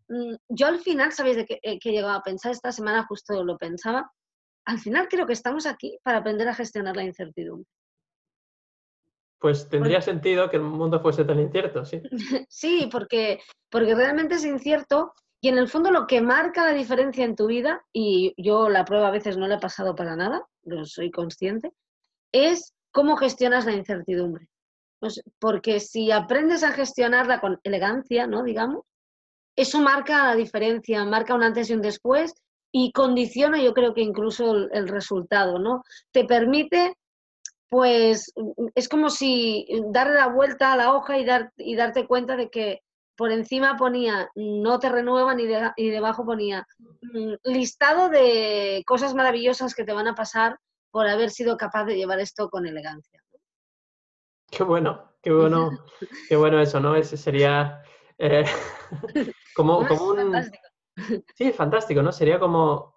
Mm, 0.07 0.35
Yo 0.47 0.67
al 0.67 0.79
final, 0.79 1.11
¿sabéis 1.11 1.35
de 1.37 1.45
qué 1.45 1.59
eh, 1.61 1.79
qué 1.79 1.89
he 1.89 1.91
llegado 1.93 2.13
a 2.17 2.23
pensar? 2.23 2.53
Esta 2.53 2.71
semana 2.71 3.05
justo 3.05 3.43
lo 3.43 3.57
pensaba. 3.57 4.09
Al 4.65 4.79
final 4.79 5.07
creo 5.09 5.25
que 5.25 5.33
estamos 5.33 5.65
aquí 5.65 5.97
para 6.03 6.19
aprender 6.19 6.47
a 6.47 6.55
gestionar 6.55 6.95
la 6.95 7.03
incertidumbre. 7.03 7.67
Pues 9.39 9.67
tendría 9.67 10.01
sentido 10.01 10.49
que 10.49 10.55
el 10.55 10.63
mundo 10.63 11.01
fuese 11.01 11.25
tan 11.25 11.39
incierto, 11.39 11.83
sí. 11.83 12.01
Sí, 12.49 12.87
porque, 12.91 13.41
porque 13.69 13.93
realmente 13.93 14.35
es 14.35 14.45
incierto 14.45 15.13
y 15.43 15.49
en 15.49 15.57
el 15.57 15.67
fondo 15.67 15.91
lo 15.91 16.07
que 16.07 16.21
marca 16.21 16.63
la 16.63 16.71
diferencia 16.71 17.25
en 17.25 17.35
tu 17.35 17.47
vida, 17.47 17.85
y 17.91 18.33
yo 18.37 18.69
la 18.69 18.85
prueba 18.85 19.09
a 19.09 19.11
veces 19.11 19.35
no 19.35 19.45
la 19.45 19.55
he 19.55 19.59
pasado 19.59 19.93
para 19.93 20.15
nada, 20.15 20.47
lo 20.63 20.85
soy 20.85 21.11
consciente, 21.11 21.73
es 22.31 22.73
cómo 22.93 23.17
gestionas 23.17 23.65
la 23.65 23.73
incertidumbre. 23.73 24.47
Pues, 24.99 25.21
porque 25.39 25.81
si 25.81 26.11
aprendes 26.11 26.63
a 26.63 26.71
gestionarla 26.71 27.41
con 27.41 27.59
elegancia, 27.63 28.25
¿no? 28.25 28.41
Digamos, 28.41 28.85
eso 29.57 29.81
marca 29.81 30.27
la 30.27 30.35
diferencia, 30.35 31.03
marca 31.03 31.35
un 31.35 31.43
antes 31.43 31.69
y 31.69 31.73
un 31.73 31.81
después 31.81 32.33
y 32.75 32.91
condiciona 32.91 33.61
yo 33.61 33.73
creo 33.73 33.93
que 33.93 34.01
incluso 34.01 34.51
el, 34.53 34.69
el 34.73 34.87
resultado, 34.89 35.59
¿no? 35.59 35.83
Te 36.11 36.25
permite 36.25 36.95
pues 37.69 38.31
es 38.75 38.87
como 38.89 39.09
si 39.09 39.65
darle 39.91 40.15
la 40.15 40.27
vuelta 40.27 40.73
a 40.73 40.77
la 40.77 40.93
hoja 40.93 41.17
y, 41.17 41.25
dar, 41.25 41.51
y 41.57 41.75
darte 41.75 42.05
cuenta 42.05 42.35
de 42.35 42.49
que 42.49 42.81
por 43.15 43.31
encima 43.31 43.77
ponía 43.77 44.29
no 44.35 44.79
te 44.79 44.89
renuevan 44.89 45.39
y, 45.39 45.45
de- 45.47 45.71
y 45.77 45.89
debajo 45.89 46.25
ponía 46.25 46.67
mm, 47.01 47.33
listado 47.45 48.09
de 48.09 48.83
cosas 48.85 49.13
maravillosas 49.15 49.73
que 49.73 49.83
te 49.85 49.93
van 49.93 50.07
a 50.07 50.15
pasar 50.15 50.57
por 50.91 51.07
haber 51.07 51.31
sido 51.31 51.57
capaz 51.57 51.85
de 51.85 51.95
llevar 51.95 52.19
esto 52.19 52.49
con 52.49 52.67
elegancia. 52.67 53.19
Qué 54.51 54.63
bueno, 54.63 55.11
qué 55.21 55.31
bueno, 55.31 55.71
qué 56.29 56.35
bueno 56.35 56.59
eso, 56.59 56.79
¿no? 56.79 56.95
Ese 56.95 57.17
sería 57.17 57.81
eh, 58.19 58.45
como, 59.55 59.77
como 59.87 60.07
un... 60.09 60.15
fantástico. 60.17 60.62
Sí, 61.35 61.51
fantástico, 61.51 62.01
¿no? 62.01 62.11
Sería 62.11 62.39
como 62.39 62.95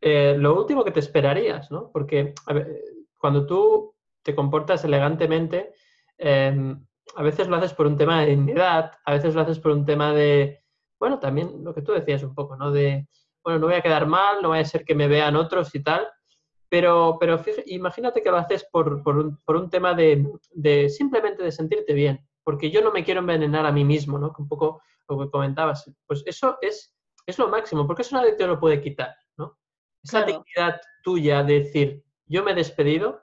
eh, 0.00 0.36
lo 0.38 0.56
último 0.58 0.84
que 0.84 0.90
te 0.92 1.00
esperarías, 1.00 1.70
¿no? 1.70 1.90
Porque 1.92 2.34
a 2.46 2.52
ver, 2.54 2.82
cuando 3.18 3.46
tú 3.46 3.94
te 4.22 4.34
comportas 4.34 4.84
elegantemente, 4.84 5.72
eh, 6.18 6.76
a 7.16 7.22
veces 7.22 7.48
lo 7.48 7.56
haces 7.56 7.74
por 7.74 7.86
un 7.86 7.96
tema 7.96 8.20
de 8.22 8.28
dignidad, 8.30 8.92
a 9.04 9.12
veces 9.12 9.34
lo 9.34 9.42
haces 9.42 9.58
por 9.60 9.72
un 9.72 9.84
tema 9.86 10.12
de, 10.12 10.62
bueno, 11.00 11.18
también 11.18 11.64
lo 11.64 11.74
que 11.74 11.82
tú 11.82 11.92
decías 11.92 12.22
un 12.22 12.34
poco, 12.34 12.56
¿no? 12.56 12.70
De, 12.70 13.08
bueno, 13.44 13.58
no 13.60 13.66
voy 13.66 13.76
a 13.76 13.82
quedar 13.82 14.06
mal, 14.06 14.42
no 14.42 14.50
vaya 14.50 14.62
a 14.62 14.66
ser 14.66 14.84
que 14.84 14.94
me 14.94 15.08
vean 15.08 15.36
otros 15.36 15.74
y 15.74 15.82
tal, 15.82 16.08
pero, 16.68 17.16
pero 17.18 17.38
fíj- 17.38 17.62
imagínate 17.66 18.22
que 18.22 18.30
lo 18.30 18.36
haces 18.36 18.64
por, 18.70 19.02
por 19.02 19.16
un, 19.18 19.36
por 19.44 19.56
un 19.56 19.70
tema 19.70 19.94
de, 19.94 20.26
de 20.52 20.88
simplemente 20.88 21.42
de 21.42 21.52
sentirte 21.52 21.94
bien, 21.94 22.26
porque 22.44 22.70
yo 22.70 22.82
no 22.82 22.92
me 22.92 23.04
quiero 23.04 23.20
envenenar 23.20 23.64
a 23.66 23.72
mí 23.72 23.84
mismo, 23.84 24.18
¿no? 24.18 24.34
Un 24.38 24.48
poco 24.48 24.82
lo 25.08 25.18
que 25.18 25.30
comentabas. 25.30 25.90
Pues 26.06 26.22
eso 26.26 26.58
es, 26.60 26.94
es 27.28 27.38
lo 27.38 27.48
máximo, 27.48 27.86
porque 27.86 28.02
eso 28.02 28.16
nadie 28.16 28.32
te 28.32 28.46
lo 28.46 28.58
puede 28.58 28.80
quitar, 28.80 29.14
¿no? 29.36 29.58
Esa 30.02 30.24
Claro. 30.24 30.42
dignidad 30.44 30.80
tuya 31.02 31.42
de 31.42 31.60
decir, 31.60 32.04
yo 32.26 32.42
me 32.42 32.52
he 32.52 32.54
despedido 32.54 33.22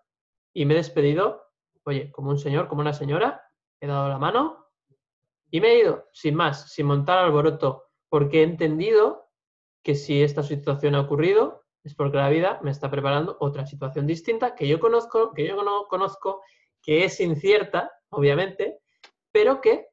y 0.53 0.65
me 0.65 0.75
he 0.75 0.77
despedido, 0.77 1.43
oye, 1.85 2.11
como 2.11 2.29
un 2.29 2.37
señor, 2.37 2.67
como 2.67 2.81
una 2.81 2.93
señora, 2.93 3.41
he 3.81 3.87
dado 3.87 4.07
la 4.07 4.19
mano 4.19 4.67
y 5.49 5.59
me 5.59 5.69
he 5.69 5.79
ido, 5.79 6.07
sin 6.13 6.35
más, 6.35 6.71
sin 6.71 6.85
montar 6.85 7.17
alboroto, 7.17 7.85
porque 8.07 8.41
he 8.41 8.43
entendido 8.43 9.31
que 9.83 9.95
si 9.95 10.21
esta 10.21 10.43
situación 10.43 10.93
ha 10.93 11.01
ocurrido 11.01 11.63
es 11.83 11.95
porque 11.95 12.17
la 12.17 12.29
vida 12.29 12.59
me 12.63 12.71
está 12.71 12.89
preparando 12.89 13.37
otra 13.39 13.65
situación 13.65 14.05
distinta 14.05 14.55
que 14.55 14.67
yo 14.67 14.79
conozco, 14.79 15.33
que 15.33 15.47
yo 15.47 15.63
no 15.63 15.85
conozco, 15.87 16.41
que 16.81 17.05
es 17.05 17.19
incierta, 17.19 17.91
obviamente, 18.09 18.79
pero 19.31 19.61
que, 19.61 19.87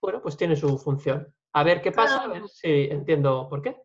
bueno, 0.00 0.20
pues 0.22 0.36
tiene 0.36 0.54
su 0.56 0.78
función. 0.78 1.32
A 1.52 1.64
ver 1.64 1.82
qué 1.82 1.92
pasa, 1.92 2.22
a 2.22 2.28
ver 2.28 2.48
si 2.48 2.88
entiendo 2.90 3.48
por 3.48 3.62
qué. 3.62 3.76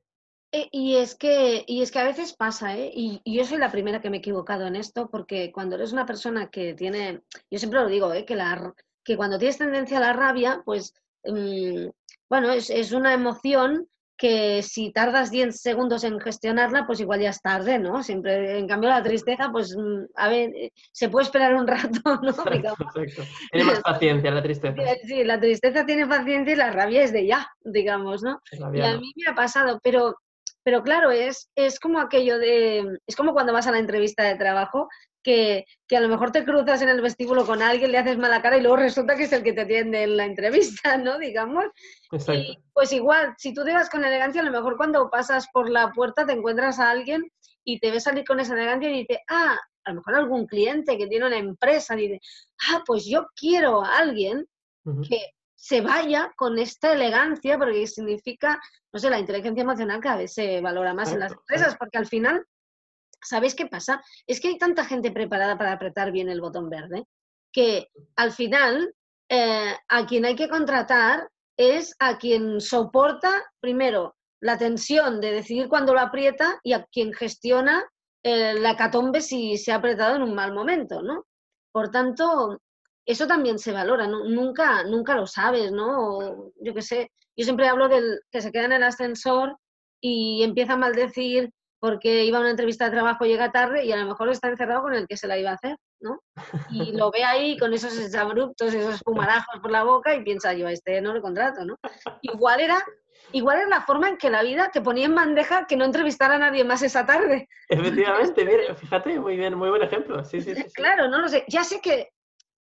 Eh, 0.51 0.70
Y 0.72 0.95
es 0.95 1.16
que, 1.16 1.63
y 1.68 1.82
es 1.82 1.91
que 1.91 1.99
a 1.99 2.03
veces 2.03 2.34
pasa, 2.36 2.78
¿eh? 2.78 2.91
Y, 2.93 3.22
y 3.24 3.38
yo 3.38 3.45
soy 3.45 3.57
la 3.57 3.72
primera 3.72 4.01
que 4.01 4.09
me 4.09 4.18
he 4.18 4.20
equivocado 4.20 4.68
en 4.68 4.76
esto, 4.76 5.09
porque 5.09 5.51
cuando 5.51 5.76
eres 5.76 5.91
una 5.91 6.05
persona 6.05 6.49
que 6.49 6.74
tiene, 6.76 7.22
yo 7.49 7.59
siempre 7.59 7.82
lo 7.82 7.88
digo, 7.88 8.13
¿eh? 8.13 8.26
Que, 8.26 8.36
la, 8.36 8.74
que 9.03 9.18
cuando 9.18 9.38
tienes 9.38 9.57
tendencia 9.57 9.97
a 9.97 10.01
la 10.01 10.13
rabia, 10.13 10.61
pues, 10.63 10.93
mm, 11.24 11.88
bueno, 12.30 12.51
es, 12.51 12.70
es 12.70 12.91
una 12.91 13.13
emoción 13.13 13.88
que 14.18 14.63
si 14.63 14.91
tardas 14.91 15.30
10 15.30 15.59
segundos 15.59 16.03
en 16.03 16.20
gestionarla, 16.20 16.86
pues 16.86 16.99
igual 16.99 17.20
ya 17.20 17.30
es 17.30 17.41
tarde, 17.41 17.80
¿no? 17.80 18.01
Siempre, 18.01 18.57
en 18.57 18.68
cambio, 18.68 18.89
la 18.89 19.03
tristeza, 19.03 19.49
pues, 19.51 19.76
mm, 19.76 20.05
a 20.16 20.30
ver, 20.30 20.49
eh, 20.55 20.72
se 20.91 21.09
puede 21.09 21.26
esperar 21.26 21.53
un 21.55 21.68
rato, 22.03 22.22
¿no? 22.22 22.51
Digamos. 22.51 22.80
Exacto. 22.95 23.24
Tiene 23.51 23.66
más 23.66 23.82
paciencia 23.82 24.32
la 24.32 24.43
tristeza. 24.43 24.76
Sí, 25.05 25.24
la 25.24 25.39
tristeza 25.39 25.86
tiene 25.86 26.07
paciencia 26.07 26.53
y 26.53 26.57
la 26.57 26.72
rabia 26.72 27.03
es 27.03 27.11
de 27.11 27.28
ya, 27.28 27.47
digamos, 27.63 28.24
¿no? 28.24 28.39
Y 28.51 28.82
a 28.82 28.97
mí 28.97 29.11
me 29.16 29.32
ha 29.32 29.36
pasado, 29.36 29.80
pero, 29.84 30.16
pero 30.63 30.82
claro, 30.82 31.11
es, 31.11 31.49
es 31.55 31.80
como 31.80 31.99
aquello 31.99 32.39
de, 32.39 32.99
es 33.05 33.16
como 33.16 33.34
cuando 33.34 33.53
vas 33.53 33.68
a 33.68 33.72
la 33.72 33.80
entrevista 33.80 34.24
de 34.24 34.36
trabajo, 34.36 34.88
que, 35.26 35.66
que 35.88 35.98
a 35.98 36.02
lo 36.02 36.08
mejor 36.08 36.32
te 36.32 36.46
cruzas 36.46 36.84
en 36.84 36.90
el 36.90 37.02
vestíbulo 37.02 37.48
con 37.48 37.64
alguien, 37.64 37.92
le 37.92 37.98
haces 37.98 38.20
mala 38.20 38.44
cara 38.44 38.58
y 38.58 38.62
luego 38.62 38.78
resulta 38.78 39.16
que 39.16 39.24
es 39.24 39.34
el 39.34 39.42
que 39.42 39.54
te 39.54 39.62
atiende 39.62 40.04
en 40.04 40.18
la 40.18 40.26
entrevista, 40.26 40.98
¿no? 40.98 41.18
Digamos. 41.20 41.66
Exacto. 42.12 42.34
Y 42.34 42.64
pues 42.72 42.94
igual, 42.94 43.34
si 43.40 43.52
tú 43.52 43.66
te 43.66 43.74
vas 43.74 43.90
con 43.90 44.06
elegancia, 44.06 44.42
a 44.42 44.46
lo 44.46 44.52
mejor 44.52 44.78
cuando 44.78 45.10
pasas 45.10 45.48
por 45.52 45.68
la 45.68 45.92
puerta 45.92 46.28
te 46.28 46.34
encuentras 46.34 46.80
a 46.80 46.92
alguien 46.92 47.24
y 47.64 47.80
te 47.80 47.90
ves 47.90 48.04
salir 48.04 48.24
con 48.24 48.40
esa 48.40 48.54
elegancia 48.54 48.88
y 48.92 49.00
dice, 49.00 49.24
ah, 49.28 49.58
a 49.86 49.90
lo 49.90 49.96
mejor 49.96 50.16
algún 50.16 50.46
cliente 50.46 50.96
que 50.96 51.08
tiene 51.08 51.26
una 51.26 51.38
empresa 51.38 51.96
dice, 51.96 52.22
ah, 52.70 52.84
pues 52.86 53.06
yo 53.06 53.28
quiero 53.36 53.84
a 53.84 53.98
alguien 53.98 54.48
Ujú. 54.86 55.02
que 55.02 55.32
se 55.56 55.82
vaya 55.82 56.32
con 56.36 56.60
esta 56.60 56.94
elegancia, 56.94 57.58
porque 57.58 57.88
significa, 57.88 58.62
no 58.94 59.00
sé, 59.00 59.10
la 59.10 59.18
inteligencia 59.18 59.64
emocional 59.64 60.00
cada 60.00 60.18
vez 60.18 60.34
se 60.36 60.62
valora 60.62 60.94
más 60.94 61.12
en 61.12 61.22
las 61.22 61.32
empresas, 61.32 61.68
exacto. 61.70 61.80
porque 61.80 61.98
al 61.98 62.06
final, 62.06 62.46
¿sabéis 63.26 63.56
qué 63.56 63.66
pasa? 63.68 64.02
Es 64.28 64.40
que 64.40 64.50
hay 64.50 64.58
tanta 64.58 64.86
gente 64.86 65.12
preparada 65.12 65.58
para 65.58 65.74
apretar 65.74 66.12
bien 66.12 66.30
el 66.30 66.42
botón 66.42 66.70
verde, 66.70 67.06
que 67.52 67.88
al 68.16 68.32
final 68.32 68.94
eh, 69.30 69.74
a 69.88 70.06
quien 70.06 70.26
hay 70.26 70.36
que 70.36 70.50
contratar 70.50 71.30
es 71.58 71.96
a 72.00 72.18
quien 72.18 72.60
soporta, 72.62 73.44
primero, 73.60 74.16
la 74.42 74.58
tensión 74.58 75.22
de 75.22 75.32
decidir 75.32 75.68
cuándo 75.70 75.94
lo 75.94 76.02
aprieta 76.02 76.60
y 76.64 76.74
a 76.74 76.84
quien 76.92 77.14
gestiona 77.14 77.86
eh, 78.24 78.54
la 78.60 78.72
hecatombe 78.72 79.22
si 79.22 79.58
se 79.58 79.72
ha 79.72 79.76
apretado 79.76 80.16
en 80.16 80.24
un 80.24 80.36
mal 80.36 80.54
momento, 80.54 81.02
¿no? 81.02 81.26
Por 81.72 81.90
tanto, 81.92 82.60
eso 83.06 83.28
también 83.28 83.58
se 83.60 83.72
valora, 83.72 84.08
nu- 84.08 84.28
nunca, 84.30 84.84
nunca 84.84 85.16
lo 85.16 85.26
sabes, 85.28 85.72
¿no? 85.72 86.52
Yo 86.60 86.74
qué 86.74 86.82
sé, 86.82 87.12
yo 87.38 87.44
siempre 87.46 87.68
hablo 87.68 87.88
del 87.88 88.20
que 88.32 88.42
se 88.42 88.52
queda 88.52 88.66
en 88.66 88.74
el 88.74 88.84
ascensor 88.84 89.58
y 90.02 90.44
empieza 90.44 90.74
a 90.74 90.78
maldecir 90.78 91.52
porque 91.86 92.26
iba 92.26 92.40
a 92.40 92.42
una 92.42 92.50
entrevista 92.50 92.86
de 92.86 92.90
trabajo, 92.90 93.26
llega 93.26 93.52
tarde 93.52 93.86
y 93.86 93.92
a 93.92 93.96
lo 93.96 94.08
mejor 94.08 94.28
está 94.30 94.50
encerrado 94.50 94.82
con 94.82 94.96
el 94.96 95.06
que 95.06 95.18
se 95.18 95.28
la 95.28 95.38
iba 95.38 95.52
a 95.52 95.54
hacer, 95.54 95.78
¿no? 96.00 96.20
Y 96.72 96.94
lo 96.98 97.12
ve 97.12 97.24
ahí 97.24 97.60
con 97.60 97.76
esos 97.76 97.96
exabruptos, 98.00 98.74
esos 98.74 99.02
fumarajos 99.02 99.60
por 99.62 99.70
la 99.70 99.84
boca 99.84 100.16
y 100.16 100.24
piensa 100.24 100.52
yo, 100.54 100.66
a 100.66 100.72
este 100.72 101.00
no 101.00 101.14
le 101.14 101.22
contrato, 101.22 101.64
¿no? 101.64 101.78
Igual 102.24 102.62
era 102.62 102.84
igual 103.34 103.60
es 103.60 103.68
la 103.68 103.82
forma 103.82 104.10
en 104.10 104.18
que 104.18 104.32
la 104.32 104.42
vida 104.42 104.72
te 104.74 104.82
ponía 104.82 105.06
en 105.06 105.14
bandeja 105.14 105.68
que 105.68 105.78
no 105.78 105.86
entrevistara 105.86 106.36
a 106.36 106.40
nadie 106.40 106.64
más 106.64 106.82
esa 106.82 107.06
tarde. 107.06 107.48
Efectivamente, 107.70 108.46
mira, 108.46 108.74
fíjate, 108.74 109.20
muy 109.20 109.38
bien, 109.38 109.54
muy 109.54 109.70
buen 109.70 109.84
ejemplo. 109.84 110.26
Sí, 110.26 110.42
sí. 110.42 110.56
Claro, 110.74 111.08
no 111.08 111.20
lo 111.20 111.30
sé. 111.30 111.46
Ya 111.48 111.64
sé 111.64 111.82
que, 111.82 112.14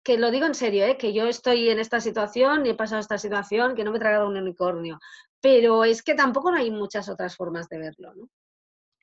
que 0.04 0.18
lo 0.18 0.32
digo 0.32 0.48
en 0.48 0.56
serio, 0.56 0.84
¿eh? 0.86 0.98
que 0.98 1.14
yo 1.14 1.28
estoy 1.28 1.70
en 1.70 1.78
esta 1.78 2.02
situación 2.02 2.66
y 2.66 2.70
he 2.70 2.74
pasado 2.74 3.00
esta 3.00 3.20
situación, 3.20 3.76
que 3.76 3.84
no 3.84 3.92
me 3.92 3.98
he 3.98 4.02
tragado 4.02 4.28
un 4.28 4.38
unicornio. 4.38 4.98
Pero 5.42 5.84
es 5.84 6.02
que 6.02 6.16
tampoco 6.16 6.50
no 6.50 6.58
hay 6.58 6.72
muchas 6.72 7.08
otras 7.08 7.36
formas 7.36 7.70
de 7.70 7.78
verlo, 7.78 8.16
¿no? 8.16 8.28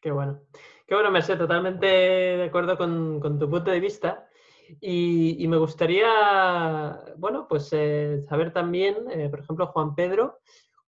Qué 0.00 0.10
bueno. 0.10 0.40
Qué 0.86 0.94
bueno, 0.94 1.10
Merced, 1.10 1.36
totalmente 1.36 1.86
de 1.86 2.44
acuerdo 2.44 2.78
con, 2.78 3.20
con 3.20 3.38
tu 3.38 3.50
punto 3.50 3.70
de 3.70 3.80
vista. 3.80 4.28
Y, 4.80 5.42
y 5.42 5.48
me 5.48 5.56
gustaría, 5.56 7.00
bueno, 7.16 7.46
pues 7.48 7.68
eh, 7.72 8.22
saber 8.28 8.52
también, 8.52 8.96
eh, 9.10 9.28
por 9.28 9.40
ejemplo, 9.40 9.66
Juan 9.68 9.94
Pedro, 9.94 10.40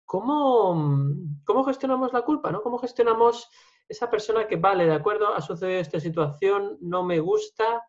¿cómo, 0.06 1.16
cómo 1.46 1.64
gestionamos 1.64 2.12
la 2.14 2.24
culpa, 2.24 2.52
¿no? 2.52 2.62
¿Cómo 2.62 2.78
gestionamos 2.78 3.50
esa 3.88 4.10
persona 4.10 4.48
que, 4.48 4.58
vale, 4.58 4.86
de 4.86 4.94
acuerdo, 4.94 5.34
ha 5.34 5.42
sucedido 5.42 5.80
esta 5.80 6.00
situación, 6.00 6.78
no 6.82 7.04
me 7.04 7.20
gusta, 7.20 7.84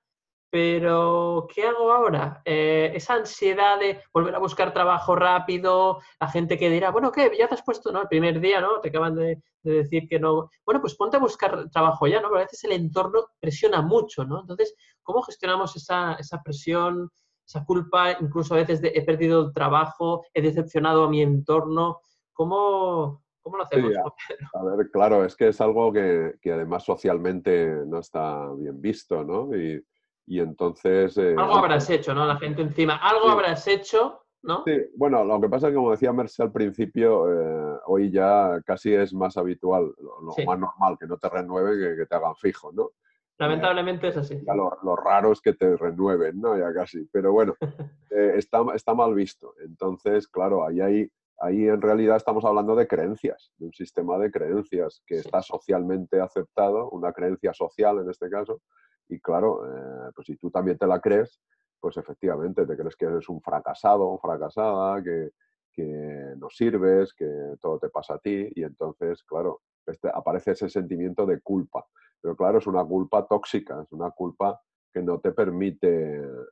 pero 0.51 1.47
¿qué 1.55 1.65
hago 1.67 1.93
ahora? 1.93 2.43
Eh, 2.45 2.91
esa 2.95 3.15
ansiedad 3.15 3.79
de 3.79 4.03
volver 4.13 4.35
a 4.35 4.41
buscar 4.41 4.73
trabajo 4.73 5.15
rápido, 5.15 6.01
la 6.21 6.29
gente 6.29 6.59
que 6.59 6.69
dirá, 6.69 6.91
bueno, 6.91 7.13
¿qué? 7.13 7.31
Ya 7.39 7.47
te 7.47 7.55
has 7.55 7.63
puesto, 7.63 7.93
¿no? 7.93 8.03
El 8.03 8.09
primer 8.09 8.41
día, 8.41 8.61
¿no? 8.61 8.81
Te 8.81 8.89
acaban 8.89 9.15
de, 9.15 9.41
de 9.63 9.73
decir 9.73 10.09
que 10.09 10.19
no. 10.19 10.51
Bueno, 10.67 10.81
pues 10.81 10.97
ponte 10.97 11.19
a 11.19 11.21
buscar 11.21 11.71
trabajo 11.71 12.09
ya, 12.09 12.21
¿no? 12.21 12.29
Pero 12.29 12.41
a 12.41 12.45
veces 12.45 12.65
el 12.65 12.73
entorno 12.73 13.29
presiona 13.39 13.81
mucho, 13.81 14.25
¿no? 14.25 14.41
Entonces, 14.41 14.75
¿cómo 15.03 15.23
gestionamos 15.23 15.77
esa, 15.77 16.15
esa 16.15 16.43
presión, 16.43 17.11
esa 17.47 17.65
culpa? 17.65 18.17
Incluso 18.21 18.55
a 18.55 18.59
veces 18.59 18.81
de, 18.81 18.89
he 18.89 19.03
perdido 19.03 19.47
el 19.47 19.53
trabajo, 19.53 20.25
he 20.35 20.43
decepcionado 20.43 21.05
a 21.05 21.11
mi 21.11 21.23
entorno. 21.23 22.01
¿Cómo, 22.33 23.23
cómo 23.41 23.57
lo 23.57 23.63
hacemos? 23.63 23.93
Sí, 23.93 24.35
a, 24.55 24.65
ver, 24.65 24.91
claro, 24.91 25.25
es 25.25 25.37
que 25.37 25.49
es 25.49 25.61
algo 25.61 25.93
que, 25.93 26.35
que 26.41 26.53
además 26.53 26.85
socialmente 26.85 27.85
no 27.87 28.01
está 28.01 28.53
bien 28.55 28.81
visto, 28.81 29.23
¿no? 29.23 29.55
Y, 29.55 29.81
y 30.27 30.41
entonces... 30.41 31.17
eh, 31.19 31.35
Algo 31.37 31.57
habrás 31.57 31.89
hecho, 31.91 32.15
¿no? 32.15 32.27
La 32.27 32.37
gente 32.37 32.63
encima, 32.63 32.97
algo 32.97 33.27
Sí. 33.27 33.31
habrás 33.33 33.67
hecho, 33.69 34.25
¿no? 34.43 34.63
Sí, 34.65 34.73
bueno, 34.97 35.25
lo 35.25 35.41
que 35.41 35.49
pasa 35.49 35.67
es 35.67 35.73
que, 35.73 35.77
como 35.77 35.91
decía 35.91 36.13
Merce 36.13 36.43
al 36.43 36.53
principio, 36.53 37.31
eh, 37.31 37.79
hoy 37.87 38.11
ya 38.11 38.61
casi 38.65 38.95
es 38.95 39.13
más 39.13 39.37
habitual, 39.37 39.93
lo, 39.99 40.33
Sí. 40.33 40.45
más 40.47 40.59
normal, 40.59 40.97
que 40.99 41.07
no 41.07 41.17
te 41.19 41.29
renueven 41.29 41.79
que, 41.79 41.97
que 41.97 42.07
te 42.07 42.15
hagan 42.15 42.37
fijo, 42.37 42.71
¿no? 42.73 42.91
Lamentablemente 43.39 44.09
es 44.09 44.17
así. 44.19 44.39
Ya 44.47 44.55
lo, 44.55 44.77
lo 44.83 44.97
raro 44.97 45.33
es 45.33 45.41
que 45.41 45.55
te 45.55 45.75
renueven, 45.75 46.39
¿no? 46.41 46.59
Ya 46.59 46.73
casi. 46.75 47.09
Pero 47.11 47.33
bueno, 47.33 47.55
eh, 48.11 48.35
está, 48.37 48.63
está 48.75 48.93
mal 48.95 49.15
visto. 49.15 49.55
Entonces, 49.65 50.29
claro, 50.29 50.67
ahí, 50.67 50.81
hay, 50.83 51.11
ahí 51.41 51.67
en 51.67 51.81
realidad 51.81 52.17
estamos 52.17 52.45
hablando 52.45 52.77
de 52.77 52.87
creencias, 52.87 53.53
de 53.57 53.67
un 53.67 53.73
sistema 53.73 54.19
de 54.19 54.31
creencias 54.31 55.03
que 55.07 55.17
está 55.17 55.43
socialmente 55.43 56.21
aceptado, 56.21 56.91
una 56.91 57.13
creencia 57.13 57.53
social 57.53 57.99
en 57.99 58.11
este 58.11 58.29
caso. 58.29 58.63
Y 59.09 59.19
claro, 59.21 59.67
eh, 59.67 60.13
pues 60.15 60.27
si 60.27 60.37
tú 60.37 60.51
también 60.51 60.79
te 60.79 60.87
la 60.87 61.01
crees, 61.01 61.41
pues 61.81 61.97
efectivamente 61.97 62.67
te 62.67 62.77
crees 62.77 62.95
que 62.95 63.07
eres 63.07 63.29
un 63.29 63.41
fracasado 63.41 64.19
fracasada, 64.19 65.03
que, 65.03 65.31
que 65.73 66.35
no 66.37 66.51
sirves, 66.51 67.15
que 67.15 67.27
todo 67.61 67.79
te 67.79 67.89
pasa 67.89 68.15
a 68.15 68.19
ti. 68.19 68.49
Y 68.55 68.63
entonces, 68.63 69.25
claro, 69.25 69.63
este, 69.87 70.11
aparece 70.13 70.53
ese 70.53 70.69
sentimiento 70.69 71.25
de 71.27 71.41
culpa. 71.41 71.87
Pero 72.21 72.37
claro, 72.37 72.59
es 72.59 72.67
una 72.67 72.85
culpa 72.85 73.27
tóxica, 73.27 73.83
es 73.83 73.91
una 73.93 74.11
culpa 74.11 74.61
que 74.93 75.03
no 75.03 75.21
te 75.21 75.33
permite 75.33 76.19
eh, 76.19 76.47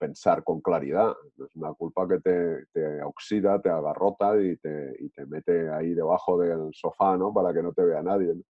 pensar 0.00 0.42
con 0.42 0.60
claridad. 0.60 1.14
Es 1.38 1.54
una 1.54 1.72
culpa 1.74 2.08
que 2.08 2.18
te, 2.20 2.66
te 2.72 3.02
oxida, 3.02 3.60
te 3.60 3.68
agarrota 3.68 4.40
y 4.40 4.56
te, 4.56 4.96
y 4.98 5.10
te 5.10 5.26
mete 5.26 5.68
ahí 5.70 5.94
debajo 5.94 6.38
del 6.38 6.70
sofá, 6.72 7.16
¿no? 7.16 7.32
Para 7.32 7.52
que 7.52 7.62
no 7.62 7.72
te 7.72 7.84
vea 7.84 8.02
nadie. 8.02 8.34
¿no? 8.34 8.42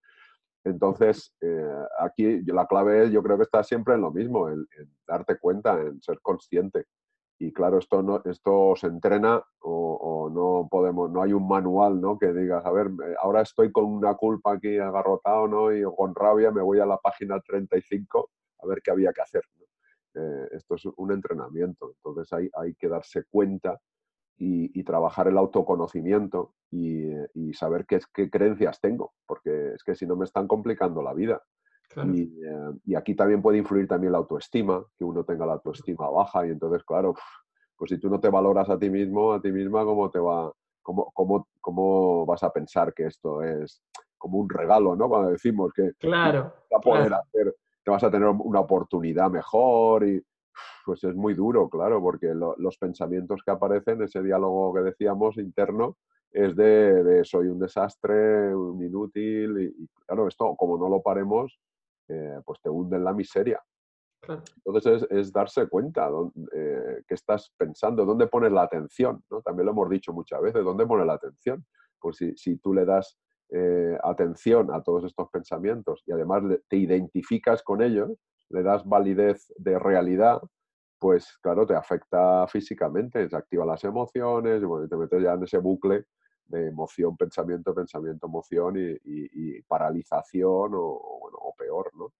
Entonces, 0.64 1.34
eh, 1.40 1.84
aquí 1.98 2.42
la 2.46 2.66
clave 2.66 3.05
es, 3.05 3.11
yo 3.11 3.22
creo 3.22 3.36
que 3.36 3.44
está 3.44 3.62
siempre 3.64 3.94
en 3.94 4.03
lo 4.03 4.12
mismo, 4.12 4.48
en, 4.48 4.66
en 4.78 4.94
darte 5.07 5.38
cuenta, 5.38 5.80
en 5.80 6.01
ser 6.03 6.20
consciente. 6.20 6.84
Y 7.38 7.53
claro, 7.53 7.78
esto 7.78 8.03
no, 8.03 8.22
esto 8.26 8.74
se 8.76 8.86
entrena 8.86 9.42
o, 9.61 9.94
o 9.94 10.30
no 10.30 10.68
podemos, 10.70 11.11
no 11.11 11.22
hay 11.22 11.32
un 11.32 11.48
manual, 11.48 12.01
¿no? 12.01 12.18
Que 12.18 12.32
digas, 12.34 12.64
a 12.66 12.70
ver, 12.70 12.88
eh, 12.88 13.14
ahora 13.22 13.40
estoy 13.40 13.72
con 13.72 13.86
una 13.86 14.14
culpa 14.14 14.53
aquí 14.53 14.76
agarrotado, 14.78 15.48
¿no? 15.48 15.74
Y 15.74 15.82
con 15.96 16.14
rabia 16.14 16.51
me 16.51 16.62
voy 16.62 16.80
a 16.80 16.86
la 16.86 16.98
página 16.98 17.40
35 17.40 18.30
a 18.62 18.66
ver 18.66 18.82
qué 18.82 18.90
había 18.90 19.12
que 19.12 19.22
hacer. 19.22 19.42
Eh, 20.14 20.48
esto 20.52 20.74
es 20.74 20.84
un 20.96 21.12
entrenamiento, 21.12 21.92
entonces 21.96 22.32
hay, 22.32 22.50
hay 22.54 22.74
que 22.74 22.88
darse 22.88 23.24
cuenta 23.30 23.78
y, 24.36 24.78
y 24.78 24.82
trabajar 24.82 25.28
el 25.28 25.38
autoconocimiento 25.38 26.54
y, 26.70 27.11
eh, 27.11 27.28
y 27.34 27.52
saber 27.54 27.86
qué, 27.86 28.00
qué 28.12 28.28
creencias 28.28 28.80
tengo, 28.80 29.12
porque 29.26 29.74
es 29.74 29.84
que 29.84 29.94
si 29.94 30.06
no 30.06 30.16
me 30.16 30.24
están 30.24 30.48
complicando 30.48 31.02
la 31.02 31.14
vida. 31.14 31.42
Claro. 31.88 32.14
Y, 32.14 32.22
eh, 32.22 32.78
y 32.86 32.94
aquí 32.94 33.14
también 33.14 33.42
puede 33.42 33.58
influir 33.58 33.86
también 33.88 34.12
la 34.12 34.18
autoestima, 34.18 34.84
que 34.96 35.04
uno 35.04 35.24
tenga 35.24 35.46
la 35.46 35.54
autoestima 35.54 36.08
baja 36.11 36.46
y 36.46 36.50
entonces, 36.50 36.82
claro, 36.84 37.14
pues 37.76 37.90
si 37.90 37.98
tú 37.98 38.08
no 38.08 38.18
te 38.20 38.28
valoras 38.30 38.68
a 38.70 38.78
ti 38.78 38.90
mismo, 38.90 39.32
a 39.32 39.40
ti 39.40 39.50
misma, 39.52 39.84
¿cómo 39.84 40.11
te 40.11 40.18
va, 40.18 40.52
cómo, 40.82 41.11
cómo, 41.12 41.48
cómo 41.61 42.26
vas 42.26 42.42
a 42.42 42.52
pensar 42.52 42.92
que 42.94 43.06
esto 43.06 43.42
es 43.42 43.82
como 44.18 44.38
un 44.38 44.48
regalo, 44.48 44.94
¿no? 44.96 45.08
Cuando 45.08 45.30
decimos 45.30 45.72
que 45.72 45.92
Claro. 45.98 46.52
vas 46.70 46.78
a 46.78 46.80
poder 46.80 47.06
claro. 47.08 47.22
hacer, 47.24 47.56
te 47.85 47.91
vas 47.91 48.05
a 48.05 48.11
tener 48.11 48.28
una 48.28 48.61
oportunidad 48.61 49.31
mejor 49.31 50.07
y 50.07 50.22
pues 50.85 51.05
es 51.05 51.14
muy 51.14 51.35
duro, 51.35 51.68
claro, 51.68 52.01
porque 52.01 52.35
lo- 52.35 52.55
los 52.59 52.76
pensamientos 52.78 53.43
que 53.45 53.51
aparecen, 53.51 54.03
ese 54.03 54.22
diálogo 54.22 54.74
que 54.74 54.81
decíamos 54.83 55.37
interno, 55.39 55.97
es 56.33 56.55
de, 56.57 57.03
de 57.03 57.24
soy 57.24 57.49
un 57.49 57.59
desastre, 57.59 58.55
un 58.55 58.83
inútil 58.85 59.59
y, 59.61 59.83
y, 59.85 59.89
claro, 60.07 60.28
esto 60.28 60.55
como 60.57 60.78
no 60.78 60.89
lo 60.89 61.03
paremos, 61.03 61.59
eh, 62.09 62.41
pues 62.45 62.61
te 62.61 62.68
hunde 62.70 62.97
en 62.97 63.05
la 63.05 63.12
miseria. 63.12 63.61
claro. 64.20 64.43
Entonces 64.64 65.03
es, 65.03 65.11
es 65.11 65.33
darse 65.33 65.68
cuenta 65.68 66.09
dónde, 66.09 66.33
eh, 66.53 67.03
qué 67.07 67.14
estás 67.14 67.53
pensando, 67.57 68.05
dónde 68.05 68.26
pones 68.26 68.53
la 68.53 68.62
atención, 68.62 69.22
¿no? 69.31 69.41
También 69.43 69.66
lo 69.66 69.72
hemos 69.72 69.89
dicho 69.91 70.12
muchas 70.12 70.41
veces, 70.43 70.64
¿dónde 70.64 70.87
pones 70.87 71.07
la 71.07 71.14
atención? 71.14 71.64
Pues 71.99 72.16
si, 72.16 72.37
si 72.37 72.57
tú 72.59 72.72
le 72.74 72.85
das 72.85 73.18
eh, 73.53 73.98
atención 74.03 74.72
a 74.72 74.82
todos 74.82 75.05
estos 75.05 75.28
pensamientos 75.30 76.03
y 76.07 76.12
además 76.12 76.42
te 76.68 76.76
identificas 76.76 77.62
con 77.62 77.82
ellos, 77.82 78.11
le 78.48 78.62
das 78.62 78.84
validez 78.84 79.53
de 79.57 79.78
realidad, 79.78 80.40
pues 80.98 81.38
claro, 81.42 81.66
te 81.66 81.74
afecta 81.74 82.46
físicamente, 82.46 83.28
se 83.28 83.36
activan 83.36 83.68
las 83.68 83.82
emociones, 83.84 84.62
y 84.62 84.64
bueno, 84.64 84.86
te 84.88 84.96
metes 84.96 85.22
ya 85.22 85.32
en 85.32 85.42
ese 85.44 85.59
bucle 85.59 86.05
de 86.46 86.68
emoción, 86.68 87.16
pensamiento, 87.16 87.74
pensamiento, 87.74 88.26
emoción 88.26 88.74
y, 88.76 89.62
paralización 89.62 90.72
o, 90.74 91.55
peor, 91.57 91.90
¿no? 91.96 92.12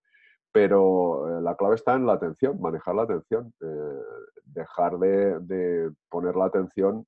Pero 0.53 1.39
eh, 1.39 1.43
la 1.43 1.55
clave 1.57 1.77
está 1.77 1.95
en 1.95 2.07
la 2.07 2.15
atención, 2.15 2.61
manejar 2.61 2.95
la 2.95 3.03
atención, 3.03 3.55
eh, 3.61 4.01
dejar 4.45 4.99
de, 4.99 5.93
poner 6.09 6.37
la 6.37 6.47
atención 6.47 7.07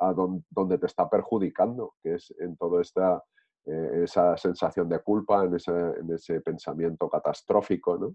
a 0.00 0.12
don- 0.12 0.44
donde 0.50 0.78
te 0.78 0.86
está 0.86 1.08
perjudicando, 1.08 1.94
que 2.02 2.14
es 2.16 2.34
en 2.40 2.56
toda 2.56 2.82
esta 2.82 3.22
eh, 3.66 4.02
esa 4.04 4.36
sensación 4.36 4.88
de 4.88 5.00
culpa, 5.00 5.44
en 5.44 5.54
ese, 5.54 5.72
en 5.72 6.10
ese 6.12 6.40
pensamiento 6.40 7.08
catastrófico, 7.08 7.96
¿no? 7.98 8.14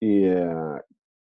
Y, 0.00 0.24
eh, 0.26 0.82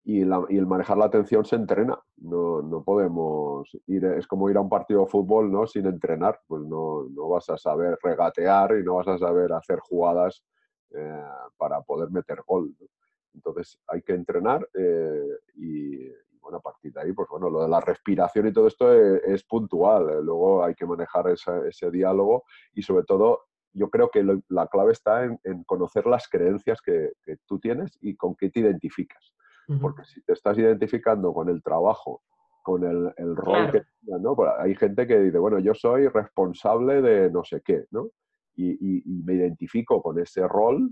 y, 0.04 0.24
la- 0.24 0.44
y 0.48 0.58
el 0.58 0.66
manejar 0.66 0.98
la 0.98 1.06
atención 1.06 1.44
se 1.44 1.56
entrena. 1.56 1.98
No, 2.18 2.62
no 2.62 2.82
podemos 2.82 3.70
ir, 3.86 4.04
es 4.06 4.26
como 4.26 4.50
ir 4.50 4.56
a 4.56 4.60
un 4.60 4.68
partido 4.68 5.00
de 5.00 5.06
fútbol 5.06 5.50
¿no? 5.52 5.66
sin 5.66 5.86
entrenar. 5.86 6.40
Pues 6.46 6.62
no, 6.62 7.04
no 7.10 7.28
vas 7.28 7.48
a 7.50 7.56
saber 7.56 7.98
regatear 8.02 8.76
y 8.78 8.84
no 8.84 8.96
vas 8.96 9.08
a 9.08 9.18
saber 9.18 9.52
hacer 9.52 9.78
jugadas 9.80 10.44
eh, 10.90 11.22
para 11.56 11.80
poder 11.82 12.10
meter 12.10 12.38
gol. 12.46 12.74
¿no? 12.80 12.86
Entonces 13.34 13.78
hay 13.86 14.02
que 14.02 14.14
entrenar 14.14 14.68
eh, 14.74 15.28
y, 15.56 16.08
bueno, 16.42 16.58
a 16.58 16.60
partir 16.60 16.92
de 16.92 17.00
ahí, 17.00 17.12
pues 17.12 17.28
bueno, 17.30 17.48
lo 17.48 17.62
de 17.62 17.68
la 17.68 17.80
respiración 17.80 18.48
y 18.48 18.52
todo 18.52 18.66
esto 18.66 18.92
es, 18.92 19.22
es 19.24 19.44
puntual. 19.44 20.10
eh, 20.10 20.22
Luego 20.22 20.64
hay 20.64 20.74
que 20.74 20.84
manejar 20.84 21.28
esa- 21.28 21.66
ese 21.66 21.90
diálogo 21.90 22.44
y 22.74 22.82
sobre 22.82 23.04
todo 23.04 23.44
yo 23.72 23.88
creo 23.88 24.10
que 24.10 24.22
lo- 24.22 24.42
la 24.48 24.66
clave 24.66 24.92
está 24.92 25.24
en, 25.24 25.38
en 25.44 25.64
conocer 25.64 26.06
las 26.06 26.28
creencias 26.28 26.82
que, 26.82 27.12
que 27.22 27.36
tú 27.46 27.58
tienes 27.58 27.96
y 28.02 28.16
con 28.16 28.34
qué 28.34 28.50
te 28.50 28.60
identificas. 28.60 29.32
Porque 29.80 30.04
si 30.04 30.20
te 30.22 30.34
estás 30.34 30.58
identificando 30.58 31.32
con 31.32 31.48
el 31.48 31.62
trabajo, 31.62 32.22
con 32.62 32.84
el, 32.84 33.12
el 33.16 33.34
rol 33.34 33.70
Claro. 33.70 33.72
que 33.72 33.82
tengas, 34.04 34.20
¿no? 34.20 34.36
Pues 34.36 34.50
hay 34.58 34.74
gente 34.74 35.06
que 35.06 35.18
dice, 35.18 35.38
bueno, 35.38 35.58
yo 35.60 35.72
soy 35.72 36.08
responsable 36.08 37.00
de 37.00 37.30
no 37.30 37.42
sé 37.44 37.62
qué, 37.64 37.86
¿no? 37.90 38.08
Y, 38.54 38.72
y- 38.72 39.02
y 39.06 39.22
me 39.22 39.34
identifico 39.34 40.02
con 40.02 40.18
ese 40.18 40.46
rol, 40.46 40.90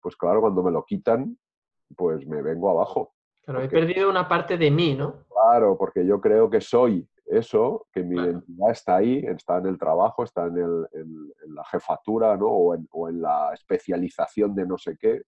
pues 0.00 0.16
claro, 0.16 0.40
cuando 0.42 0.62
me 0.62 0.70
lo 0.70 0.84
quitan, 0.84 1.36
pues 1.96 2.24
me 2.26 2.40
vengo 2.42 2.70
abajo. 2.70 3.14
Claro, 3.50 3.64
he 3.64 3.68
perdido 3.68 4.08
una 4.10 4.28
parte 4.28 4.56
de 4.56 4.70
mí, 4.70 4.94
¿no? 4.94 5.24
Claro, 5.28 5.76
porque 5.76 6.06
yo 6.06 6.20
creo 6.20 6.48
que 6.48 6.60
soy 6.60 7.06
eso, 7.26 7.86
que 7.92 8.02
mi 8.02 8.14
Claro. 8.16 8.30
identidad 8.32 8.70
está 8.70 8.96
ahí, 8.96 9.18
está 9.26 9.58
en 9.58 9.66
el 9.66 9.78
trabajo, 9.78 10.22
está 10.24 10.46
en, 10.46 10.58
el- 10.58 10.88
en- 10.92 11.32
en 11.44 11.54
la 11.54 11.64
jefatura, 11.64 12.36
¿no? 12.36 12.46
O 12.46 12.74
en, 12.74 12.88
o 12.92 13.08
en 13.08 13.20
la 13.22 13.52
especialización 13.54 14.54
de 14.54 14.66
no 14.66 14.78
sé 14.78 14.96
qué, 14.96 15.22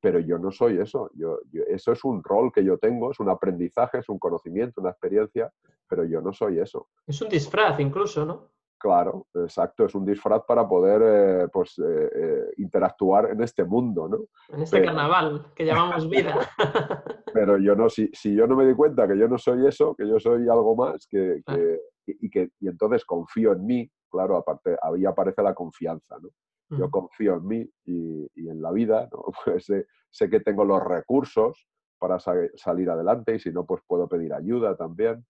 pero 0.00 0.18
yo 0.18 0.38
no 0.38 0.50
soy 0.50 0.78
eso. 0.78 1.10
Yo, 1.14 1.38
yo- 1.50 1.62
eso 1.68 1.92
es 1.92 2.04
un 2.04 2.22
rol 2.22 2.52
que 2.52 2.64
yo 2.64 2.78
tengo, 2.78 3.10
es 3.10 3.20
un 3.20 3.28
aprendizaje, 3.28 3.98
es 3.98 4.08
un 4.08 4.18
conocimiento, 4.18 4.80
una 4.80 4.90
experiencia, 4.90 5.50
pero 5.88 6.04
yo 6.04 6.20
no 6.20 6.32
soy 6.32 6.58
eso. 6.60 6.88
Es 7.06 7.20
un 7.22 7.28
disfraz 7.28 7.78
incluso, 7.80 8.24
¿no? 8.24 8.50
Claro, 8.84 9.28
exacto, 9.32 9.86
es 9.86 9.94
un 9.94 10.04
disfraz 10.04 10.42
para 10.46 10.68
poder 10.68 11.00
eh, 11.02 11.48
pues, 11.50 11.78
eh, 11.78 12.10
eh, 12.14 12.44
interactuar 12.58 13.30
en 13.30 13.42
este 13.42 13.64
mundo, 13.64 14.06
¿no? 14.10 14.18
En 14.54 14.62
este 14.62 14.76
Pero- 14.76 14.88
carnaval 14.92 15.46
que 15.54 15.64
llamamos 15.64 16.06
vida. 16.10 16.34
Pero 17.32 17.56
yo 17.56 17.74
no, 17.74 17.88
si, 17.88 18.10
si 18.12 18.34
yo 18.36 18.46
no 18.46 18.54
me 18.56 18.66
di 18.66 18.74
cuenta 18.74 19.08
que 19.08 19.16
yo 19.16 19.26
no 19.26 19.38
soy 19.38 19.66
eso, 19.66 19.94
que 19.94 20.06
yo 20.06 20.20
soy 20.20 20.42
algo 20.50 20.76
más, 20.76 21.06
que, 21.06 21.40
que- 21.46 21.80
y, 22.06 22.28
que, 22.28 22.50
y 22.60 22.68
entonces 22.68 23.06
confío 23.06 23.52
en 23.52 23.64
mí, 23.64 23.90
claro, 24.10 24.36
aparte, 24.36 24.76
ahí 24.82 25.06
aparece 25.06 25.42
la 25.42 25.54
confianza, 25.54 26.18
¿no? 26.20 26.28
Yo 26.76 26.90
confío 26.90 27.36
en 27.36 27.46
mí 27.46 27.70
y, 27.86 28.26
y 28.34 28.48
en 28.50 28.60
la 28.60 28.70
vida, 28.70 29.08
¿no? 29.10 29.24
Pues 29.46 29.64
sé, 29.64 29.86
sé 30.10 30.28
que 30.28 30.40
tengo 30.40 30.62
los 30.66 30.84
recursos 30.84 31.66
para 31.98 32.18
sa- 32.20 32.34
salir 32.54 32.90
adelante 32.90 33.34
y 33.36 33.38
si 33.40 33.50
no, 33.50 33.64
pues 33.64 33.80
puedo 33.86 34.06
pedir 34.08 34.34
ayuda 34.34 34.76
también. 34.76 35.24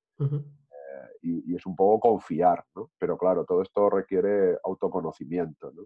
Y, 1.23 1.55
es 1.55 1.67
un 1.67 1.77
poco 1.77 2.11
confiar, 2.11 2.65
¿no? 2.75 2.91
Pero 2.99 3.17
claro, 3.17 3.45
todo 3.45 3.63
esto 3.63 3.89
requiere 3.91 4.57
autoconocimiento, 4.65 5.71
¿no? 5.73 5.85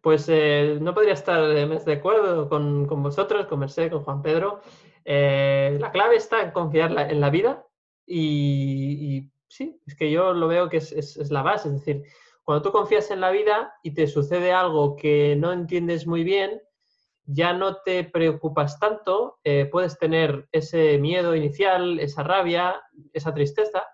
Pues 0.00 0.28
eh, 0.28 0.78
no 0.80 0.94
podría 0.94 1.14
estar 1.14 1.66
más 1.66 1.84
de 1.84 1.94
acuerdo 1.94 2.48
con, 2.48 2.86
con 2.86 3.02
vosotros, 3.02 3.46
con 3.46 3.58
Merced, 3.58 3.90
con 3.90 4.04
Juan 4.04 4.22
Pedro. 4.22 4.60
Eh, 5.04 5.76
la 5.80 5.90
clave 5.90 6.16
está 6.16 6.42
en 6.42 6.52
confiar 6.52 6.92
en 7.10 7.20
la 7.20 7.30
vida 7.30 7.66
y, 8.06 9.28
sí, 9.48 9.80
es 9.86 9.96
que 9.96 10.10
yo 10.10 10.32
lo 10.32 10.46
veo 10.46 10.68
que 10.68 10.76
es- 10.78 10.92
es 10.92 11.30
la 11.30 11.42
base. 11.42 11.68
Es 11.68 11.74
decir, 11.74 12.04
cuando 12.44 12.62
tú 12.62 12.72
confías 12.72 13.10
en 13.10 13.20
la 13.20 13.30
vida 13.30 13.74
y 13.82 13.92
te 13.92 14.06
sucede 14.06 14.52
algo 14.52 14.96
que 14.96 15.36
no 15.36 15.52
entiendes 15.52 16.06
muy 16.06 16.24
bien, 16.24 16.62
ya 17.30 17.52
no 17.52 17.76
te 17.82 18.04
preocupas 18.04 18.80
tanto, 18.80 19.38
eh, 19.44 19.68
puedes 19.70 19.98
tener 19.98 20.48
ese 20.50 20.96
miedo 20.96 21.36
inicial, 21.36 22.00
esa 22.00 22.22
rabia, 22.22 22.80
esa 23.12 23.34
tristeza, 23.34 23.84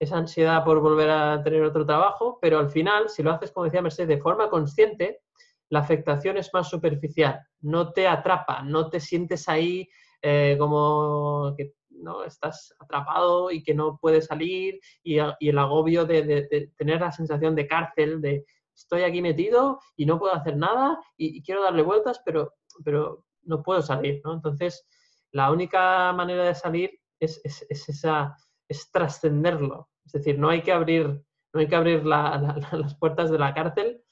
esa 0.00 0.16
ansiedad 0.16 0.64
por 0.64 0.80
volver 0.80 1.10
a 1.10 1.40
tener 1.44 1.62
otro 1.62 1.86
trabajo, 1.86 2.38
pero 2.42 2.58
al 2.58 2.68
final, 2.68 3.08
si 3.08 3.22
lo 3.22 3.30
haces, 3.30 3.52
como 3.52 3.66
decía 3.66 3.82
Mercedes, 3.82 4.08
de 4.08 4.20
forma 4.20 4.50
consciente, 4.50 5.20
la 5.68 5.78
afectación 5.78 6.38
es 6.38 6.50
más 6.52 6.68
superficial, 6.68 7.40
no 7.60 7.92
te 7.92 8.08
atrapa, 8.08 8.62
no 8.62 8.90
te 8.90 8.98
sientes 8.98 9.48
ahí 9.48 9.88
eh, 10.20 10.56
como 10.58 11.54
que 11.56 11.74
no 11.90 12.24
estás 12.24 12.74
atrapado 12.80 13.52
y 13.52 13.62
que 13.62 13.74
no 13.74 13.96
puedes 14.00 14.26
salir 14.26 14.80
y, 15.04 15.18
el 15.18 15.58
agobio 15.58 16.04
de 16.04 16.72
tener 16.76 17.00
la 17.00 17.12
sensación 17.12 17.54
de 17.54 17.68
cárcel, 17.68 18.20
de 18.20 18.44
estoy 18.80 19.02
aquí 19.02 19.22
metido 19.22 19.80
y 19.96 20.06
no 20.06 20.18
puedo 20.18 20.34
hacer 20.34 20.56
nada 20.56 20.98
y, 21.16 21.42
quiero 21.42 21.62
darle 21.62 21.82
vueltas, 21.82 22.20
pero, 22.24 22.54
pero 22.84 23.24
no 23.42 23.62
puedo 23.62 23.82
salir, 23.82 24.20
¿no? 24.24 24.32
Entonces, 24.34 24.86
la 25.32 25.50
única 25.50 26.12
manera 26.12 26.44
de 26.44 26.54
salir 26.54 26.90
es, 27.20 27.40
es- 27.44 27.66
es 27.68 27.88
esa, 27.88 28.36
es 28.68 28.90
trascenderlo. 28.90 29.88
Es 30.04 30.12
decir, 30.12 30.38
no 30.38 30.48
hay 30.48 30.62
que 30.62 30.72
abrir, 30.72 31.06
no 31.52 31.60
hay 31.60 31.68
que 31.68 31.76
abrir 31.76 32.04
la- 32.06 32.38
la- 32.38 32.78
las 32.78 32.94
puertas 32.96 33.30
de 33.30 33.38
la 33.38 33.54
cárcel, 33.54 34.02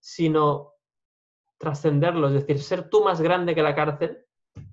sino 0.00 0.74
trascenderlo, 1.58 2.28
es 2.28 2.34
decir, 2.34 2.60
ser 2.62 2.88
tú 2.88 3.02
más 3.02 3.20
grande 3.20 3.54
que 3.54 3.62
la 3.62 3.74
cárcel 3.74 4.24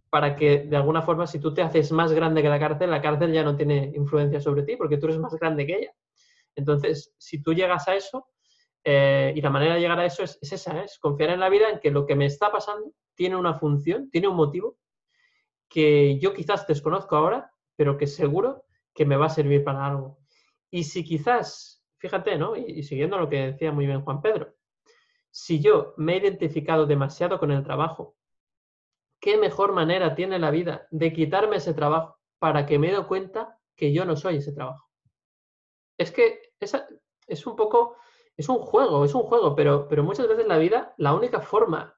para 0.09 0.35
que 0.35 0.59
de 0.59 0.75
alguna 0.77 1.01
forma 1.01 1.25
si 1.27 1.39
tú 1.39 1.53
te 1.53 1.61
haces 1.63 1.91
más 1.91 2.13
grande 2.13 2.41
que 2.41 2.49
la 2.49 2.59
cárcel, 2.59 2.91
la 2.91 3.01
cárcel 3.01 3.33
ya 3.33 3.43
no 3.43 3.55
tiene 3.55 3.91
influencia 3.95 4.39
sobre 4.39 4.63
ti 4.63 4.75
porque 4.75 4.97
tú 4.97 5.07
eres 5.07 5.17
más 5.19 5.33
grande 5.35 5.65
que 5.65 5.77
ella. 5.79 5.91
Entonces, 6.55 7.13
si 7.17 7.41
tú 7.41 7.53
llegas 7.53 7.87
a 7.87 7.95
eso, 7.95 8.27
eh, 8.85 9.33
y 9.35 9.41
la 9.41 9.49
manera 9.49 9.73
de 9.73 9.81
llegar 9.81 9.99
a 9.99 10.05
eso 10.05 10.23
es, 10.23 10.37
es 10.41 10.53
esa, 10.53 10.83
es 10.83 10.99
confiar 10.99 11.31
en 11.31 11.39
la 11.39 11.49
vida, 11.49 11.69
en 11.69 11.79
que 11.79 11.91
lo 11.91 12.05
que 12.05 12.15
me 12.15 12.27
está 12.27 12.51
pasando 12.51 12.93
tiene 13.15 13.35
una 13.35 13.55
función, 13.55 14.09
tiene 14.11 14.27
un 14.27 14.35
motivo 14.35 14.77
que 15.67 16.19
yo 16.19 16.33
quizás 16.33 16.67
desconozco 16.67 17.15
ahora, 17.15 17.51
pero 17.75 17.97
que 17.97 18.05
seguro 18.05 18.65
que 18.93 19.05
me 19.05 19.17
va 19.17 19.25
a 19.25 19.29
servir 19.29 19.63
para 19.63 19.85
algo. 19.85 20.19
Y 20.69 20.83
si 20.83 21.03
quizás, 21.03 21.83
fíjate, 21.97 22.37
¿no? 22.37 22.55
Y, 22.55 22.61
y 22.61 22.83
siguiendo 22.83 23.17
lo 23.17 23.27
que 23.27 23.47
decía 23.47 23.71
muy 23.71 23.87
bien 23.87 24.01
Juan 24.01 24.21
Pedro, 24.21 24.53
si 25.31 25.59
yo 25.59 25.95
me 25.97 26.13
he 26.13 26.17
identificado 26.17 26.85
demasiado 26.85 27.39
con 27.39 27.51
el 27.51 27.63
trabajo, 27.63 28.15
¿qué 29.19 29.35
mejor 29.37 29.73
manera 29.73 30.13
tiene 30.13 30.37
la 30.37 30.51
vida 30.51 30.87
de 30.91 31.11
quitarme 31.11 31.57
ese 31.57 31.73
trabajo 31.73 32.19
para 32.37 32.65
que 32.65 32.77
me 32.77 32.91
dé 32.91 33.03
cuenta 33.05 33.59
que 33.75 33.91
yo 33.91 34.05
no 34.05 34.15
soy 34.15 34.37
ese 34.37 34.53
trabajo? 34.53 34.87
Es 35.97 36.11
que 36.11 36.53
esa, 36.59 36.87
es 37.27 37.45
un 37.45 37.55
poco, 37.55 37.97
es 38.37 38.49
un 38.49 38.59
juego, 38.59 39.05
es 39.05 39.13
un 39.15 39.23
juego, 39.23 39.55
pero, 39.55 39.87
pero 39.87 40.03
muchas 40.03 40.27
veces 40.27 40.47
la 40.47 40.57
vida, 40.57 40.93
la 40.97 41.13
única 41.13 41.41
forma 41.41 41.97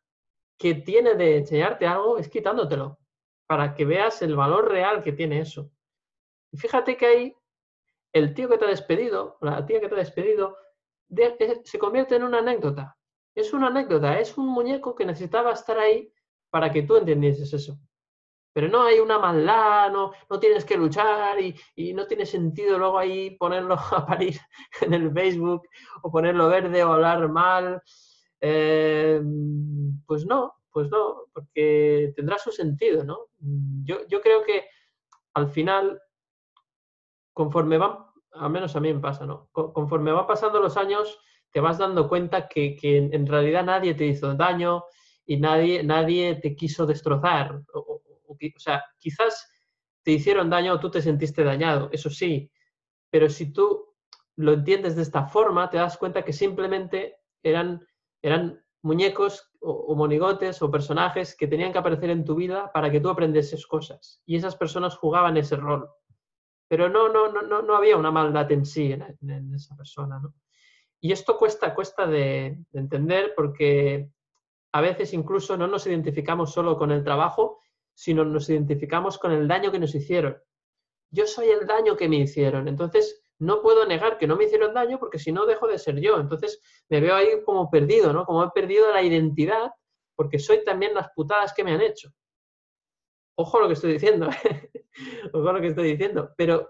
que 0.57 0.75
tiene 0.75 1.15
de 1.15 1.37
enseñarte 1.37 1.87
algo 1.87 2.17
es 2.19 2.29
quitándotelo, 2.29 2.99
para 3.47 3.75
que 3.75 3.85
veas 3.85 4.21
el 4.21 4.35
valor 4.35 4.69
real 4.69 5.03
que 5.03 5.13
tiene 5.13 5.39
eso. 5.41 5.71
Y 6.51 6.57
fíjate 6.57 6.97
que 6.97 7.05
ahí 7.05 7.35
el 8.13 8.33
tío 8.33 8.49
que 8.49 8.57
te 8.57 8.65
ha 8.65 8.69
despedido, 8.69 9.37
la 9.41 9.65
tía 9.65 9.79
que 9.79 9.87
te 9.89 9.95
ha 9.95 9.99
despedido, 9.99 10.57
de- 11.09 11.35
es- 11.39 11.61
se 11.69 11.79
convierte 11.79 12.15
en 12.15 12.23
una 12.23 12.39
anécdota. 12.39 12.97
Es 13.35 13.53
una 13.53 13.67
anécdota, 13.67 14.19
es 14.19 14.37
un 14.37 14.47
muñeco 14.47 14.95
que 14.95 15.05
necesitaba 15.05 15.53
estar 15.53 15.77
ahí 15.79 16.11
para 16.49 16.71
que 16.71 16.83
tú 16.83 16.97
entendieses 16.97 17.53
eso. 17.53 17.77
Pero 18.57 18.69
no 18.69 18.81
hay 18.83 18.99
una 18.99 19.19
maldad, 19.19 19.91
no, 19.91 20.13
no 20.29 20.39
tienes 20.39 20.65
que 20.65 20.77
luchar 20.77 21.39
y, 21.39 21.55
y 21.75 21.93
no 21.93 22.07
tiene 22.07 22.25
sentido 22.25 22.79
luego 22.79 22.97
ahí 22.97 23.29
ponerlo 23.37 23.75
a 23.91 24.03
parir 24.07 24.39
en 24.81 24.93
el 24.95 25.11
Facebook 25.13 25.61
o 26.01 26.11
ponerlo 26.11 26.47
verde 26.49 26.83
o 26.83 26.93
hablar 26.93 27.29
mal. 27.29 27.83
Eh, 28.41 29.21
pues 30.07 30.25
no, 30.25 30.55
pues 30.71 30.89
no, 30.89 31.25
porque 31.33 32.13
tendrá 32.15 32.39
su 32.39 32.51
sentido, 32.51 33.03
¿no? 33.03 33.27
Yo, 33.83 34.07
yo 34.07 34.21
creo 34.21 34.43
que 34.43 34.65
al 35.35 35.49
final, 35.49 36.01
conforme 37.33 37.77
van, 37.77 37.97
al 38.33 38.49
menos 38.49 38.75
a 38.75 38.79
mí 38.79 38.93
me 38.93 38.99
pasa, 38.99 39.25
¿no? 39.25 39.49
Co- 39.51 39.73
Conforme 39.73 40.11
van 40.11 40.27
pasando 40.27 40.59
los 40.59 40.77
años, 40.77 41.19
te 41.51 41.59
vas 41.59 41.77
dando 41.77 42.07
cuenta 42.09 42.47
que, 42.47 42.75
que 42.75 42.97
en 42.97 43.25
realidad 43.27 43.63
nadie 43.65 43.93
te 43.93 44.05
hizo 44.05 44.33
daño 44.35 44.83
y 45.25 45.37
nadie, 45.37 45.83
nadie 45.83 46.35
te 46.35 46.55
quiso 46.55 46.85
destrozar. 46.85 47.61
O- 48.27 48.59
sea, 48.59 48.83
quizás 48.99 49.49
te 50.03 50.11
hicieron 50.11 50.49
daño 50.49 50.73
o 50.73 50.79
tú 50.79 50.89
te 50.91 51.01
sentiste 51.01 51.43
dañado, 51.43 51.89
eso 51.91 52.09
sí, 52.09 52.51
pero 53.09 53.29
si 53.29 53.51
tú 53.51 53.95
lo 54.35 54.53
entiendes 54.53 54.95
de 54.95 55.01
esta 55.01 55.25
forma, 55.25 55.69
te 55.69 55.77
das 55.77 55.97
cuenta 55.97 56.23
que 56.23 56.33
simplemente 56.33 57.17
eran, 57.43 57.85
eran 58.21 58.63
muñecos 58.83 59.51
o, 59.59 59.95
monigotes 59.95 60.61
o 60.61 60.71
personajes 60.71 61.35
que 61.35 61.47
tenían 61.47 61.71
que 61.71 61.79
aparecer 61.79 62.09
en 62.09 62.23
tu 62.23 62.35
vida 62.35 62.71
para 62.71 62.91
que 62.91 62.99
tú 62.99 63.09
aprendeses 63.09 63.65
cosas. 63.65 64.21
Y 64.25 64.35
esas 64.35 64.55
personas 64.55 64.95
jugaban 64.95 65.37
ese 65.37 65.55
rol. 65.55 65.89
Pero 66.69 66.89
no, 66.89 67.09
no, 67.09 67.31
no, 67.31 67.61
no, 67.61 67.75
había 67.75 67.97
una 67.97 68.11
maldad 68.11 68.51
en 68.51 68.65
sí 68.65 68.91
en, 68.91 69.53
esa 69.55 69.75
persona. 69.75 70.19
¿no? 70.19 70.33
Y 70.99 71.11
esto 71.11 71.37
cuesta, 71.37 71.73
cuesta 71.73 72.05
de 72.05 72.59
entender 72.73 73.33
porque 73.35 74.09
a 74.73 74.81
veces 74.81 75.13
incluso 75.13 75.57
no 75.57 75.67
nos 75.67 75.87
identificamos 75.87 76.53
solo 76.53 76.77
con 76.77 76.91
el 76.91 77.03
trabajo, 77.03 77.59
sino 77.97 78.23
nos 78.23 78.47
identificamos 78.47 79.17
con 79.17 79.31
el 79.31 79.47
daño 79.47 79.71
que 79.71 79.79
nos 79.79 79.95
hicieron. 79.95 80.37
Yo 81.09 81.25
soy 81.25 81.47
el 81.47 81.65
daño 81.65 81.97
que 81.97 82.07
me 82.07 82.17
hicieron. 82.17 82.67
Entonces, 82.67 83.23
no 83.39 83.63
puedo 83.63 83.87
negar 83.87 84.19
que 84.19 84.27
no 84.27 84.35
me 84.35 84.43
hicieron 84.43 84.75
daño 84.75 84.99
porque 84.99 85.17
si 85.17 85.31
no 85.31 85.47
dejo 85.47 85.67
de 85.67 85.79
ser 85.79 85.99
yo. 85.99 86.19
Entonces, 86.19 86.61
me 86.89 87.01
veo 87.01 87.15
ahí 87.15 87.43
como 87.43 87.71
perdido, 87.71 88.13
¿no? 88.13 88.23
Como 88.25 88.43
he 88.43 88.51
perdido 88.51 88.91
la 88.91 89.01
identidad 89.01 89.71
porque 90.15 90.37
soy 90.37 90.63
también 90.63 90.93
las 90.93 91.09
putadas 91.15 91.55
que 91.55 91.63
me 91.63 91.71
han 91.71 91.81
hecho. 91.81 92.11
Ojo 93.35 93.59
lo 93.59 93.65
que 93.65 93.73
estoy 93.73 93.93
diciendo. 93.93 94.29
¿eh? 94.43 94.69
Ojo 95.33 95.51
lo 95.51 95.59
que 95.59 95.67
estoy 95.67 95.89
diciendo. 95.89 96.29
Pero 96.37 96.69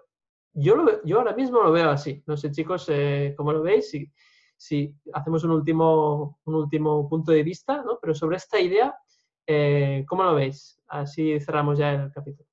yo, 0.54 0.78
lo 0.78 1.04
yo 1.04 1.18
ahora 1.18 1.36
mismo 1.36 1.62
lo 1.62 1.74
veo 1.74 1.90
así. 1.90 2.24
No 2.26 2.38
sé, 2.38 2.52
chicos, 2.52 2.86
eh, 2.88 3.34
cómo 3.36 3.52
lo 3.52 3.64
veis. 3.64 3.90
Si, 3.90 4.10
si 4.56 4.96
hacemos 5.12 5.44
un 5.44 5.52
último, 5.52 6.40
un 6.46 6.56
último 6.56 7.10
punto 7.10 7.34
de 7.34 7.44
vista, 7.44 7.84
¿no? 7.84 8.00
Pero 8.02 8.16
sobre 8.16 8.38
esta 8.38 8.62
idea, 8.62 8.96
eh, 9.48 10.06
¿cómo 10.08 10.24
lo 10.24 10.36
veis? 10.36 10.80
Así 10.88 11.40
cerramos 11.40 11.80
ya 11.80 11.92
el 11.92 12.12
capítulo. 12.12 12.48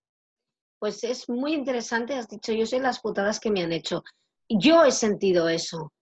Pues 0.78 1.02
es 1.04 1.28
muy 1.28 1.54
interesante, 1.54 2.14
has 2.14 2.28
dicho, 2.28 2.52
yo 2.52 2.66
sé 2.66 2.80
las 2.80 3.00
putadas 3.00 3.40
que 3.40 3.50
me 3.50 3.62
han 3.62 3.72
hecho. 3.72 4.04
Yo 4.48 4.84
he 4.84 4.92
sentido 4.92 5.48
eso. 5.48 5.92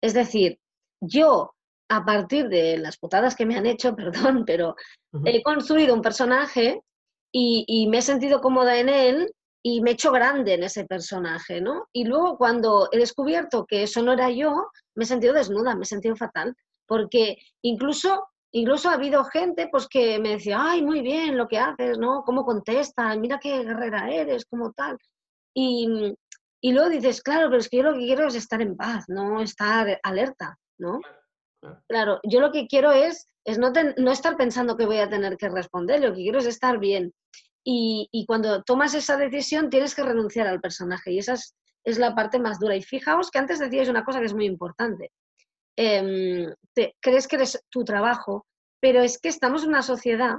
Es 0.00 0.12
decir, 0.12 0.58
yo, 1.00 1.54
a 1.88 2.04
partir 2.04 2.48
de 2.48 2.78
las 2.78 2.98
putadas 2.98 3.34
que 3.34 3.46
me 3.46 3.56
han 3.56 3.66
hecho, 3.66 3.94
perdón, 3.96 4.44
pero 4.44 4.76
he 5.24 5.42
construido 5.42 5.94
un 5.94 6.02
personaje 6.02 6.82
y, 7.32 7.64
y 7.66 7.88
me 7.88 7.98
he 7.98 8.02
sentido 8.02 8.40
cómoda 8.40 8.78
en 8.78 8.88
él 8.88 9.34
y 9.66 9.80
me 9.80 9.90
he 9.90 9.92
hecho 9.94 10.12
grande 10.12 10.54
en 10.54 10.62
ese 10.62 10.84
personaje, 10.84 11.60
¿no? 11.62 11.88
Y 11.92 12.04
luego 12.04 12.36
cuando 12.36 12.90
he 12.92 12.98
descubierto 12.98 13.64
que 13.64 13.82
eso 13.82 14.02
no 14.02 14.12
era 14.12 14.30
yo, 14.30 14.66
me 14.94 15.04
he 15.04 15.06
sentido 15.06 15.32
desnuda, 15.32 15.74
me 15.74 15.84
he 15.84 15.86
sentido 15.86 16.16
fatal, 16.16 16.54
porque 16.86 17.38
incluso, 17.62 18.28
incluso 18.54 18.88
ha 18.88 18.94
habido 18.94 19.24
gente 19.24 19.68
pues 19.70 19.86
que 19.88 20.18
me 20.18 20.30
decía, 20.30 20.58
ay, 20.60 20.82
muy 20.82 21.00
bien 21.02 21.36
lo 21.36 21.46
que 21.48 21.58
haces, 21.58 21.98
¿no? 21.98 22.22
¿Cómo 22.24 22.44
contestas? 22.44 23.18
Mira 23.18 23.38
qué 23.38 23.62
guerrera 23.62 24.10
eres, 24.10 24.44
como 24.46 24.72
tal. 24.72 24.96
Y, 25.54 26.14
y 26.60 26.72
luego 26.72 26.88
dices, 26.88 27.22
claro, 27.22 27.48
pero 27.48 27.58
es 27.58 27.68
que 27.68 27.78
yo 27.78 27.82
lo 27.82 27.92
que 27.94 28.00
quiero 28.06 28.26
es 28.26 28.34
estar 28.34 28.60
en 28.62 28.76
paz, 28.76 29.04
no 29.08 29.40
estar 29.42 29.98
alerta, 30.02 30.56
¿no? 30.78 31.00
claro. 31.88 32.20
Yo 32.24 32.40
lo 32.40 32.52
que 32.52 32.66
quiero 32.66 32.92
es, 32.92 33.28
es 33.44 33.58
no, 33.58 33.72
ten- 33.72 33.94
no 33.98 34.10
estar 34.10 34.36
pensando 34.36 34.76
que 34.76 34.86
voy 34.86 34.98
a 34.98 35.08
tener 35.08 35.36
que 35.36 35.48
responder, 35.48 36.00
lo 36.00 36.10
que 36.14 36.22
quiero 36.22 36.38
es 36.38 36.46
estar 36.46 36.78
bien. 36.78 37.12
Y, 37.64 38.08
y 38.12 38.26
cuando 38.26 38.62
tomas 38.62 38.94
esa 38.94 39.16
decisión 39.16 39.70
tienes 39.70 39.94
que 39.94 40.02
renunciar 40.02 40.46
al 40.46 40.60
personaje 40.60 41.12
y 41.12 41.18
esa 41.18 41.32
es, 41.34 41.54
es 41.84 41.98
la 41.98 42.14
parte 42.14 42.38
más 42.38 42.58
dura. 42.60 42.76
Y 42.76 42.82
fijaos 42.82 43.30
que 43.30 43.38
antes 43.38 43.58
decíais 43.58 43.88
una 43.88 44.04
cosa 44.04 44.20
que 44.20 44.26
es 44.26 44.34
muy 44.34 44.44
importante. 44.46 45.10
Em, 45.76 46.52
te, 46.72 46.94
crees 47.00 47.26
que 47.26 47.36
eres 47.36 47.62
tu 47.70 47.84
trabajo, 47.84 48.46
pero 48.80 49.02
es 49.02 49.18
que 49.18 49.28
estamos 49.28 49.62
en 49.62 49.70
una 49.70 49.82
sociedad, 49.82 50.36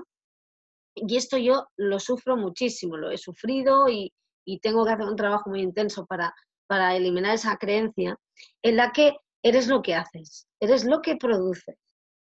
y 0.96 1.18
esto 1.18 1.38
yo 1.38 1.68
lo 1.78 2.00
sufro 2.00 2.38
muchísimo, 2.38 2.96
lo 2.96 3.12
he 3.12 3.18
sufrido 3.18 3.90
y, 3.90 4.14
y 4.46 4.60
tengo 4.60 4.86
que 4.86 4.92
hacer 4.92 5.06
un 5.06 5.16
trabajo 5.16 5.50
muy 5.50 5.62
intenso 5.62 6.06
para, 6.06 6.34
para 6.68 6.96
eliminar 6.96 7.36
esa 7.36 7.58
creencia, 7.58 8.18
en 8.62 8.78
la 8.78 8.92
que 8.92 9.18
eres 9.44 9.68
lo 9.68 9.82
que 9.82 9.96
haces, 9.96 10.48
eres 10.60 10.86
lo 10.86 11.02
que 11.02 11.18
produces, 11.18 11.78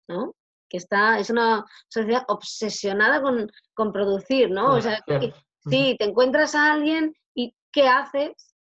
¿no? 0.09 0.35
Que 0.69 0.77
está, 0.77 1.19
es 1.19 1.31
una 1.31 1.65
sociedad 1.89 2.25
obsesionada 2.29 3.23
con, 3.23 3.51
con 3.75 3.93
producir, 3.93 4.51
¿no? 4.51 4.75
O 4.75 4.81
sea, 4.81 5.03
que, 5.07 5.33
sí, 5.71 5.97
te 5.99 6.05
encuentras 6.05 6.55
a 6.55 6.73
alguien 6.73 7.15
y 7.35 7.55
¿qué 7.73 7.89
haces? 7.89 8.55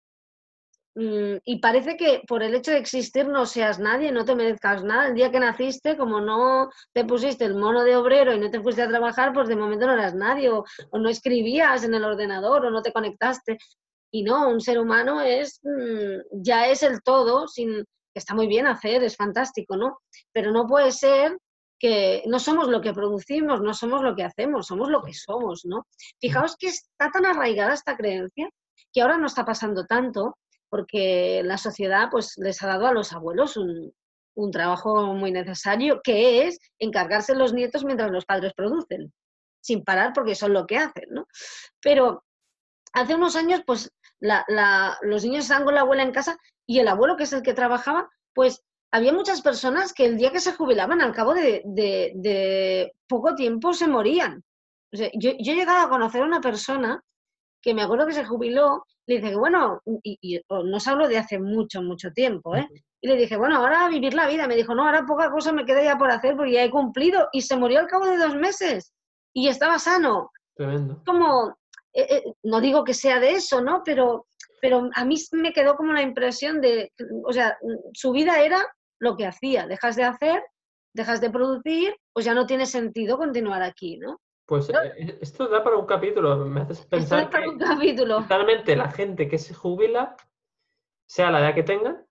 Mm, 0.96 1.40
y 1.44 1.60
parece 1.60 1.98
que 1.98 2.22
por 2.26 2.42
el 2.42 2.56
hecho 2.56 2.72
de 2.72 2.78
existir 2.78 3.28
no 3.28 3.46
seas 3.46 3.80
nadie, 3.80 4.14
no 4.14 4.24
te 4.24 4.34
merezcas 4.34 4.84
nada. 4.84 5.08
El 5.08 5.16
día 5.16 5.30
que 5.30 5.40
naciste, 5.42 5.98
como 5.98 6.22
no 6.22 6.70
te 6.94 7.04
pusiste 7.04 7.44
el 7.44 7.56
mono 7.56 7.84
de 7.84 7.98
obrero 7.98 8.34
y 8.34 8.40
no 8.40 8.50
te 8.50 8.62
fuiste 8.62 8.82
a 8.82 8.88
trabajar, 8.88 9.34
pues 9.34 9.50
de 9.50 9.58
momento 9.58 9.88
no 9.88 9.94
eras 9.94 10.16
nadie, 10.16 10.50
o, 10.50 10.64
no 10.94 11.10
escribías 11.10 11.84
en 11.84 11.94
el 11.96 12.06
ordenador, 12.06 12.66
o 12.66 12.72
no 12.72 12.82
te 12.82 12.94
conectaste. 12.94 13.58
Y 14.12 14.24
no, 14.24 14.50
un 14.50 14.62
ser 14.62 14.80
humano 14.80 15.22
es 15.22 15.60
mm, 15.64 16.42
ya 16.42 16.68
es 16.68 16.82
el 16.84 17.02
todo, 17.02 17.48
sin, 17.48 17.84
está 18.14 18.34
muy 18.34 18.48
bien 18.48 18.66
hacer, 18.66 19.04
es 19.04 19.18
fantástico, 19.18 19.76
¿no? 19.76 20.00
Pero 20.32 20.52
no 20.52 20.66
puede 20.66 20.92
ser 20.92 21.38
que 21.78 22.24
no 22.28 22.40
somos 22.40 22.70
lo 22.70 22.80
que 22.80 22.94
producimos, 22.94 23.62
no 23.62 23.74
somos 23.74 24.02
lo 24.02 24.16
que 24.16 24.24
hacemos, 24.24 24.68
somos 24.68 24.90
lo 24.90 25.02
que 25.04 25.14
somos, 25.14 25.66
¿no? 25.66 25.88
Fijaos 26.22 26.56
que 26.58 26.68
está 26.68 27.12
tan 27.12 27.26
arraigada 27.26 27.74
esta 27.74 27.98
creencia 27.98 28.50
que 28.94 29.02
ahora 29.02 29.18
no 29.18 29.28
está 29.28 29.44
pasando 29.44 29.86
tanto 29.86 30.38
porque 30.70 31.42
la 31.44 31.58
sociedad 31.58 32.10
pues 32.12 32.38
les 32.38 32.62
ha 32.64 32.68
dado 32.68 32.88
a 32.88 32.94
los 32.94 33.14
abuelos 33.14 33.58
un, 33.58 33.94
un 34.36 34.52
trabajo 34.52 35.14
muy 35.14 35.32
necesario 35.32 36.02
que 36.04 36.48
es 36.48 36.60
encargarse 36.80 37.36
los 37.36 37.54
nietos 37.54 37.84
mientras 37.84 38.12
los 38.12 38.26
padres 38.26 38.54
producen, 38.54 39.14
sin 39.62 39.84
parar 39.84 40.12
porque 40.14 40.36
son 40.36 40.54
lo 40.54 40.68
que 40.68 40.78
hacen, 40.78 41.06
¿no? 41.10 41.28
Pero 41.82 42.24
hace 42.94 43.16
unos 43.16 43.36
años 43.36 43.62
pues 43.66 43.92
los 44.20 45.24
niños 45.24 45.44
estaban 45.44 45.66
con 45.66 45.76
la 45.76 45.82
abuela 45.82 46.04
en 46.04 46.12
casa 46.12 46.38
y 46.68 46.80
el 46.80 46.88
abuelo, 46.88 47.16
que 47.16 47.24
es 47.24 47.34
el 47.34 47.44
que 47.44 47.54
trabajaba, 47.54 48.10
pues 48.34 48.64
había 48.92 49.14
muchas 49.14 49.42
personas 49.42 49.94
que 49.94 50.06
el 50.06 50.18
día 50.18 50.32
que 50.32 50.40
se 50.40 50.54
jubilaban, 50.54 51.02
al 51.02 51.14
cabo 51.14 51.34
de, 51.34 52.92
poco 53.08 53.36
tiempo, 53.36 53.74
se 53.74 53.88
morían. 53.88 54.44
yo, 54.92 55.10
yo 55.40 55.52
he 55.52 55.56
llegado 55.56 55.86
a 55.86 55.90
conocer 55.90 56.22
a 56.22 56.26
una 56.26 56.42
persona 56.42 57.04
que 57.66 57.74
me 57.74 57.82
acuerdo 57.82 58.06
que 58.06 58.14
se 58.14 58.24
jubiló, 58.24 58.86
le 59.08 59.16
dije, 59.20 59.36
bueno, 59.36 59.82
y, 60.04 60.40
no 60.50 60.80
se 60.80 60.90
hablo 60.92 61.08
de 61.08 61.18
hace 61.18 61.40
mucho, 61.40 61.82
mucho 61.82 62.12
tiempo, 62.12 62.56
¿eh? 62.56 62.68
Y 63.02 63.08
le 63.08 63.16
dije, 63.16 63.38
bueno, 63.38 63.58
ahora 63.58 63.86
a 63.86 63.90
vivir 63.90 64.14
la 64.14 64.28
vida. 64.28 64.48
Me 64.48 64.56
dijo, 64.56 64.76
no, 64.76 64.86
ahora 64.86 65.04
poca 65.08 65.32
cosa 65.32 65.52
me 65.52 65.66
queda 65.66 65.84
ya 65.84 65.98
por 65.98 66.12
hacer 66.12 66.36
porque 66.36 66.52
ya 66.52 66.64
he 66.64 66.70
cumplido. 66.70 67.28
Y 67.34 67.42
se 67.42 67.58
murió 67.58 67.80
al 67.80 67.88
cabo 67.88 68.06
de 68.06 68.18
dos 68.18 68.36
meses. 68.36 68.94
Y 69.34 69.48
estaba 69.48 69.80
sano. 69.80 70.30
Tremendo. 70.56 71.02
Como, 71.08 71.58
eh, 71.92 72.06
eh, 72.08 72.24
no 72.44 72.62
digo 72.62 72.84
que 72.84 72.94
sea 72.94 73.20
de 73.20 73.32
eso, 73.32 73.62
¿no? 73.62 73.82
Pero, 73.84 74.28
pero 74.62 74.88
a 74.94 75.04
mí 75.04 75.16
me 75.32 75.52
quedó 75.52 75.76
como 75.76 75.92
la 75.92 76.04
impresión 76.04 76.62
de, 76.62 76.94
o 77.24 77.34
sea, 77.34 77.58
su 77.94 78.12
vida 78.12 78.42
era 78.42 78.64
lo 79.00 79.18
que 79.18 79.26
hacía. 79.26 79.66
Dejas 79.66 79.96
de 79.96 80.04
hacer, 80.04 80.44
dejas 80.94 81.20
de 81.20 81.32
producir, 81.32 81.96
pues 82.14 82.28
ya 82.28 82.36
no 82.36 82.46
tiene 82.46 82.68
sentido 82.68 83.18
continuar 83.18 83.64
aquí, 83.64 83.98
¿no? 83.98 84.22
Pues 84.46 84.70
eh, 84.70 85.18
esto 85.22 85.48
da 85.48 85.64
para 85.64 85.78
un 85.78 85.86
capítulo. 85.86 86.46
Me 86.46 86.62
haces 86.62 86.86
pensar 86.86 87.30
para 87.30 87.50
un 87.50 87.58
capítulo. 87.58 88.26
Realmente 88.30 88.76
la 88.76 88.92
gente 88.92 89.28
que 89.28 89.38
se 89.38 89.54
jubila, 89.54 90.16
sea 91.08 91.32
la 91.32 91.40
edad 91.40 91.56
que 91.56 91.64
tenga, 91.64 92.04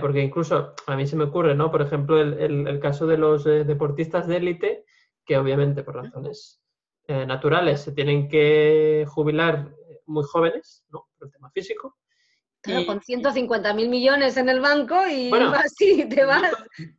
porque 0.00 0.22
incluso 0.22 0.74
a 0.86 0.96
mí 0.96 1.06
se 1.06 1.16
me 1.16 1.24
ocurre, 1.24 1.54
¿no? 1.54 1.70
Por 1.70 1.82
ejemplo, 1.82 2.20
el, 2.20 2.66
el 2.66 2.80
caso 2.80 3.06
de 3.06 3.18
los 3.18 3.44
deportistas 3.44 4.26
de 4.26 4.36
élite, 4.36 4.84
que 5.24 5.38
obviamente 5.38 5.82
por 5.82 5.96
razones 5.96 6.64
eh, 7.06 7.26
naturales 7.26 7.82
se 7.82 7.92
tienen 7.92 8.28
que 8.28 9.04
jubilar 9.08 9.70
muy 10.06 10.24
jóvenes, 10.24 10.84
¿no? 10.88 11.06
Por 11.18 11.28
el 11.28 11.32
tema 11.32 11.50
físico. 11.50 11.98
Claro, 12.62 12.86
con 12.86 13.02
150 13.02 13.74
mil 13.74 13.90
millones 13.90 14.38
en 14.38 14.48
el 14.48 14.60
banco 14.60 15.06
y 15.06 15.30
así 15.54 16.08
te 16.08 16.24
vas. 16.24 16.54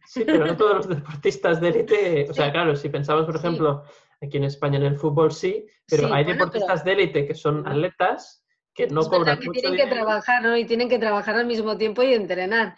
sí, 0.06 0.24
pero 0.24 0.46
no 0.46 0.56
todos 0.56 0.76
los 0.76 0.90
deportistas 0.90 1.60
de 1.60 1.70
élite. 1.70 2.28
O 2.30 2.34
sea, 2.36 2.52
claro, 2.52 2.76
si 2.76 2.90
pensamos, 2.90 3.26
por 3.26 3.36
ejemplo, 3.36 3.84
aquí 4.22 4.38
en 4.38 4.46
España 4.46 4.78
en 4.78 4.86
el 4.86 4.98
fútbol 4.98 5.32
sí, 5.32 5.66
pero 5.88 6.14
hay 6.14 6.24
deportistas 6.24 6.84
de 6.84 6.94
élite 6.94 7.26
que 7.26 7.36
son 7.36 7.68
atletas 7.68 8.44
que 8.74 8.88
no 8.88 9.02
cobran 9.04 9.40
que 9.40 9.48
mucho 9.48 9.62
tienen 9.62 9.78
que 9.78 9.94
trabajar, 9.94 10.44
¿no? 10.44 10.58
Y 10.58 10.66
tienen 10.66 10.90
que 10.90 11.00
trabajar 11.00 11.36
al 11.36 11.46
mismo 11.46 11.78
tiempo 11.78 12.04
y 12.04 12.14
entrenar. 12.14 12.76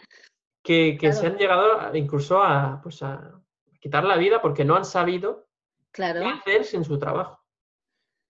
Que, 0.63 0.97
que 0.99 1.13
se 1.13 1.27
han 1.27 1.37
llegado 1.37 1.95
incluso 1.95 2.41
a, 2.43 2.81
pues 2.83 3.01
a 3.01 3.31
quitar 3.79 4.03
la 4.03 4.17
vida 4.17 4.41
porque 4.41 4.65
no 4.65 4.75
han 4.75 4.85
sabido 4.85 5.47
Claro. 5.97 6.19
¿Qué 6.19 6.27
hacer 6.27 6.63
sin 6.63 6.83
su 6.83 6.99
trabajo? 6.99 7.36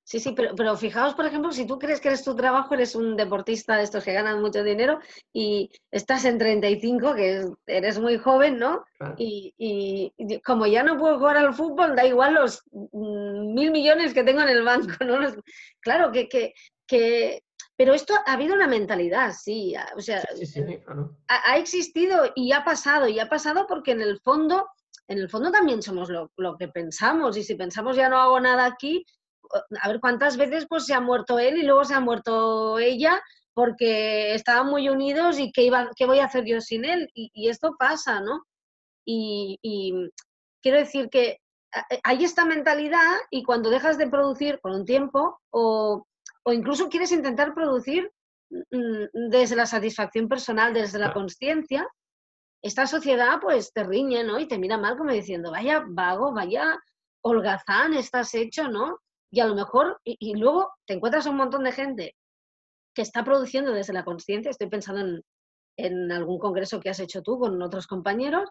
Sí, 0.08 0.22
sí, 0.22 0.32
pero, 0.32 0.56
pero 0.56 0.78
fijaos, 0.78 1.16
por 1.16 1.26
ejemplo, 1.26 1.52
si 1.52 1.68
tú 1.68 1.78
crees 1.78 2.00
que 2.00 2.08
eres 2.08 2.24
tu 2.24 2.34
trabajo, 2.34 2.74
eres 2.74 2.96
un 2.96 3.18
deportista 3.18 3.76
de 3.76 3.84
estos 3.84 4.06
que 4.06 4.14
ganan 4.14 4.40
mucho 4.40 4.64
dinero 4.64 5.02
y 5.34 5.70
estás 5.92 6.24
en 6.24 6.38
35, 6.38 7.14
que 7.14 7.46
eres 7.66 8.00
muy 8.00 8.18
joven, 8.18 8.58
¿no? 8.58 8.86
Y, 9.18 9.54
y, 9.58 10.40
como 10.46 10.66
ya 10.66 10.82
no 10.82 10.98
puedo 10.98 11.18
jugar 11.18 11.36
al 11.36 11.54
fútbol, 11.54 11.94
da 11.94 12.06
igual 12.06 12.36
los 12.36 12.64
mm, 12.72 13.54
mil 13.54 13.70
millones 13.72 14.14
que 14.14 14.24
tengo 14.24 14.42
en 14.44 14.48
el 14.48 14.64
banco, 14.64 14.88
¿no? 15.06 15.20
claro, 15.82 16.10
que, 16.14 16.30
que, 16.30 16.54
que, 16.88 17.44
Pero 17.76 17.94
esto 17.94 18.14
ha 18.26 18.32
habido 18.32 18.56
una 18.56 18.68
mentalidad, 18.68 19.34
sí. 19.34 19.76
O 19.98 20.00
sea, 20.00 20.22
sí, 20.38 20.46
sí, 20.46 20.64
claro. 20.86 21.18
ha, 21.28 21.52
ha 21.52 21.58
existido 21.58 22.32
y 22.34 22.54
ha 22.54 22.64
pasado, 22.64 23.10
y 23.10 23.20
ha 23.20 23.28
pasado 23.28 23.68
porque 23.68 23.92
en 23.92 24.02
el 24.02 24.22
fondo 24.22 24.68
en 25.08 25.20
el 25.20 25.30
fondo 25.30 25.52
también 25.52 25.82
somos 25.82 26.10
lo, 26.10 26.58
que 26.58 26.68
pensamos 26.68 27.38
y 27.38 27.44
si 27.44 27.56
pensamos 27.56 27.96
ya 27.96 28.10
no 28.10 28.18
hago 28.18 28.40
nada 28.40 28.66
aquí, 28.66 29.06
a 29.82 29.88
ver 29.88 30.00
cuántas 30.00 30.38
veces 30.38 30.66
pues 30.68 30.86
se 30.86 30.94
ha 30.94 31.02
muerto 31.02 31.40
él 31.40 31.58
y 31.58 31.64
luego 31.64 31.86
se 31.86 31.94
ha 31.94 32.00
muerto 32.00 32.80
ella 32.80 33.22
porque 33.54 34.36
estaban 34.36 34.68
muy 34.68 34.88
unidos 34.88 35.40
y 35.40 35.52
qué, 35.52 35.64
iba, 35.64 35.90
qué 35.96 36.06
voy 36.06 36.20
a 36.20 36.26
hacer 36.26 36.46
yo 36.46 36.62
sin 36.62 36.86
él 36.86 37.10
y, 37.14 37.50
esto 37.50 37.76
pasa, 37.78 38.22
¿no? 38.22 38.44
Y, 39.06 39.58
quiero 40.62 40.78
decir 40.78 41.10
que 41.10 41.40
hay 42.04 42.24
esta 42.24 42.46
mentalidad 42.46 43.16
y 43.32 43.44
cuando 43.44 43.70
dejas 43.70 43.98
de 43.98 44.10
producir 44.10 44.60
por 44.62 44.72
un 44.72 44.86
tiempo 44.86 45.40
o, 45.52 46.06
o 46.44 46.54
incluso 46.54 46.90
quieres 46.90 47.12
intentar 47.12 47.54
producir 47.54 48.12
mm, 48.50 49.30
desde 49.30 49.56
la 49.56 49.66
satisfacción 49.66 50.28
personal, 50.28 50.74
desde 50.74 51.00
la 51.00 51.14
conciencia, 51.14 51.88
esta 52.62 52.86
sociedad 52.86 53.40
pues 53.42 53.72
te 53.74 53.84
riñe, 53.84 54.24
¿no? 54.24 54.40
Y 54.40 54.48
te 54.48 54.58
mira 54.58 54.78
mal 54.78 54.98
como 54.98 55.12
diciendo, 55.12 55.52
vaya 55.52 55.84
vago, 55.88 56.34
vaya 56.34 56.78
holgazán 57.22 57.94
estás 57.94 58.34
hecho, 58.34 58.68
¿no? 58.68 59.00
Y 59.32 59.40
a 59.40 59.46
lo 59.46 59.56
mejor, 59.56 60.00
y, 60.04 60.36
luego 60.36 60.72
te 60.86 60.94
encuentras 60.94 61.26
un 61.26 61.36
montón 61.36 61.64
de 61.64 61.72
gente 61.72 62.16
que 62.96 63.02
está 63.02 63.24
produciendo 63.24 63.72
desde 63.72 63.94
la 63.94 64.06
conciencia, 64.06 64.50
estoy 64.50 64.70
pensando 64.70 65.02
en, 65.02 65.24
en, 65.78 66.12
algún 66.12 66.40
congreso 66.40 66.80
que 66.80 66.90
has 66.90 67.00
hecho 67.00 67.22
tú 67.22 67.38
con 67.38 67.62
otros 67.62 67.88
compañeros, 67.88 68.50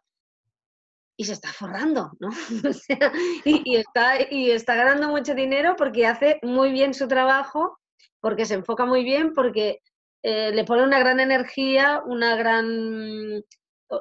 y 1.19 1.25
se 1.25 1.33
está 1.33 1.49
forrando, 1.49 2.13
¿no? 2.21 2.29
o 2.69 2.73
sea, 2.73 3.13
y, 3.45 3.77
está, 3.77 4.31
y 4.31 4.51
está 4.51 4.75
ganando 4.75 5.09
mucho 5.09 5.35
dinero 5.35 5.75
porque 5.77 6.07
hace 6.07 6.39
muy 6.43 6.73
bien 6.73 6.93
su 6.93 7.09
trabajo, 7.09 7.79
porque 8.21 8.45
se 8.45 8.55
enfoca 8.55 8.85
muy 8.85 9.03
bien, 9.03 9.33
porque 9.33 9.81
eh, 10.23 10.53
le 10.53 10.65
pone 10.65 10.83
una 10.83 10.99
gran 10.99 11.21
energía, 11.21 12.03
una 12.05 12.37
gran 12.37 13.43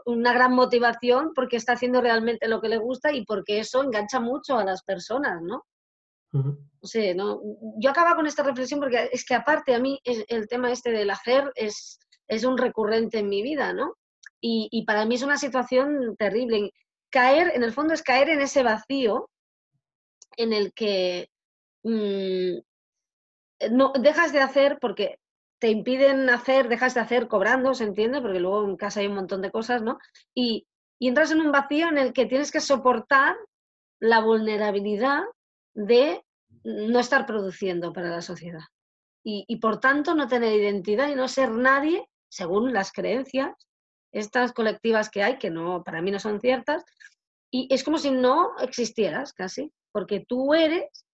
una 0.05 0.33
gran 0.33 0.53
motivación 0.53 1.33
porque 1.35 1.57
está 1.57 1.73
haciendo 1.73 2.01
realmente 2.01 2.47
lo 2.47 2.59
que 2.59 2.69
le 2.69 2.77
gusta 2.77 3.11
y 3.11 3.23
porque 3.23 3.59
eso 3.59 3.83
engancha 3.83 4.19
mucho 4.19 4.57
a 4.57 4.63
las 4.63 4.83
personas, 4.83 5.41
¿no? 5.41 5.63
O 6.81 6.87
sea, 6.87 7.13
¿no? 7.13 7.41
Yo 7.77 7.89
acabo 7.89 8.15
con 8.15 8.27
esta 8.27 8.43
reflexión 8.43 8.79
porque 8.79 9.09
es 9.11 9.25
que 9.25 9.35
aparte 9.35 9.73
a 9.73 9.79
mí 9.79 9.99
el, 10.03 10.47
tema 10.47 10.71
este 10.71 10.91
del 10.91 11.09
hacer 11.09 11.51
es, 11.55 11.99
es 12.27 12.43
un 12.43 12.57
recurrente 12.57 13.19
en 13.19 13.29
mi 13.29 13.41
vida, 13.41 13.73
¿no? 13.73 13.95
Y, 14.47 14.85
para 14.85 15.05
mí 15.05 15.15
es 15.15 15.23
una 15.23 15.37
situación 15.37 16.15
terrible. 16.17 16.71
Caer, 17.09 17.53
en 17.55 17.63
el 17.63 17.73
fondo 17.73 17.95
es 17.95 18.03
caer 18.03 18.29
en 18.29 18.41
ese 18.41 18.61
vacío 18.61 19.27
en 20.37 20.53
el 20.53 20.71
que 20.73 21.29
mm, 21.83 22.59
no 23.71 23.93
dejas 23.99 24.33
de 24.33 24.41
hacer 24.41 24.77
porque 24.79 25.17
te 25.59 25.69
impiden 25.69 26.29
hacer, 26.29 26.67
dejas 26.67 26.93
de 26.93 26.99
hacer 26.99 27.27
cobrando, 27.27 27.73
¿se 27.73 27.85
entiende? 27.85 28.21
Porque 28.21 28.39
luego 28.39 28.65
en 28.65 28.75
casa 28.75 28.99
hay 28.99 29.07
un 29.07 29.15
montón 29.15 29.41
de 29.41 29.51
cosas, 29.51 29.81
¿no? 29.81 29.97
Y, 30.33 30.67
entras 30.99 31.31
en 31.31 31.41
un 31.41 31.51
vacío 31.51 31.87
en 31.89 31.97
el 31.97 32.13
que 32.13 32.25
tienes 32.25 32.51
que 32.51 32.59
soportar 32.59 33.35
la 33.99 34.21
vulnerabilidad 34.21 35.23
de 35.75 36.23
no 36.65 36.99
estar 36.99 37.25
produciendo 37.25 37.93
para 37.93 38.09
la 38.09 38.21
sociedad. 38.21 38.63
Y, 39.27 39.55
por 39.57 39.79
tanto 39.79 40.13
no 40.13 40.27
tener 40.27 40.53
identidad 40.53 41.09
y 41.09 41.15
no 41.15 41.27
ser 41.27 41.49
nadie 41.49 42.07
según 42.29 42.73
las 42.73 42.91
creencias, 42.91 43.55
estas 44.11 44.53
colectivas 44.53 45.09
que 45.09 45.23
hay, 45.23 45.39
que 45.39 45.49
no, 45.49 45.83
para 45.83 46.01
mí 46.01 46.11
no 46.11 46.19
son 46.19 46.39
ciertas, 46.39 46.83
y 47.51 47.67
es 47.73 47.83
como 47.83 47.97
si 47.97 48.11
no 48.11 48.55
existieras 48.59 49.33
casi, 49.33 49.71
porque 49.91 50.23
tú 50.27 50.53
eres 50.53 51.05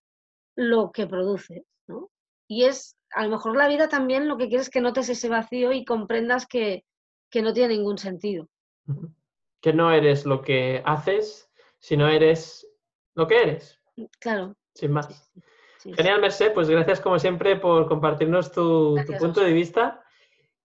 lo 0.57 0.91
que 0.91 1.07
produces, 1.07 1.63
¿no? 1.87 2.09
y 2.51 2.65
es, 2.65 2.97
a 3.11 3.23
lo 3.23 3.29
mejor 3.29 3.55
la 3.55 3.69
vida 3.69 3.87
también 3.87 4.27
lo 4.27 4.35
que 4.37 4.49
quieres 4.49 4.67
es 4.67 4.69
que 4.69 4.81
notes 4.81 5.07
ese 5.07 5.29
vacío 5.29 5.71
y 5.71 5.85
comprendas 5.85 6.45
que, 6.45 6.83
que 7.29 7.41
no 7.41 7.53
tiene 7.53 7.75
ningún 7.75 7.97
sentido. 7.97 8.49
Que 9.61 9.71
no 9.71 9.89
eres 9.93 10.25
lo 10.25 10.41
que 10.41 10.83
haces, 10.85 11.49
sino 11.79 12.09
eres 12.09 12.67
lo 13.15 13.25
que 13.25 13.41
eres, 13.41 13.79
Claro. 14.19 14.57
Sin 14.73 14.91
más. 14.91 15.07
sí, 15.07 15.41
sí. 15.79 15.93
Genial, 15.93 16.21
Mercé, 16.21 16.51
pues 16.51 16.69
gracias 16.69 17.01
como 17.01 17.19
siempre 17.19 17.55
por 17.55 17.87
compartirnos 17.87 18.51
tu, 18.51 18.95
punto 19.19 19.41
de 19.41 19.53
vista. 19.53 20.03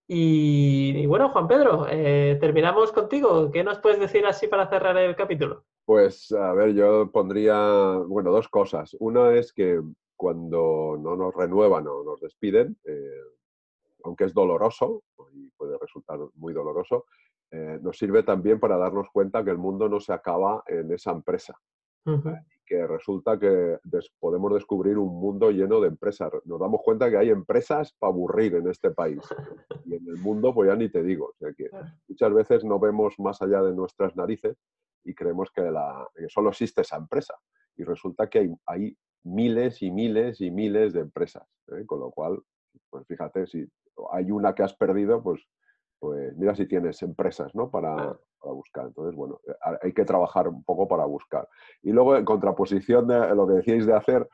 Y, 0.08 0.92
y 0.96 1.06
bueno, 1.06 1.30
Juan 1.30 1.48
Pedro, 1.48 1.86
eh, 1.90 2.36
terminamos 2.40 2.92
contigo. 2.92 3.50
¿Qué 3.50 3.64
nos 3.64 3.78
puedes 3.78 3.98
decir 3.98 4.24
así 4.24 4.46
para 4.46 4.68
cerrar 4.68 4.96
el 4.96 5.16
capítulo? 5.16 5.64
Pues 5.84 6.32
a 6.32 6.52
ver, 6.52 6.74
yo 6.74 7.10
pondría, 7.10 7.98
bueno, 8.06 8.30
dos 8.30 8.48
cosas. 8.48 8.96
Una 8.98 9.32
es 9.34 9.52
que 9.52 9.80
cuando 10.16 10.96
no 10.98 11.14
nos 11.14 11.34
renuevan 11.34 11.86
o 11.86 12.02
nos 12.02 12.20
despiden, 12.20 12.76
eh, 12.84 13.20
aunque 14.04 14.24
es 14.24 14.34
doloroso 14.34 15.02
y 15.32 15.50
puede 15.50 15.78
resultar 15.78 16.18
muy 16.34 16.52
doloroso, 16.52 17.06
eh, 17.50 17.78
nos 17.80 17.98
sirve 17.98 18.22
también 18.22 18.58
para 18.58 18.76
darnos 18.76 19.08
cuenta 19.12 19.44
que 19.44 19.50
el 19.50 19.58
mundo 19.58 19.88
no 19.88 20.00
se 20.00 20.12
acaba 20.12 20.64
en 20.66 20.90
esa 20.92 21.12
empresa, 21.12 21.56
Ujú. 22.04 22.34
Que 22.66 22.86
resulta 22.86 23.38
que 23.38 23.78
podemos 24.18 24.52
descubrir 24.52 24.98
un 24.98 25.20
mundo 25.20 25.50
lleno 25.50 25.80
de 25.80 25.88
empresas. 25.88 26.32
Nos 26.44 26.60
damos 26.60 26.80
cuenta 26.82 27.08
que 27.08 27.16
hay 27.16 27.30
empresas 27.30 27.94
para 27.98 28.12
aburrir 28.12 28.56
en 28.56 28.68
este 28.68 28.90
país. 28.90 29.20
Y 29.84 29.94
en 29.94 30.06
el 30.08 30.16
mundo, 30.18 30.52
pues 30.52 30.68
ya 30.68 30.76
ni 30.76 30.88
te 30.88 31.02
digo. 31.02 31.26
O 31.26 31.34
sea 31.38 31.52
que 31.52 31.70
muchas 32.08 32.34
veces 32.34 32.64
no 32.64 32.78
vemos 32.78 33.14
más 33.18 33.40
allá 33.40 33.62
de 33.62 33.74
nuestras 33.74 34.16
narices 34.16 34.56
y 35.04 35.14
creemos 35.14 35.50
que, 35.52 35.62
la, 35.62 36.06
que 36.14 36.28
solo 36.28 36.50
existe 36.50 36.80
esa 36.80 36.96
empresa. 36.96 37.34
Y 37.76 37.84
resulta 37.84 38.28
que 38.28 38.40
hay, 38.40 38.54
hay 38.66 38.96
miles 39.22 39.82
y 39.82 39.90
miles 39.90 40.40
y 40.40 40.50
miles 40.50 40.92
de 40.92 41.00
empresas. 41.00 41.46
¿eh? 41.68 41.84
Con 41.86 42.00
lo 42.00 42.10
cual, 42.10 42.42
pues 42.90 43.06
fíjate, 43.06 43.46
si 43.46 43.66
hay 44.12 44.30
una 44.30 44.54
que 44.54 44.62
has 44.62 44.74
perdido, 44.74 45.22
pues, 45.22 45.46
pues 45.98 46.36
mira 46.36 46.54
si 46.54 46.66
tienes 46.66 47.02
empresas 47.02 47.54
¿no? 47.54 47.70
para, 47.70 48.16
buscar. 48.42 48.86
Entonces, 48.86 49.16
bueno, 49.16 49.40
eh, 49.48 49.52
hay 49.82 49.92
que 49.92 50.04
trabajar 50.04 50.46
un 50.48 50.62
poco 50.62 50.86
para 50.86 51.04
buscar. 51.04 51.48
Y 51.82 51.90
luego, 51.90 52.16
en 52.16 52.24
contraposición 52.24 53.08
de 53.08 53.34
lo 53.34 53.46
que 53.46 53.54
decíais 53.54 53.86
de 53.86 53.94
hacer, 53.94 54.28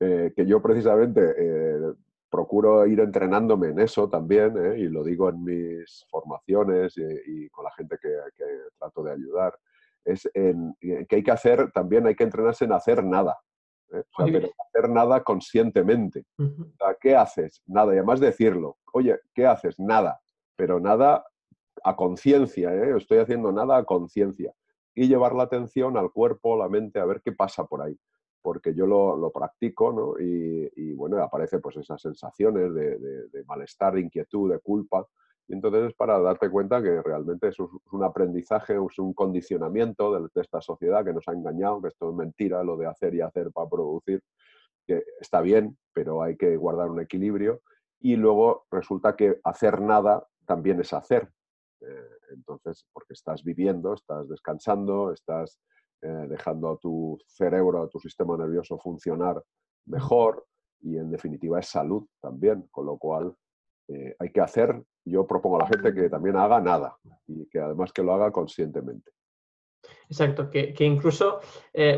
eh, 0.00 0.32
que 0.34 0.46
yo 0.46 0.62
precisamente 0.62 1.34
eh, 1.36 1.92
procuro 2.30 2.86
ir 2.86 3.00
entrenándome 3.00 3.68
en 3.68 3.80
eso 3.80 4.08
también, 4.08 4.56
¿eh? 4.56 4.78
y 4.78 4.88
lo 4.88 5.04
digo 5.04 5.28
en 5.28 5.44
mis 5.44 6.06
formaciones 6.08 6.96
y, 6.96 7.02
y 7.44 7.48
con 7.50 7.64
la 7.64 7.72
gente 7.72 7.98
que, 8.00 8.08
que 8.36 8.44
trato 8.78 9.02
de 9.02 9.12
ayudar, 9.12 9.58
es 10.04 10.28
en, 10.34 10.74
que 10.80 11.16
hay 11.16 11.22
que 11.22 11.30
hacer, 11.30 11.70
también 11.72 12.06
hay 12.06 12.14
que 12.14 12.24
entrenarse 12.24 12.64
en 12.64 12.72
hacer 12.72 13.04
nada. 13.04 13.38
¿eh? 13.92 13.98
O 13.98 14.16
sea, 14.16 14.24
Muy 14.24 14.32
pero 14.32 14.46
bien. 14.46 14.52
hacer 14.68 14.90
nada 14.90 15.22
conscientemente. 15.22 16.24
Ujú. 16.38 16.62
O 16.62 16.76
sea, 16.78 16.96
¿qué 17.00 17.14
haces? 17.14 17.62
Nada. 17.66 17.92
Y 17.94 17.98
además 17.98 18.20
decirlo. 18.20 18.78
Oye, 18.92 19.18
¿qué 19.34 19.46
haces? 19.46 19.78
Nada. 19.78 20.20
Pero 20.60 20.78
nada 20.78 21.24
a 21.82 21.96
conciencia. 21.96 22.74
¿eh? 22.74 22.94
Estoy 22.94 23.16
haciendo 23.16 23.50
nada 23.50 23.78
a 23.78 23.84
conciencia. 23.84 24.52
Y 24.94 25.08
llevar 25.08 25.34
la 25.34 25.44
atención 25.44 25.96
al 25.96 26.12
cuerpo, 26.12 26.54
la 26.54 26.68
mente, 26.68 27.00
a 27.00 27.06
ver 27.06 27.22
qué 27.24 27.32
pasa 27.32 27.64
por 27.64 27.80
ahí. 27.80 27.98
Porque 28.42 28.74
yo 28.74 28.84
lo, 28.86 29.30
practico, 29.32 29.90
¿no? 29.90 30.22
Y, 30.22 30.92
bueno, 30.92 31.16
aparece 31.22 31.60
pues 31.60 31.78
esas 31.78 32.02
sensaciones 32.02 32.74
de, 32.74 33.44
malestar, 33.46 33.94
de 33.94 34.02
inquietud, 34.02 34.52
de 34.52 34.58
culpa. 34.58 35.06
Y 35.48 35.54
entonces 35.54 35.88
es 35.88 35.94
para 35.94 36.20
darte 36.20 36.50
cuenta 36.50 36.82
que 36.82 37.00
realmente 37.00 37.48
es 37.48 37.56
un 37.58 38.04
aprendizaje, 38.04 38.74
es 38.74 38.98
un 38.98 39.14
condicionamiento 39.14 40.12
de, 40.12 40.28
de 40.34 40.42
esta 40.42 40.60
sociedad 40.60 41.02
que 41.06 41.14
nos 41.14 41.26
ha 41.26 41.32
engañado, 41.32 41.80
que 41.80 41.88
esto 41.88 42.10
es 42.10 42.16
mentira, 42.16 42.62
lo 42.62 42.76
de 42.76 42.86
hacer 42.86 43.14
y 43.14 43.22
hacer 43.22 43.50
para 43.50 43.66
producir 43.66 44.22
que 44.86 45.04
está 45.20 45.40
bien, 45.40 45.78
pero 45.94 46.22
hay 46.22 46.36
que 46.36 46.54
guardar 46.58 46.90
un 46.90 47.00
equilibrio. 47.00 47.62
Y 47.98 48.16
luego 48.16 48.66
resulta 48.70 49.16
que 49.16 49.40
hacer 49.42 49.80
nada 49.80 50.26
también 50.50 50.80
es 50.80 50.92
hacer. 50.92 51.30
Eh, 51.80 52.10
entonces, 52.32 52.84
porque 52.92 53.12
estás 53.12 53.44
viviendo, 53.44 53.94
estás 53.94 54.28
descansando, 54.28 55.12
estás 55.12 55.60
eh, 56.02 56.26
dejando 56.28 56.70
a 56.70 56.76
tu 56.76 57.16
cerebro, 57.24 57.84
a 57.84 57.88
tu 57.88 58.00
sistema 58.00 58.36
nervioso 58.36 58.76
funcionar 58.76 59.40
mejor 59.86 60.44
y 60.80 60.96
en 60.96 61.08
definitiva 61.08 61.60
es 61.60 61.68
salud 61.68 62.04
también, 62.20 62.66
con 62.72 62.86
lo 62.86 62.98
cual 62.98 63.32
eh, 63.86 64.16
hay 64.18 64.32
que 64.32 64.40
hacer, 64.40 64.82
yo 65.04 65.24
propongo 65.24 65.56
a 65.56 65.60
la 65.60 65.68
gente 65.68 65.94
que 65.94 66.10
también 66.10 66.34
haga 66.34 66.60
nada 66.60 66.96
y 67.28 67.46
que 67.48 67.60
además 67.60 67.92
que 67.92 68.02
lo 68.02 68.12
haga 68.12 68.32
conscientemente. 68.32 69.12
Exacto, 70.08 70.50
que, 70.50 70.74
que 70.74 70.84
incluso, 70.84 71.40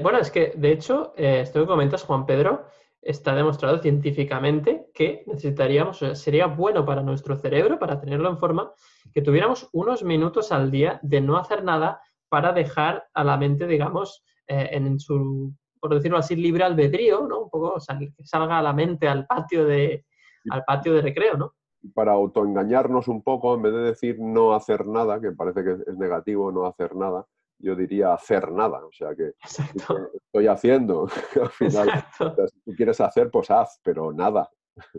bueno, 0.03 0.19
es 0.19 0.31
que 0.31 0.53
de 0.57 0.73
hecho, 0.73 1.15
esto 1.17 1.61
que 1.61 1.67
comentas, 1.67 2.05
Juan 2.05 2.27
Pedro, 2.27 2.67
está 3.03 3.35
demostrado 3.35 3.79
científicamente 3.79 4.87
que 4.95 5.25
necesitaríamos, 5.27 6.01
o 6.03 6.07
sea, 6.07 6.15
sería 6.15 6.47
bueno 6.47 6.87
para 6.87 7.03
nuestro 7.03 7.37
cerebro, 7.37 7.79
para 7.79 8.01
tenerlo 8.01 8.31
en 8.31 8.39
forma, 8.39 8.73
que 9.13 9.23
tuviéramos 9.23 9.69
unos 9.73 10.05
minutos 10.05 10.53
al 10.53 10.71
día 10.71 11.01
de 11.03 11.21
no 11.21 11.37
hacer 11.37 11.65
nada 11.65 12.01
para 12.29 12.53
dejar 12.53 13.05
a 13.13 13.25
la 13.25 13.37
mente, 13.37 13.67
digamos, 13.67 14.25
eh, 14.47 14.71
en 14.73 14.99
su, 15.01 15.53
por 15.81 15.95
decirlo 15.95 16.17
así, 16.17 16.37
libre 16.37 16.65
albedrío, 16.65 17.27
¿no? 17.27 17.43
Un 17.43 17.51
poco, 17.51 17.75
o 17.75 17.81
sea, 17.81 17.99
que 17.99 18.13
salga 18.25 18.59
a 18.59 18.63
la 18.63 18.73
mente 18.73 19.09
al 19.09 19.27
patio 19.27 19.65
de, 19.65 20.07
al 20.51 20.65
patio 20.65 20.95
de 20.95 21.03
recreo, 21.03 21.37
¿no? 21.37 21.55
para 21.95 22.13
autoengañarnos 22.13 23.09
un 23.09 23.23
poco, 23.23 23.55
en 23.55 23.63
vez 23.63 23.73
de 23.73 23.81
decir 23.81 24.17
no 24.21 24.55
hacer 24.55 24.87
nada, 24.87 25.21
que 25.21 25.33
parece 25.33 25.65
que 25.65 25.73
es 25.91 25.99
negativo 25.99 26.53
no 26.53 26.67
hacer 26.67 26.95
nada, 26.95 27.27
yo 27.63 27.77
diría 27.77 28.13
hacer 28.13 28.51
nada. 28.51 28.85
O 28.85 28.93
sea 28.93 29.15
que 29.15 29.29
Exacto. 29.43 30.11
estoy 30.13 30.49
haciendo. 30.49 31.07
Al 31.41 31.51
final, 31.51 31.89
Exacto. 31.89 32.27
o 32.27 32.35
sea, 32.35 32.47
si 32.49 32.61
tú 32.61 32.73
quieres 32.77 33.01
hacer, 33.01 33.31
pues 33.31 33.51
haz, 33.51 33.81
pero 33.83 34.13
nada. 34.13 34.51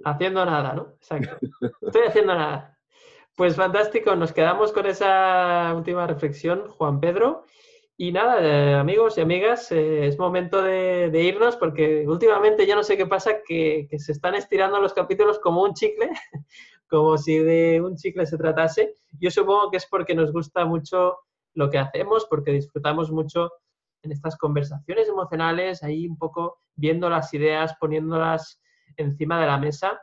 Haciendo 0.05 0.45
nada, 0.45 0.73
¿no? 0.73 0.93
Exacto. 0.95 1.37
Estoy 1.81 2.03
haciendo 2.07 2.35
nada. 2.35 2.77
Pues 3.35 3.55
fantástico, 3.55 4.15
nos 4.15 4.31
quedamos 4.31 4.71
con 4.71 4.85
esa 4.85 5.73
última 5.75 6.05
reflexión, 6.05 6.69
Juan 6.69 6.99
Pedro. 6.99 7.45
Y 7.97 8.11
nada, 8.11 8.39
eh, 8.41 8.73
amigos 8.75 9.17
y 9.17 9.21
amigas, 9.21 9.71
eh, 9.71 10.07
es 10.07 10.17
momento 10.17 10.61
de, 10.61 11.09
de 11.11 11.23
irnos 11.23 11.55
porque 11.57 12.05
últimamente 12.07 12.65
yo 12.65 12.75
no 12.75 12.83
sé 12.83 12.97
qué 12.97 13.05
pasa, 13.05 13.41
que, 13.45 13.87
que 13.89 13.99
se 13.99 14.11
están 14.11 14.35
estirando 14.35 14.79
los 14.79 14.93
capítulos 14.93 15.39
como 15.39 15.63
un 15.63 15.73
chicle, 15.73 16.09
como 16.89 17.17
si 17.17 17.37
de 17.39 17.81
un 17.81 17.95
chicle 17.95 18.25
se 18.25 18.37
tratase. 18.37 18.93
Yo 19.19 19.29
supongo 19.31 19.69
que 19.69 19.77
es 19.77 19.85
porque 19.87 20.15
nos 20.15 20.31
gusta 20.31 20.65
mucho 20.65 21.17
lo 21.53 21.69
que 21.69 21.77
hacemos, 21.77 22.25
porque 22.29 22.51
disfrutamos 22.51 23.11
mucho 23.11 23.51
en 24.01 24.11
estas 24.11 24.37
conversaciones 24.37 25.07
emocionales, 25.07 25.83
ahí 25.83 26.07
un 26.07 26.17
poco 26.17 26.59
viendo 26.75 27.09
las 27.09 27.33
ideas, 27.33 27.75
poniéndolas 27.79 28.61
encima 28.97 29.39
de 29.39 29.47
la 29.47 29.57
mesa. 29.57 29.99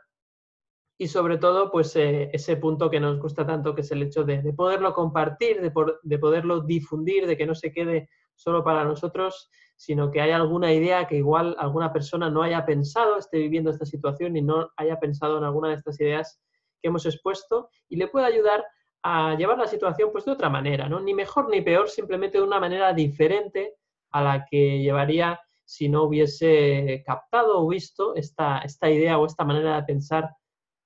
Y 0.97 1.07
sobre 1.07 1.37
todo 1.37 1.71
pues 1.71 1.95
eh, 1.95 2.29
ese 2.33 2.57
punto 2.57 2.89
que 2.89 2.99
nos 2.99 3.19
gusta 3.19 3.45
tanto 3.45 3.73
que 3.73 3.81
es 3.81 3.91
el 3.91 4.03
hecho 4.03 4.23
de, 4.23 4.41
de 4.41 4.53
poderlo 4.53 4.93
compartir, 4.93 5.61
de, 5.61 5.71
de 6.03 6.19
poderlo 6.19 6.61
difundir, 6.61 7.25
de 7.25 7.37
que 7.37 7.45
no 7.47 7.55
se 7.55 7.71
quede 7.71 8.09
solo 8.35 8.63
para 8.63 8.83
nosotros, 8.83 9.49
sino 9.75 10.11
que 10.11 10.21
haya 10.21 10.35
alguna 10.35 10.71
idea 10.73 11.07
que 11.07 11.17
igual 11.17 11.55
alguna 11.57 11.91
persona 11.91 12.29
no 12.29 12.43
haya 12.43 12.65
pensado, 12.65 13.17
esté 13.17 13.39
viviendo 13.39 13.71
esta 13.71 13.85
situación 13.85 14.37
y 14.37 14.41
no 14.41 14.69
haya 14.77 14.99
pensado 14.99 15.39
en 15.39 15.43
alguna 15.43 15.69
de 15.69 15.75
estas 15.75 15.99
ideas 15.99 16.39
que 16.81 16.89
hemos 16.89 17.05
expuesto 17.05 17.69
y 17.89 17.95
le 17.95 18.07
pueda 18.07 18.27
ayudar 18.27 18.63
a 19.03 19.35
llevar 19.35 19.57
la 19.57 19.67
situación 19.67 20.09
pues 20.11 20.25
de 20.25 20.31
otra 20.31 20.49
manera, 20.49 20.87
¿no? 20.87 20.99
Ni 20.99 21.13
mejor 21.13 21.49
ni 21.49 21.61
peor, 21.61 21.89
simplemente 21.89 22.37
de 22.37 22.43
una 22.43 22.59
manera 22.59 22.93
diferente 22.93 23.75
a 24.11 24.21
la 24.21 24.45
que 24.45 24.79
llevaría 24.79 25.39
si 25.65 25.89
no 25.89 26.03
hubiese 26.03 27.03
captado 27.05 27.59
o 27.59 27.67
visto 27.67 28.15
esta, 28.15 28.59
esta 28.59 28.89
idea 28.89 29.17
o 29.17 29.25
esta 29.25 29.45
manera 29.45 29.77
de 29.77 29.83
pensar 29.83 30.29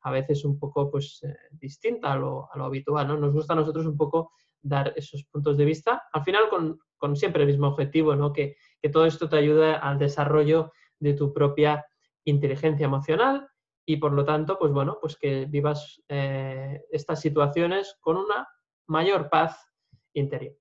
a 0.01 0.11
veces 0.11 0.45
un 0.45 0.59
poco 0.59 0.91
pues 0.91 1.22
eh, 1.24 1.36
distinta 1.51 2.13
a 2.13 2.16
lo, 2.16 2.47
a 2.51 2.57
lo 2.57 2.66
habitual, 2.66 3.07
¿no? 3.07 3.18
Nos 3.18 3.34
gusta 3.34 3.53
a 3.53 3.55
nosotros 3.55 3.86
un 3.88 3.97
poco 3.97 4.32
dar 4.61 4.93
esos 4.95 5.24
puntos 5.26 5.57
de 5.57 5.66
vista, 5.66 6.03
al 6.13 6.24
final 6.24 6.49
con, 6.49 6.80
con 6.97 7.16
siempre 7.16 7.41
el 7.41 7.47
mismo 7.47 7.68
objetivo, 7.68 8.16
¿no? 8.16 8.32
Que, 8.32 8.55
que 8.82 8.89
todo 8.89 9.05
esto 9.05 9.28
te 9.28 9.38
ayude 9.38 9.74
al 9.74 9.97
desarrollo 9.97 10.72
de 10.99 11.13
tu 11.13 11.34
propia 11.34 11.86
inteligencia 12.24 12.86
emocional 12.86 13.47
y 13.86 13.97
por 13.97 14.13
lo 14.13 14.25
tanto, 14.25 14.57
pues 14.57 14.71
bueno, 14.71 14.97
pues 14.99 15.15
que 15.15 15.45
vivas 15.45 16.01
eh, 16.09 16.83
estas 16.91 17.21
situaciones 17.21 17.97
con 18.01 18.17
una 18.17 18.47
mayor 18.88 19.29
paz 19.29 19.71
interior. 20.13 20.55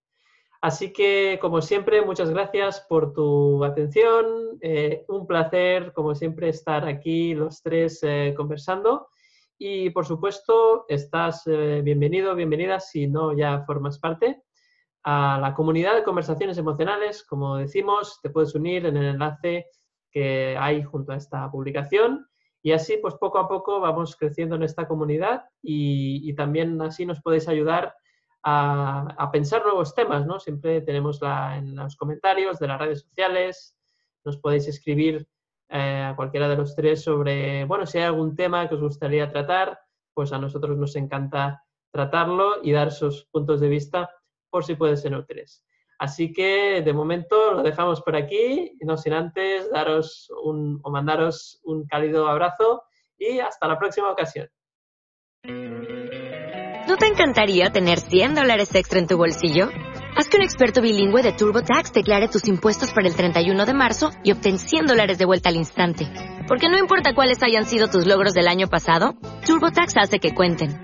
Así 0.60 0.92
que, 0.92 1.38
como 1.40 1.60
siempre, 1.60 2.02
muchas 2.02 2.30
gracias 2.30 2.86
por 2.88 3.12
tu 3.12 3.64
atención. 3.64 4.58
Eh, 4.60 5.04
un 5.08 5.26
placer, 5.26 5.92
como 5.92 6.14
siempre, 6.14 6.48
estar 6.48 6.86
aquí 6.86 7.34
los 7.34 7.62
tres 7.62 8.00
eh, 8.02 8.34
conversando. 8.36 9.08
Y, 9.58 9.90
por 9.90 10.06
supuesto, 10.06 10.84
estás 10.88 11.44
bienvenido, 11.46 12.34
bienvenida, 12.34 12.80
si 12.80 13.06
no 13.06 13.34
ya 13.34 13.62
formas 13.64 13.98
parte, 13.98 14.42
a 15.04 15.38
la 15.40 15.54
comunidad 15.54 15.94
de 15.94 16.02
conversaciones 16.02 16.58
emocionales. 16.58 17.24
Como 17.24 17.56
decimos, 17.56 18.20
te 18.22 18.30
puedes 18.30 18.54
unir 18.54 18.86
en 18.86 18.96
el 18.96 19.04
enlace 19.04 19.66
que 20.10 20.56
hay 20.58 20.82
junto 20.82 21.12
a 21.12 21.16
esta 21.16 21.48
publicación. 21.50 22.26
Y 22.64 22.72
así, 22.72 22.96
pues 22.96 23.14
poco 23.16 23.38
a 23.38 23.46
poco 23.46 23.78
vamos 23.78 24.16
creciendo 24.16 24.56
en 24.56 24.62
esta 24.62 24.88
comunidad 24.88 25.44
y, 25.62 26.32
también 26.34 26.80
así 26.80 27.04
nos 27.04 27.20
podéis 27.20 27.46
ayudar 27.46 27.94
a, 28.42 29.28
pensar 29.30 29.62
nuevos 29.62 29.94
temas, 29.94 30.26
¿no? 30.26 30.40
Siempre 30.40 30.80
tenemos 30.80 31.20
la, 31.20 31.58
en 31.58 31.76
los 31.76 31.94
comentarios 31.94 32.58
de 32.58 32.68
las 32.68 32.80
redes 32.80 33.02
sociales, 33.02 33.76
nos 34.24 34.38
podéis 34.38 34.66
escribir 34.66 35.28
eh, 35.68 36.08
a 36.10 36.16
cualquiera 36.16 36.48
de 36.48 36.56
los 36.56 36.74
tres 36.74 37.02
sobre, 37.04 37.66
bueno, 37.66 37.84
si 37.84 37.98
hay 37.98 38.04
algún 38.04 38.34
tema 38.34 38.66
que 38.66 38.76
os 38.76 38.80
gustaría 38.80 39.28
tratar, 39.28 39.78
pues 40.14 40.32
a 40.32 40.38
nosotros 40.38 40.78
nos 40.78 40.96
encanta 40.96 41.62
tratarlo 41.92 42.62
y 42.62 42.72
dar 42.72 42.92
sus 42.92 43.26
puntos 43.26 43.60
de 43.60 43.68
vista 43.68 44.10
por 44.48 44.64
si 44.64 44.74
pueden 44.74 44.96
ser 44.96 45.14
útiles. 45.14 45.62
Así 46.04 46.34
que 46.34 46.82
de 46.82 46.92
momento 46.92 47.54
lo 47.54 47.62
dejamos 47.62 48.02
por 48.02 48.14
aquí, 48.14 48.76
no 48.82 48.98
sin 48.98 49.14
antes 49.14 49.70
daros 49.70 50.30
un, 50.44 50.78
o 50.82 50.90
mandaros 50.90 51.62
un 51.64 51.86
cálido 51.86 52.28
abrazo 52.28 52.82
y 53.16 53.38
hasta 53.38 53.66
la 53.66 53.78
próxima 53.78 54.10
ocasión. 54.10 54.50
¿No 56.86 56.96
te 56.98 57.06
encantaría 57.06 57.70
tener 57.70 58.00
100 58.00 58.34
dólares 58.34 58.74
extra 58.74 58.98
en 58.98 59.06
tu 59.06 59.16
bolsillo? 59.16 59.70
Haz 60.14 60.28
que 60.28 60.36
un 60.36 60.42
experto 60.42 60.82
bilingüe 60.82 61.22
de 61.22 61.32
TurboTax 61.32 61.94
declare 61.94 62.28
tus 62.28 62.46
impuestos 62.48 62.92
para 62.92 63.08
el 63.08 63.16
31 63.16 63.64
de 63.64 63.72
marzo 63.72 64.10
y 64.22 64.32
obtén 64.32 64.58
100 64.58 64.84
dólares 64.84 65.16
de 65.16 65.24
vuelta 65.24 65.48
al 65.48 65.56
instante. 65.56 66.06
Porque 66.46 66.68
no 66.68 66.76
importa 66.76 67.14
cuáles 67.14 67.42
hayan 67.42 67.64
sido 67.64 67.88
tus 67.88 68.06
logros 68.06 68.34
del 68.34 68.46
año 68.46 68.66
pasado, 68.66 69.14
TurboTax 69.46 69.96
hace 69.96 70.18
que 70.18 70.34
cuenten. 70.34 70.83